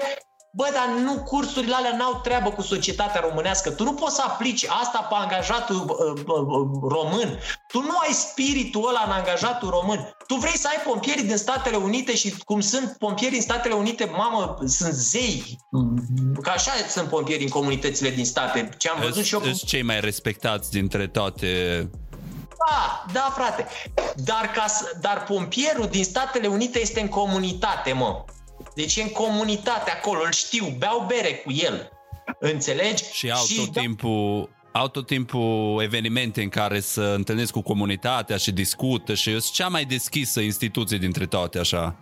[0.57, 3.69] Bă, dar nu cursurile alea n-au treabă cu societatea românească.
[3.71, 7.39] Tu nu poți să aplici asta pe angajatul uh, uh, uh, român.
[7.67, 10.15] Tu nu ai spiritul ăla în angajatul român.
[10.27, 14.11] Tu vrei să ai pompieri din Statele Unite și cum sunt pompieri din Statele Unite,
[14.17, 15.57] mamă, sunt zei.
[16.41, 18.69] Că așa sunt pompieri în comunitățile din state.
[18.77, 19.41] Ce am văzut și eu.
[19.41, 21.89] Sunt cei mai respectați dintre toate
[22.67, 23.67] da, da, frate.
[24.15, 24.65] Dar, ca,
[24.99, 28.23] dar pompierul din Statele Unite este în comunitate, mă.
[28.77, 31.89] Deci e în comunitate acolo, îl știu, beau bere cu el.
[32.39, 33.03] Înțelegi?
[33.11, 33.81] Și au și tot da...
[33.81, 39.39] timpul au tot timpul evenimente în care să întâlnesc cu comunitatea și discută și eu
[39.39, 41.95] sunt cea mai deschisă instituție dintre toate, așa.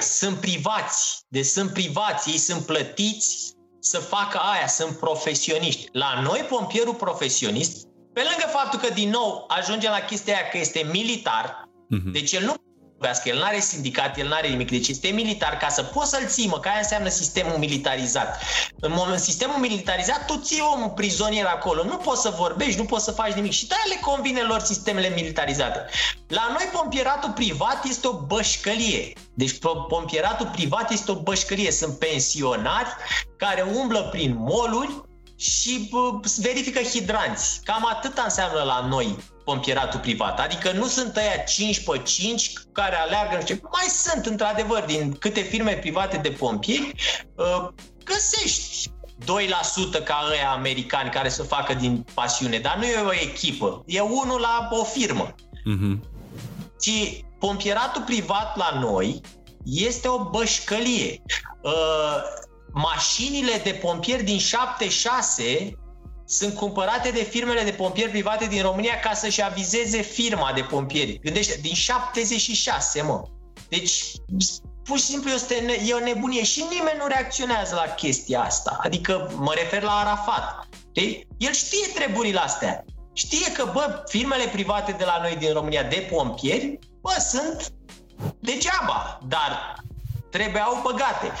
[0.00, 5.88] Sunt privați, deci sunt privați, ei sunt plătiți să facă aia, sunt profesioniști.
[5.92, 10.58] La noi, pompierul profesionist, pe lângă faptul că, din nou, ajunge la chestia aia că
[10.58, 12.12] este militar, mm-hmm.
[12.12, 12.54] deci el nu
[13.02, 16.10] vorbească, el nu are sindicat, el nu are nimic, deci este militar, ca să poți
[16.10, 18.42] să-l ții, mă, că aia înseamnă sistemul militarizat.
[18.80, 23.04] În moment, sistemul militarizat, tu ții omul prizonier acolo, nu poți să vorbești, nu poți
[23.04, 25.86] să faci nimic și de le convine lor sistemele militarizate.
[26.28, 29.12] La noi pompieratul privat este o bășcălie.
[29.34, 29.58] Deci
[29.88, 31.70] pompieratul privat este o bășcălie.
[31.70, 32.88] Sunt pensionari
[33.36, 35.00] care umblă prin moluri
[35.36, 35.90] și
[36.36, 37.60] verifică hidranți.
[37.64, 40.40] Cam atât înseamnă la noi pompieratul privat.
[40.40, 45.12] Adică nu sunt aia 5 pe 5 care aleargă, nu știu, mai sunt într-adevăr din
[45.12, 46.94] câte firme private de pompieri,
[47.36, 47.68] uh,
[48.04, 48.90] găsești
[49.24, 54.00] 2% ca ăia americani care să facă din pasiune, dar nu e o echipă, e
[54.00, 55.34] unul la o firmă.
[55.34, 56.10] Mm-hmm.
[56.80, 59.20] Ci pompieratul privat la noi
[59.64, 61.22] este o bășcălie.
[61.62, 62.16] Uh,
[62.72, 65.72] mașinile de pompieri din 76
[66.26, 71.18] sunt cumpărate de firmele de pompieri private din România ca să-și avizeze firma de pompieri.
[71.22, 73.22] Gândește, din 76, mă.
[73.68, 74.02] Deci,
[74.84, 75.54] pur și simplu este
[75.86, 78.78] e o nebunie și nimeni nu reacționează la chestia asta.
[78.82, 80.68] Adică mă refer la Arafat.
[80.92, 81.20] De?
[81.38, 82.84] El știe treburile astea.
[83.12, 87.72] Știe că, bă, firmele private de la noi din România de pompieri, bă, sunt
[88.40, 89.74] degeaba, dar
[90.32, 91.32] trebuiau băgate.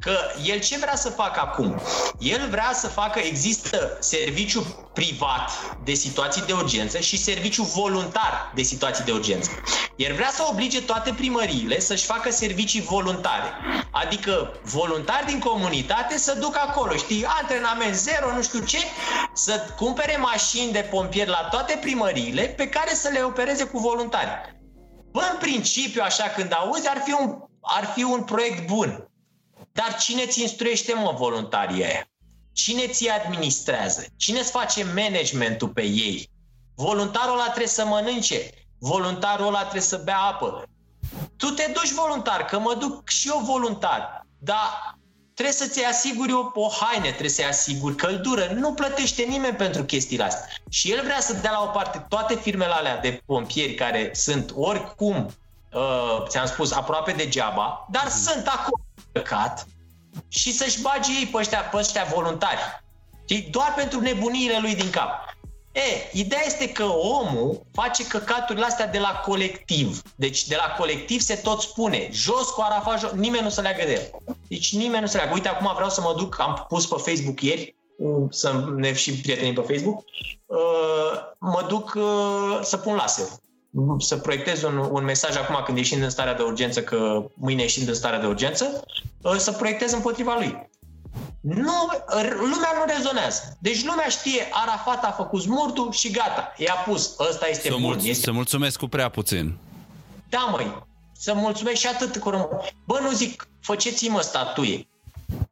[0.00, 1.80] că el ce vrea să facă acum?
[2.18, 5.50] El vrea să facă, există serviciu privat
[5.84, 9.50] de situații de urgență și serviciu voluntar de situații de urgență.
[9.96, 13.52] El vrea să oblige toate primăriile să-și facă servicii voluntare.
[13.90, 18.78] Adică voluntari din comunitate să ducă acolo, știi, antrenament zero, nu știu ce,
[19.34, 24.56] să cumpere mașini de pompieri la toate primăriile pe care să le opereze cu voluntari.
[25.12, 29.08] Bă, în principiu, așa, când auzi, ar fi un, ar fi un proiect bun.
[29.72, 32.08] Dar cine ți instruiește, mă, voluntarii aia?
[32.52, 34.04] Cine ți administrează?
[34.16, 36.30] Cine îți face managementul pe ei?
[36.74, 38.50] Voluntarul ăla trebuie să mănânce.
[38.78, 40.62] Voluntarul ăla trebuie să bea apă.
[41.36, 44.26] Tu te duci voluntar, că mă duc și eu voluntar.
[44.38, 44.98] Dar
[45.34, 48.52] trebuie să-ți asiguri o, o haine, trebuie să-i asiguri căldură.
[48.54, 50.48] Nu plătește nimeni pentru chestiile astea.
[50.70, 54.52] Și el vrea să dea la o parte toate firmele alea de pompieri care sunt
[54.54, 55.30] oricum,
[55.72, 58.10] uh, ți-am spus, aproape degeaba, dar mm.
[58.10, 58.82] sunt acolo
[59.12, 59.66] păcat
[60.28, 62.60] și să-și bage ei pe ăștia, pe ăștia voluntari.
[63.28, 65.36] Și doar pentru nebuniile lui din cap.
[65.72, 70.02] E, ideea este că omul face căcaturile astea de la colectiv.
[70.16, 73.82] Deci de la colectiv se tot spune, jos cu Arafat, jos, nimeni nu se leagă
[73.84, 74.34] de el.
[74.48, 75.34] Deci nimeni nu se leagă.
[75.34, 77.76] Uite, acum vreau să mă duc, am pus pe Facebook ieri,
[78.30, 80.04] să ne și prietenii pe Facebook,
[80.46, 83.26] uh, mă duc uh, să pun laser
[83.98, 87.88] să proiectez un, un mesaj acum când ieșind în starea de urgență, că mâine ieșind
[87.88, 88.84] în starea de urgență,
[89.22, 90.68] uh, să proiectez împotriva lui.
[91.40, 91.88] Nu,
[92.32, 93.56] lumea nu rezonează.
[93.60, 97.96] Deci lumea știe, Arafat a făcut smurtul și gata, i-a pus, ăsta este să bun.
[97.96, 98.24] Mulț- este...
[98.24, 99.56] Să mulțumesc cu prea puțin.
[100.28, 102.30] Da, măi, să mulțumesc și atât cu
[102.84, 104.88] Bă, nu zic, faceți-mă statuie.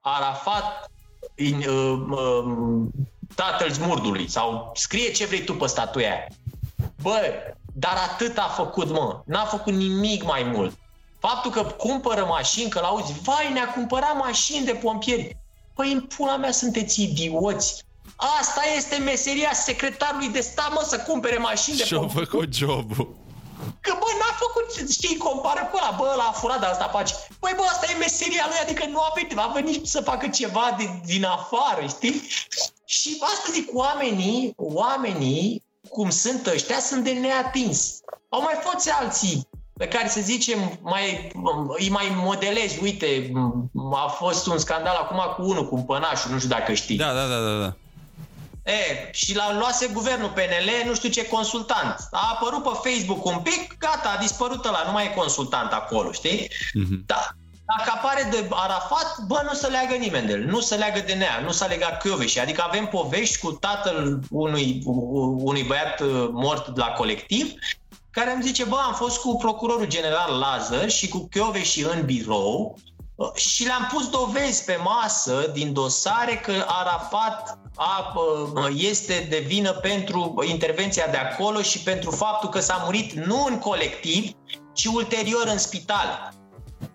[0.00, 0.90] Arafat,
[1.34, 2.88] in, uh, uh,
[3.34, 6.26] tatăl smurdului, sau scrie ce vrei tu pe statuia aia.
[7.02, 7.32] Bă,
[7.78, 9.20] dar atât a făcut, mă.
[9.24, 10.76] N-a făcut nimic mai mult.
[11.18, 15.36] Faptul că cumpără mașini, că l-auzi, vai, ne-a cumpărat mașini de pompieri.
[15.74, 17.84] Păi, în pula mea sunteți idioți.
[18.40, 22.26] Asta este meseria secretarului de stat, mă, să cumpere mașini de Și-a pompieri.
[22.26, 23.14] făcut jobul.
[23.80, 27.14] Că, bă, n-a făcut, știi, compară cu ăla, bă, ăla a furat, dar asta face.
[27.38, 30.74] Păi, bă, asta e meseria lui, adică nu a venit, a venit să facă ceva
[30.78, 32.22] de, din afară, știi?
[32.84, 38.00] Și asta zic, oamenii, oamenii cum sunt ăștia, sunt de neatins.
[38.28, 41.32] Au mai fost alții pe care să zicem mai,
[41.78, 43.32] îi mai modelezi, uite,
[43.92, 46.96] a fost un scandal acum cu unul, cu pănașul, nu știu dacă știi.
[46.96, 47.58] Da, da, da, da.
[47.58, 47.74] da.
[48.72, 52.08] E, și l-a luase guvernul PNL, nu știu ce consultant.
[52.10, 56.12] A apărut pe Facebook un pic, gata, a dispărut ăla, nu mai e consultant acolo,
[56.12, 56.48] știi?
[56.48, 57.06] Mm-hmm.
[57.06, 57.28] Da,
[57.66, 61.12] dacă apare de Arafat, bă, nu se leagă nimeni de el, nu se leagă de
[61.12, 62.38] Nea, nu s-a legat Chioveși.
[62.38, 64.82] Adică avem povești cu tatăl unui,
[65.38, 67.52] unui băiat uh, mort la colectiv,
[68.10, 72.78] care îmi zice, bă, am fost cu procurorul general Lazar și cu Chioveși în birou
[73.14, 78.14] uh, și le-am pus dovezi pe masă din dosare că Arafat a,
[78.54, 83.46] uh, este de vină pentru intervenția de acolo și pentru faptul că s-a murit nu
[83.48, 84.30] în colectiv,
[84.72, 86.34] ci ulterior în spital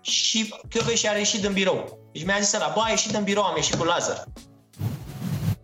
[0.00, 0.54] și
[0.94, 1.98] și a ieșit din birou.
[2.12, 4.24] Deci mi-a zis la bă, a ieșit din birou, am ieșit cu Lazar.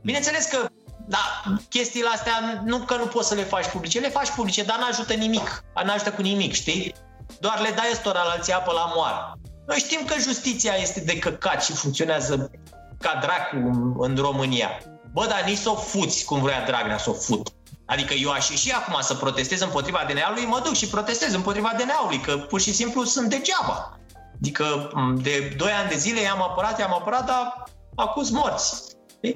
[0.02, 0.68] Bineînțeles că
[1.08, 4.78] da, chestiile astea nu că nu poți să le faci publice, le faci publice, dar
[4.78, 6.94] n-ajută nimic, n-ajută cu nimic, știi?
[7.40, 9.38] Doar le dai ăstora la alții apă la moară.
[9.66, 12.50] Noi știm că justiția este de căcat și funcționează
[12.98, 13.56] ca dracu
[13.98, 14.70] în România.
[15.12, 17.48] Bă, dar nici să o fuți cum vrea Dragnea să o fut.
[17.86, 22.20] Adică eu aș ieși acum să protestez împotriva DNA-ului, mă duc și protestez împotriva DNA-ului,
[22.20, 23.98] că pur și simplu sunt degeaba.
[24.40, 24.90] Adică
[25.22, 28.82] de 2 ani de zile i-am apărat, i-am apărat, dar acum morți.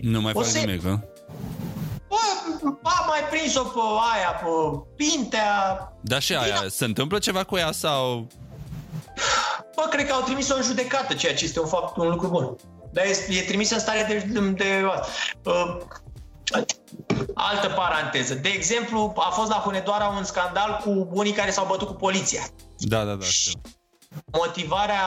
[0.01, 0.59] Nu mai fac se...
[0.59, 1.05] nimic, nu?
[2.09, 2.19] Bă,
[2.83, 3.81] a mai prins-o pe
[4.15, 5.93] aia, pe Pintea.
[6.01, 8.27] Dar și aia, se întâmplă ceva cu ea sau...
[9.77, 12.57] Bă, cred că au trimis-o în judecată, ceea ce este un fapt, un lucru bun.
[12.93, 14.33] Dar e, e trimis în stare de...
[14.33, 14.85] de, de
[15.45, 15.77] uh,
[17.35, 18.35] altă paranteză.
[18.35, 22.43] De exemplu, a fost la Hunedoara un scandal cu unii care s-au bătut cu poliția.
[22.79, 23.61] Da, da, da, știu
[24.33, 25.07] motivarea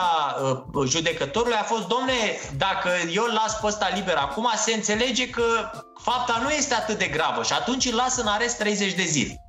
[0.72, 2.12] uh, judecătorului a fost, domne,
[2.56, 5.70] dacă eu îl las pe ăsta liber acum, se înțelege că
[6.02, 9.40] fapta nu este atât de gravă și atunci îl las în arest 30 de zile.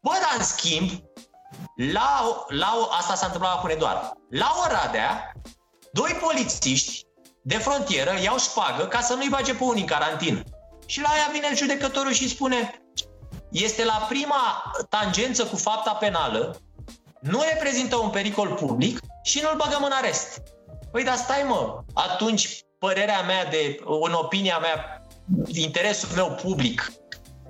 [0.00, 0.90] Bă, dar în schimb,
[1.92, 4.12] la, la, asta s-a întâmplat la Hunedoara.
[4.30, 5.32] La Oradea,
[5.92, 7.06] doi polițiști
[7.42, 10.42] de frontieră iau șpagă ca să nu-i bage pe unii în carantină.
[10.86, 12.82] Și la aia vine judecătorul și spune
[13.50, 16.56] este la prima tangență cu fapta penală,
[17.20, 20.42] nu reprezintă un pericol public și nu-l băgăm în arest.
[20.90, 25.06] Păi, dar stai mă, atunci părerea mea de, în opinia mea,
[25.46, 26.92] interesul meu public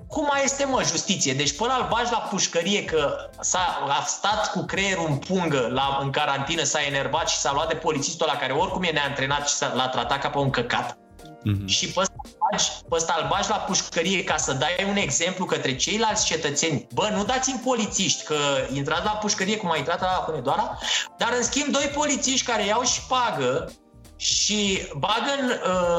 [0.09, 1.33] cum mai este, mă, justiție?
[1.33, 5.99] Deci până al bagi la pușcărie că s-a a stat cu creierul în pungă la,
[6.01, 9.55] în carantină, s-a enervat și s-a luat de polițistul la care oricum e neantrenat și
[9.73, 10.97] l-a tratat ca pe un căcat.
[11.39, 11.65] Mm-hmm.
[11.65, 12.15] Și pe ăsta,
[12.51, 16.87] bagi, pe ăsta îl bagi la pușcărie ca să dai un exemplu către ceilalți cetățeni.
[16.93, 18.35] Bă, nu dați-mi polițiști, că
[18.73, 20.77] intrați la pușcărie cum a intrat la Hunedoara,
[21.17, 23.71] dar în schimb doi polițiști care iau și pagă
[24.15, 25.51] și bagă în,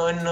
[0.06, 0.28] în,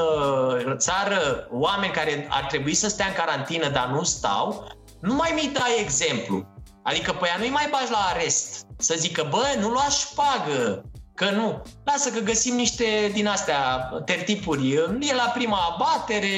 [0.64, 4.66] în țară oameni care ar trebui să stea în carantină, dar nu stau,
[5.00, 6.46] nu mai mi dai exemplu.
[6.82, 8.66] Adică pe ea nu-i mai bagi la arest.
[8.78, 10.84] Să zică, bă, nu luați pagă,
[11.18, 11.62] că nu.
[11.84, 14.72] Lasă că găsim niște din astea tertipuri.
[15.00, 16.28] E la prima abatere,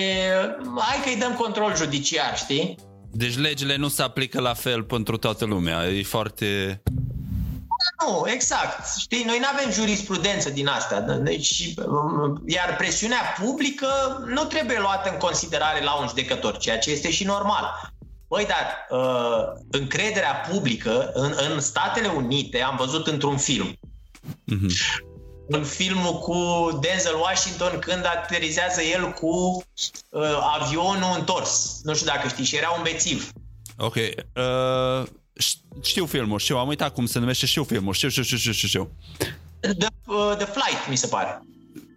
[0.78, 2.78] hai că-i dăm control judiciar, știi?
[3.12, 5.86] Deci legile nu se aplică la fel pentru toată lumea.
[5.86, 6.82] E foarte...
[8.00, 8.98] Nu, exact.
[8.98, 11.00] Știi, noi nu avem jurisprudență din asta.
[11.00, 11.74] Deci,
[12.46, 13.86] iar presiunea publică
[14.26, 17.92] nu trebuie luată în considerare la un judecător, ceea ce este și normal.
[18.28, 23.78] Băi, dar uh, încrederea publică în, în Statele Unite, am văzut într-un film,
[24.24, 25.00] mm-hmm.
[25.48, 26.34] în filmul cu
[26.80, 29.62] Denzel Washington când aterizează el cu
[30.10, 30.22] uh,
[30.60, 31.80] avionul întors.
[31.82, 33.30] Nu știu dacă știi, și era un bețiv.
[33.78, 33.94] Ok.
[33.94, 35.06] Uh,
[35.82, 38.90] știu filmul, știu, am uitat cum se numește, știu filmul, știu, știu, știu, știu, știu.
[39.60, 41.42] The, uh, the Flight, mi se pare.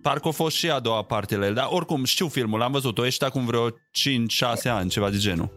[0.01, 3.05] Parcă a fost și a doua parte la el, dar oricum știu filmul, l-am văzut-o,
[3.05, 3.73] ești acum vreo 5-6
[4.63, 5.49] ani, ceva de genul.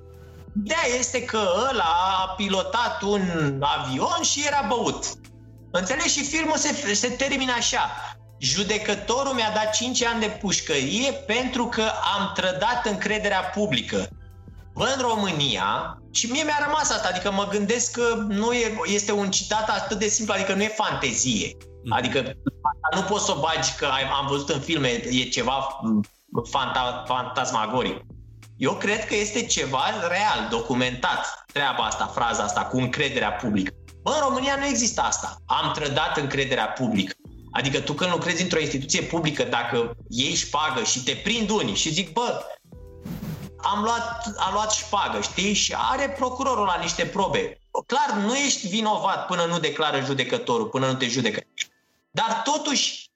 [0.64, 1.38] Ideea este că
[1.70, 1.94] ăla
[2.24, 3.22] a pilotat un
[3.60, 5.04] avion și era băut.
[5.78, 6.18] Înțelegi?
[6.18, 7.90] Și filmul se, se termină așa.
[8.38, 11.82] Judecătorul mi-a dat 5 ani de pușcărie pentru că
[12.18, 14.08] am trădat încrederea publică.
[14.74, 19.12] Bă, în România, și mie mi-a rămas asta, adică mă gândesc că nu e, este
[19.12, 21.56] un citat atât de simplu, adică nu e fantezie.
[21.84, 21.92] Mm.
[21.92, 22.32] Adică
[22.94, 23.86] nu poți să o bagi că
[24.20, 25.80] am văzut în filme, e ceva
[26.50, 28.00] fanta, fantasmagoric.
[28.56, 33.74] Eu cred că este ceva real, documentat, treaba asta, fraza asta, cu încrederea publică.
[34.06, 35.42] Bă, în România nu există asta.
[35.46, 37.14] Am trădat încrederea publică.
[37.52, 41.92] Adică tu când lucrezi într-o instituție publică, dacă iei șpagă și te prind unii și
[41.92, 42.44] zic, bă,
[43.56, 45.52] am luat, a luat șpagă, știi?
[45.52, 47.58] Și are procurorul la niște probe.
[47.86, 51.40] Clar, nu ești vinovat până nu declară judecătorul, până nu te judecă.
[52.10, 53.10] Dar totuși,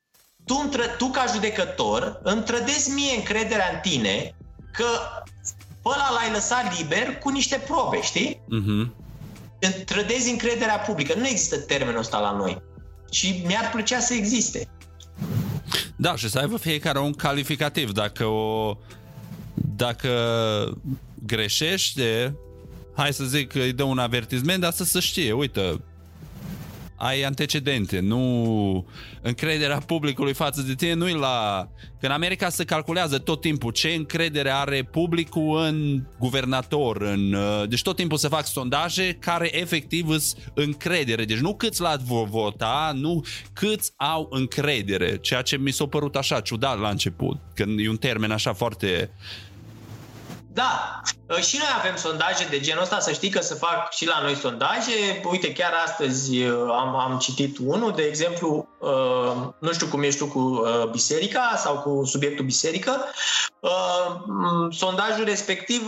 [0.44, 4.34] tu, tu ca judecător îmi trădezi mie încrederea în tine
[4.72, 4.86] că
[5.82, 8.34] pe ăla l-ai lăsat liber cu niște probe, știi?
[8.34, 8.99] Uh-huh.
[9.84, 11.14] Trădezi încrederea publică.
[11.18, 12.62] Nu există termenul ăsta la noi.
[13.10, 14.68] Și mi-ar plăcea să existe.
[15.96, 17.92] Da, și să aibă fiecare un calificativ.
[17.92, 18.76] Dacă o
[19.76, 20.10] dacă
[21.26, 22.36] greșește,
[22.96, 25.80] hai să zic, îi dă un avertisment, dar să se știe, uite,
[27.02, 28.86] ai antecedente, nu
[29.22, 31.68] încrederea publicului față de tine, nu-i la...
[32.00, 37.32] Că în America se calculează tot timpul ce încredere are publicul în guvernator, în...
[37.32, 41.24] Uh, deci tot timpul se fac sondaje care efectiv îs încredere.
[41.24, 46.40] Deci nu câți l-ați vota, nu câți au încredere, ceea ce mi s-a părut așa
[46.40, 49.10] ciudat la început, când e un termen așa foarte
[50.52, 51.00] da,
[51.30, 54.20] ă, și noi avem sondaje de genul ăsta, să știi că se fac și la
[54.22, 55.20] noi sondaje.
[55.30, 60.18] Uite, chiar astăzi ă, am, am citit unul, de exemplu, ă, nu știu cum ești
[60.18, 63.04] tu cu biserica sau cu subiectul biserică.
[64.70, 65.82] Sondajul respectiv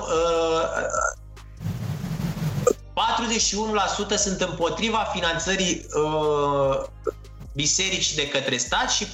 [4.14, 5.86] 41% sunt împotriva finanțării
[7.55, 9.09] biserici de către stat și 42%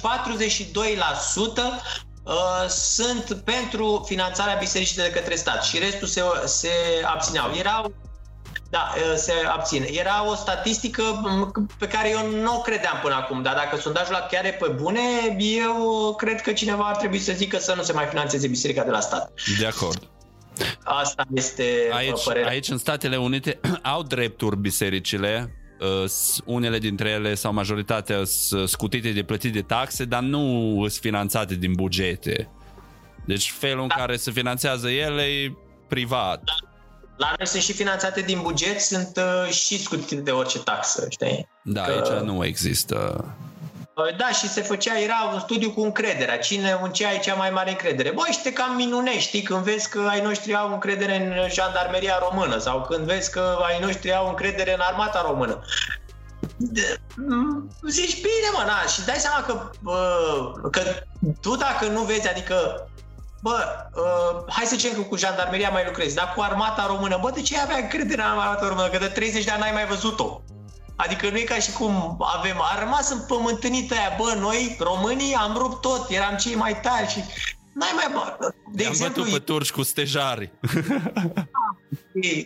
[2.23, 2.33] uh,
[2.69, 6.69] sunt pentru finanțarea bisericii de către stat și restul se, se
[7.05, 7.51] abțineau.
[7.55, 7.93] Erau
[8.69, 9.87] da, uh, se abține.
[9.91, 11.03] Era o statistică
[11.79, 14.67] pe care eu nu o credeam până acum, dar dacă sondajul la chiar e pe
[14.67, 15.01] bune,
[15.37, 18.91] eu cred că cineva ar trebui să zică să nu se mai finanțeze biserica de
[18.91, 19.31] la stat.
[19.59, 20.09] De acord.
[20.83, 22.49] Asta este uh, aici, părerea.
[22.49, 23.59] Aici, în Statele Unite,
[23.93, 25.66] au drepturi bisericile Uh,
[26.45, 31.55] unele dintre ele sau majoritatea sunt scutite de plătit de taxe, dar nu sunt finanțate
[31.55, 32.49] din bugete.
[33.25, 33.95] Deci felul în da.
[33.95, 35.53] care se finanțează ele e
[35.87, 36.43] privat.
[36.43, 36.53] Da.
[37.17, 41.47] La noi sunt și finanțate din buget, sunt uh, și scutite de orice taxă, știi?
[41.61, 41.91] Da, că...
[41.91, 43.25] aici nu există
[44.17, 46.37] da, și se făcea, era un studiu cu încrederea.
[46.37, 48.11] Cine, în ce ai cea mai mare încredere?
[48.11, 52.17] Băi, și te cam minunești, știi, când vezi că ai noștri au încredere în jandarmeria
[52.29, 55.61] română sau când vezi că ai noștri au încredere în armata română.
[56.57, 56.99] De,
[57.89, 60.81] zici, bine, mă, na, și dai seama că, bă, că
[61.41, 62.87] tu dacă nu vezi, adică
[63.41, 63.57] bă,
[63.95, 67.41] uh, hai să zicem că cu jandarmeria mai lucrezi, dar cu armata română, bă, de
[67.41, 68.87] ce avea încredere în armata română?
[68.87, 70.41] Că de 30 de ani n-ai mai văzut-o.
[70.97, 75.33] Adică nu e ca și cum avem, a rămas în pământenită aia, bă, noi, românii,
[75.33, 77.23] am rupt tot, eram cei mai tari și
[77.73, 78.53] n-ai mai bă.
[78.73, 80.51] De am exemplu, bătut pe turci cu stejari.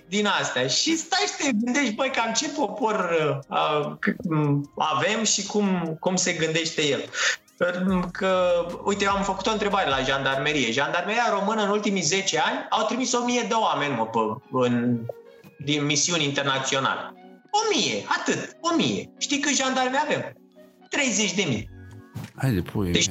[0.07, 0.67] din astea.
[0.67, 3.09] Și stai și te gândești, băi, cam ce popor
[3.47, 7.03] uh, avem și cum, cum se gândește el.
[8.11, 10.71] Că, uite, eu am făcut o întrebare la jandarmerie.
[10.71, 14.19] Jandarmeria română în ultimii 10 ani au trimis 1000 de oameni, mă, pe,
[14.51, 14.99] în,
[15.57, 17.13] din misiuni internaționale.
[17.73, 19.13] 1000, atât, 1000.
[19.17, 20.33] Știi câți jandarmi avem?
[20.89, 21.69] 30 de mii.
[22.35, 22.91] Haide, pui.
[22.91, 23.09] Deci,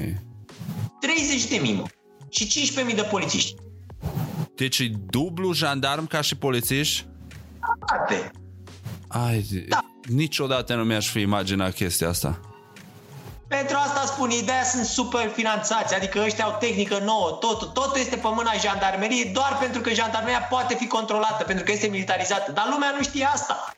[1.00, 1.84] 30 de mii, mă.
[2.30, 3.54] Și 15.000 de polițiști.
[4.54, 7.06] Deci e dublu jandarm ca și polițiști?
[7.86, 8.30] Toate.
[9.08, 9.84] Ai, da.
[10.08, 12.40] niciodată nu mi-aș fi imaginat chestia asta.
[13.48, 18.16] Pentru asta spun, ideea sunt super finanțați, adică ăștia au tehnică nouă, totul, totul este
[18.16, 22.52] pe mâna jandarmeriei doar pentru că jandarmeria poate fi controlată, pentru că este militarizată.
[22.52, 23.72] Dar lumea nu știe asta.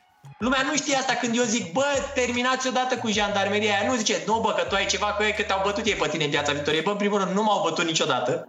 [0.45, 3.91] Lumea nu știe asta când eu zic, bă, terminați odată cu jandarmeria aia.
[3.91, 6.09] Nu zice, nu bă, că tu ai ceva cu ei, că te-au bătut ei pe
[6.09, 6.81] tine în viața viitorie.
[6.81, 8.49] Bă, în primul rând, nu m-au bătut niciodată.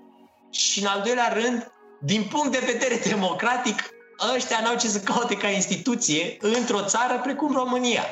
[0.51, 1.71] Și în al doilea rând,
[2.01, 3.89] din punct de vedere democratic,
[4.35, 8.03] ăștia n-au ce să caute ca instituție într-o țară precum România.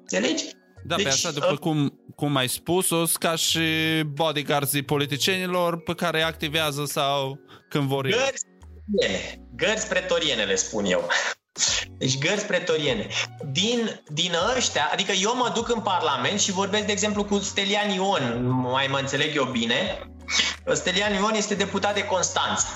[0.00, 0.44] Înțelegi?
[0.84, 3.60] Da, deci, pe așa, după uh, cum, cum ai spus-o, ca și
[4.06, 8.46] bodyguards politicienilor pe care activează sau când vor Gărzi,
[9.56, 11.08] gărzi pretoriene, le spun eu.
[11.98, 13.06] Deci gărzi pretoriene.
[13.52, 17.90] Din, din ăștia, adică eu mă duc în Parlament și vorbesc, de exemplu, cu Stelian
[17.90, 20.08] Ion, mai mă înțeleg eu bine,
[20.72, 22.66] Stelian Ion este deputat de Constanța.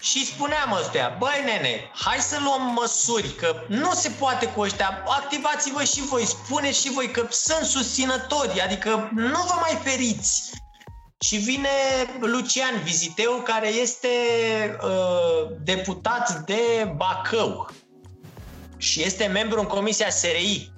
[0.00, 5.04] Și spuneam ăstea, băi nene, hai să luăm măsuri, că nu se poate cu ăștia,
[5.06, 10.50] activați-vă și voi, spuneți și voi că sunt susținători, adică nu vă mai feriți.
[11.20, 11.68] Și vine
[12.20, 14.08] Lucian Viziteu, care este
[14.82, 17.70] uh, deputat de Bacău
[18.78, 20.72] și este membru în Comisia SRI.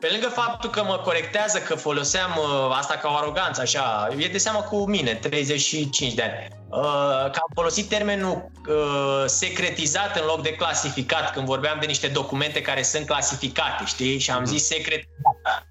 [0.00, 4.28] Pe lângă faptul că mă corectează că foloseam uh, asta ca o aroganță, așa, e
[4.28, 10.26] de seama cu mine, 35 de ani, uh, că am folosit termenul uh, secretizat în
[10.26, 14.18] loc de clasificat când vorbeam de niște documente care sunt clasificate, știi?
[14.18, 15.66] Și am zis secretizat.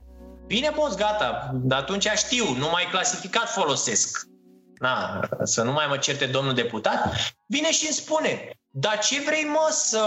[0.48, 4.22] Bine, boss, gata, dar atunci știu, nu mai clasificat folosesc.
[4.80, 7.14] Na, să nu mai mă certe domnul deputat,
[7.45, 10.06] vine și îmi spune, dar ce vrei, mă, să,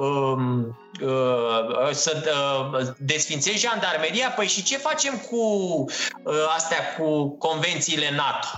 [0.00, 2.32] um, uh, să
[2.72, 4.30] uh, desfințezi jandarmeria?
[4.30, 8.48] Păi și ce facem cu uh, astea, cu convențiile NATO?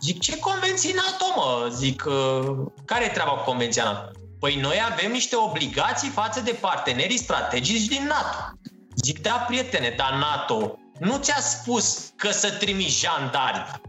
[0.00, 1.68] Zic, ce convenții NATO, mă?
[1.70, 4.10] Zic, uh, care e treaba cu convenția NATO?
[4.40, 8.58] Păi noi avem niște obligații față de partenerii strategici din NATO.
[9.04, 13.80] Zic, da, prietene, dar NATO nu ți-a spus că să trimiți jandarmi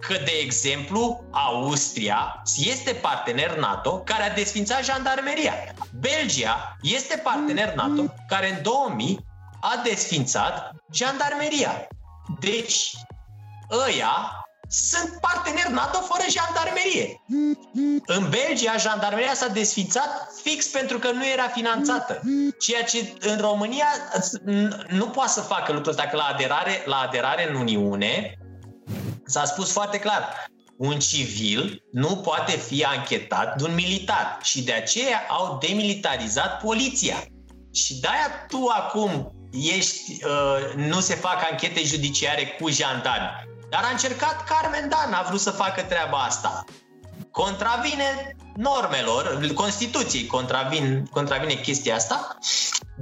[0.00, 5.54] că, de exemplu, Austria este partener NATO care a desfințat jandarmeria.
[6.00, 9.18] Belgia este partener NATO care în 2000
[9.60, 11.86] a desfințat jandarmeria.
[12.40, 12.92] Deci,
[13.86, 17.20] ăia sunt parteneri NATO fără jandarmerie.
[18.06, 22.20] În Belgia, jandarmeria s-a desfințat fix pentru că nu era finanțată.
[22.58, 23.86] Ceea ce în România
[24.88, 28.38] nu poate să facă lucrul ăsta, că la aderare, la aderare în Uniune,
[29.30, 30.46] S-a spus foarte clar,
[30.76, 37.24] un civil nu poate fi anchetat de un militar și de aceea au demilitarizat poliția.
[37.72, 39.32] Și de-aia tu acum
[39.76, 43.30] ești, uh, nu se fac anchete judiciare cu jandarmi.
[43.68, 46.64] Dar a încercat Carmen Dan, a vrut să facă treaba asta.
[47.30, 52.38] Contravine normelor, Constituției contravin, contravine chestia asta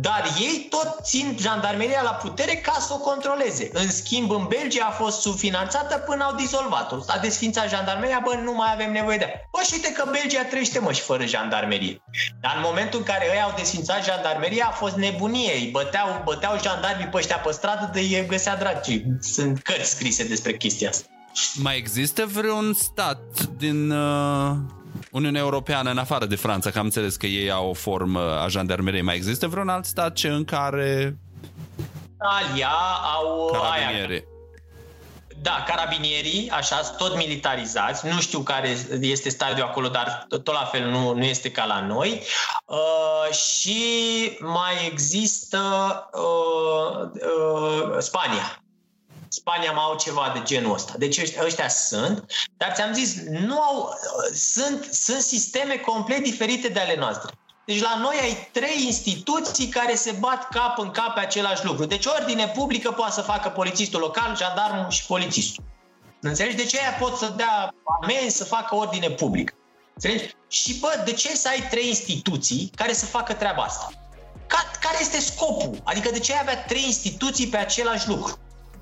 [0.01, 3.71] dar ei tot țin jandarmeria la putere ca să o controleze.
[3.73, 6.97] În schimb, în Belgia a fost subfinanțată până au dizolvat-o.
[7.07, 9.41] A desfințat jandarmeria, bă, nu mai avem nevoie de ea.
[9.53, 12.03] Bă, și uite că Belgia trăiește, mă, și fără jandarmerie.
[12.41, 15.53] Dar în momentul în care ei au desfințat jandarmeria, a fost nebunie.
[15.53, 19.03] Îi băteau, băteau jandarmii pe ăștia pe stradă de ei găsea dragi.
[19.21, 21.18] Sunt cărți scrise despre chestia asta.
[21.55, 24.57] Mai există vreun stat din uh,
[25.11, 28.49] Uniunea Europeană, în afară de Franța, că am înțeles că ei au o formă a
[28.49, 31.19] jandarmeriei, mai există vreun alt stat ce în care...
[32.15, 32.71] Italia
[33.15, 34.13] au Carabinieri.
[34.13, 34.23] aia.
[35.43, 38.07] Da, carabinierii, așa, tot militarizați.
[38.07, 41.81] Nu știu care este stadiul acolo, dar tot la fel nu, nu este ca la
[41.81, 42.23] noi.
[42.65, 43.83] Uh, și
[44.41, 45.59] mai există
[46.13, 48.63] uh, uh, Spania.
[49.29, 50.93] Spania mai au ceva de genul ăsta.
[50.99, 52.25] Deci ăștia, ăștia sunt,
[52.57, 53.95] dar ți-am zis, nu au,
[54.33, 57.33] sunt, sunt sisteme complet diferite de ale noastre.
[57.65, 61.85] Deci la noi ai trei instituții care se bat cap în cap pe același lucru.
[61.85, 65.65] Deci ordine publică poate să facă polițistul local, jandarmul și polițistul.
[66.21, 66.57] Înțelegi?
[66.57, 69.55] De ce aia pot să dea amenzi să facă ordine publică?
[69.95, 70.35] Înțelegi?
[70.49, 73.89] Și bă, de ce să ai trei instituții care să facă treaba asta?
[74.47, 75.81] Ca care este scopul?
[75.85, 78.39] Adică de ce ai avea trei instituții pe același lucru?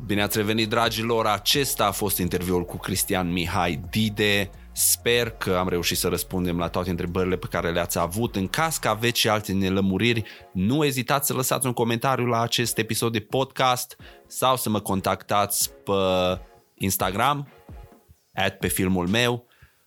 [0.07, 1.27] Bine ați revenit, dragilor!
[1.27, 4.51] Acesta a fost interviul cu Cristian Mihai Dide.
[4.73, 8.37] Sper că am reușit să răspundem la toate întrebările pe care le-ați avut.
[8.37, 10.23] În caz că aveți și alte nelămuriri,
[10.53, 13.97] nu ezitați să lăsați un comentariu la acest episod de podcast
[14.27, 15.93] sau să mă contactați pe
[16.75, 17.49] Instagram,
[18.35, 19.47] at pe filmul meu.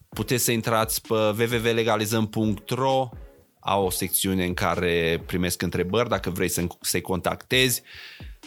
[0.10, 3.10] Puteți să intrați pe www.legalizăm.ro
[3.60, 7.82] au o secțiune în care primesc întrebări dacă vrei să, să-i contactezi.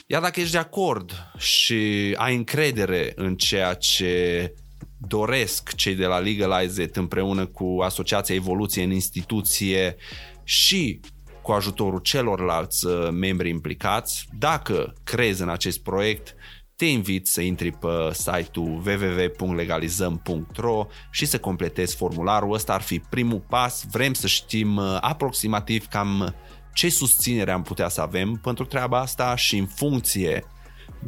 [0.06, 4.54] Iar dacă ești de acord și ai încredere în ceea ce
[4.98, 9.96] doresc cei de la Legalize It împreună cu Asociația Evoluție în Instituție
[10.44, 11.00] și
[11.42, 16.34] cu ajutorul celorlalți uh, membri implicați, dacă crezi în acest proiect,
[16.76, 22.52] te invit să intri pe site-ul www.legalizăm.ro și să completezi formularul.
[22.52, 23.84] Ăsta ar fi primul pas.
[23.90, 26.34] Vrem să știm uh, aproximativ cam
[26.72, 30.44] ce susținere am putea să avem pentru treaba asta și în funcție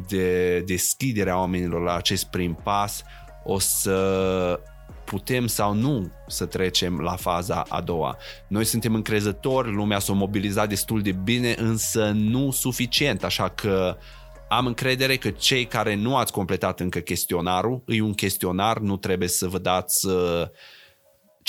[0.07, 3.03] de deschiderea oamenilor la acest prim pas
[3.43, 4.59] o să
[5.05, 8.17] putem sau nu să trecem la faza a doua.
[8.47, 13.97] Noi suntem încrezători, lumea s-a mobilizat destul de bine, însă nu suficient, așa că
[14.49, 19.27] am încredere că cei care nu ați completat încă chestionarul, e un chestionar, nu trebuie
[19.27, 20.43] să vă dați uh,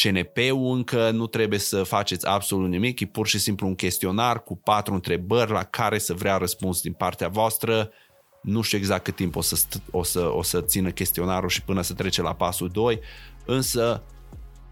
[0.03, 4.57] CNP-ul încă, nu trebuie să faceți absolut nimic, e pur și simplu un chestionar cu
[4.57, 7.91] patru întrebări la care să vrea răspuns din partea voastră.
[8.43, 11.83] Nu știu exact cât timp o să, o să, o să țină chestionarul și până
[11.83, 13.01] să trece la pasul 2,
[13.45, 14.03] însă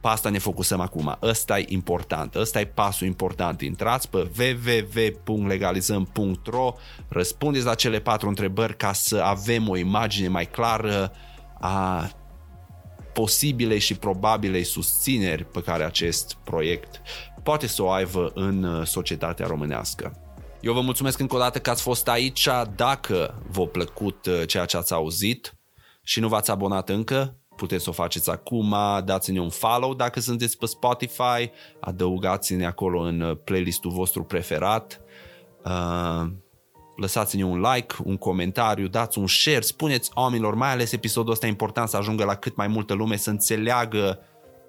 [0.01, 1.19] pe asta ne focusăm acum.
[1.23, 3.61] Ăsta e important, ăsta e pasul important.
[3.61, 4.31] Intrați pe
[5.27, 6.75] www.legalizăm.ro,
[7.09, 11.13] răspundeți la cele patru întrebări ca să avem o imagine mai clară
[11.61, 12.11] a
[13.15, 17.01] posibile și probabile susțineri pe care acest proiect
[17.45, 20.19] poate să o aibă în uh, societatea românească.
[20.61, 22.49] Eu vă mulțumesc încă o dată că ați fost aici.
[22.77, 25.57] Dacă v-a plăcut uh, ceea ce ați auzit
[26.03, 30.59] și nu v-ați abonat încă, puteți să o faceți acum, dați-ne un follow dacă sunteți
[30.59, 31.51] pe Spotify,
[31.81, 35.01] adăugați-ne acolo în uh, playlistul vostru preferat,
[35.65, 36.27] uh,
[36.97, 41.49] lăsați-ne un like, un comentariu, dați un share, spuneți oamenilor, mai ales episodul ăsta e
[41.49, 44.19] important să ajungă la cât mai multă lume, să înțeleagă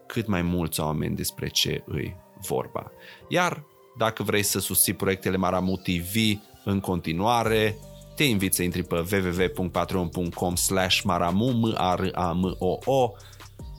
[0.07, 2.15] cât mai mulți oameni despre ce îi
[2.47, 2.91] vorba.
[3.27, 3.63] Iar
[3.97, 7.77] dacă vrei să susții proiectele Maramu TV în continuare,
[8.15, 13.11] te invit să intri pe www.patreon.com slash maramu, m a r a m o o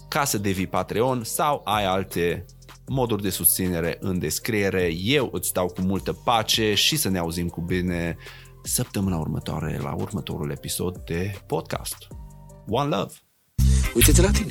[0.09, 2.45] ca să devii Patreon sau ai alte
[2.89, 4.93] moduri de susținere în descriere.
[4.95, 8.17] Eu îți dau cu multă pace și să ne auzim cu bine
[8.63, 11.97] săptămâna următoare la următorul episod de podcast.
[12.69, 13.13] One Love!
[13.95, 14.51] Uite-te la tine!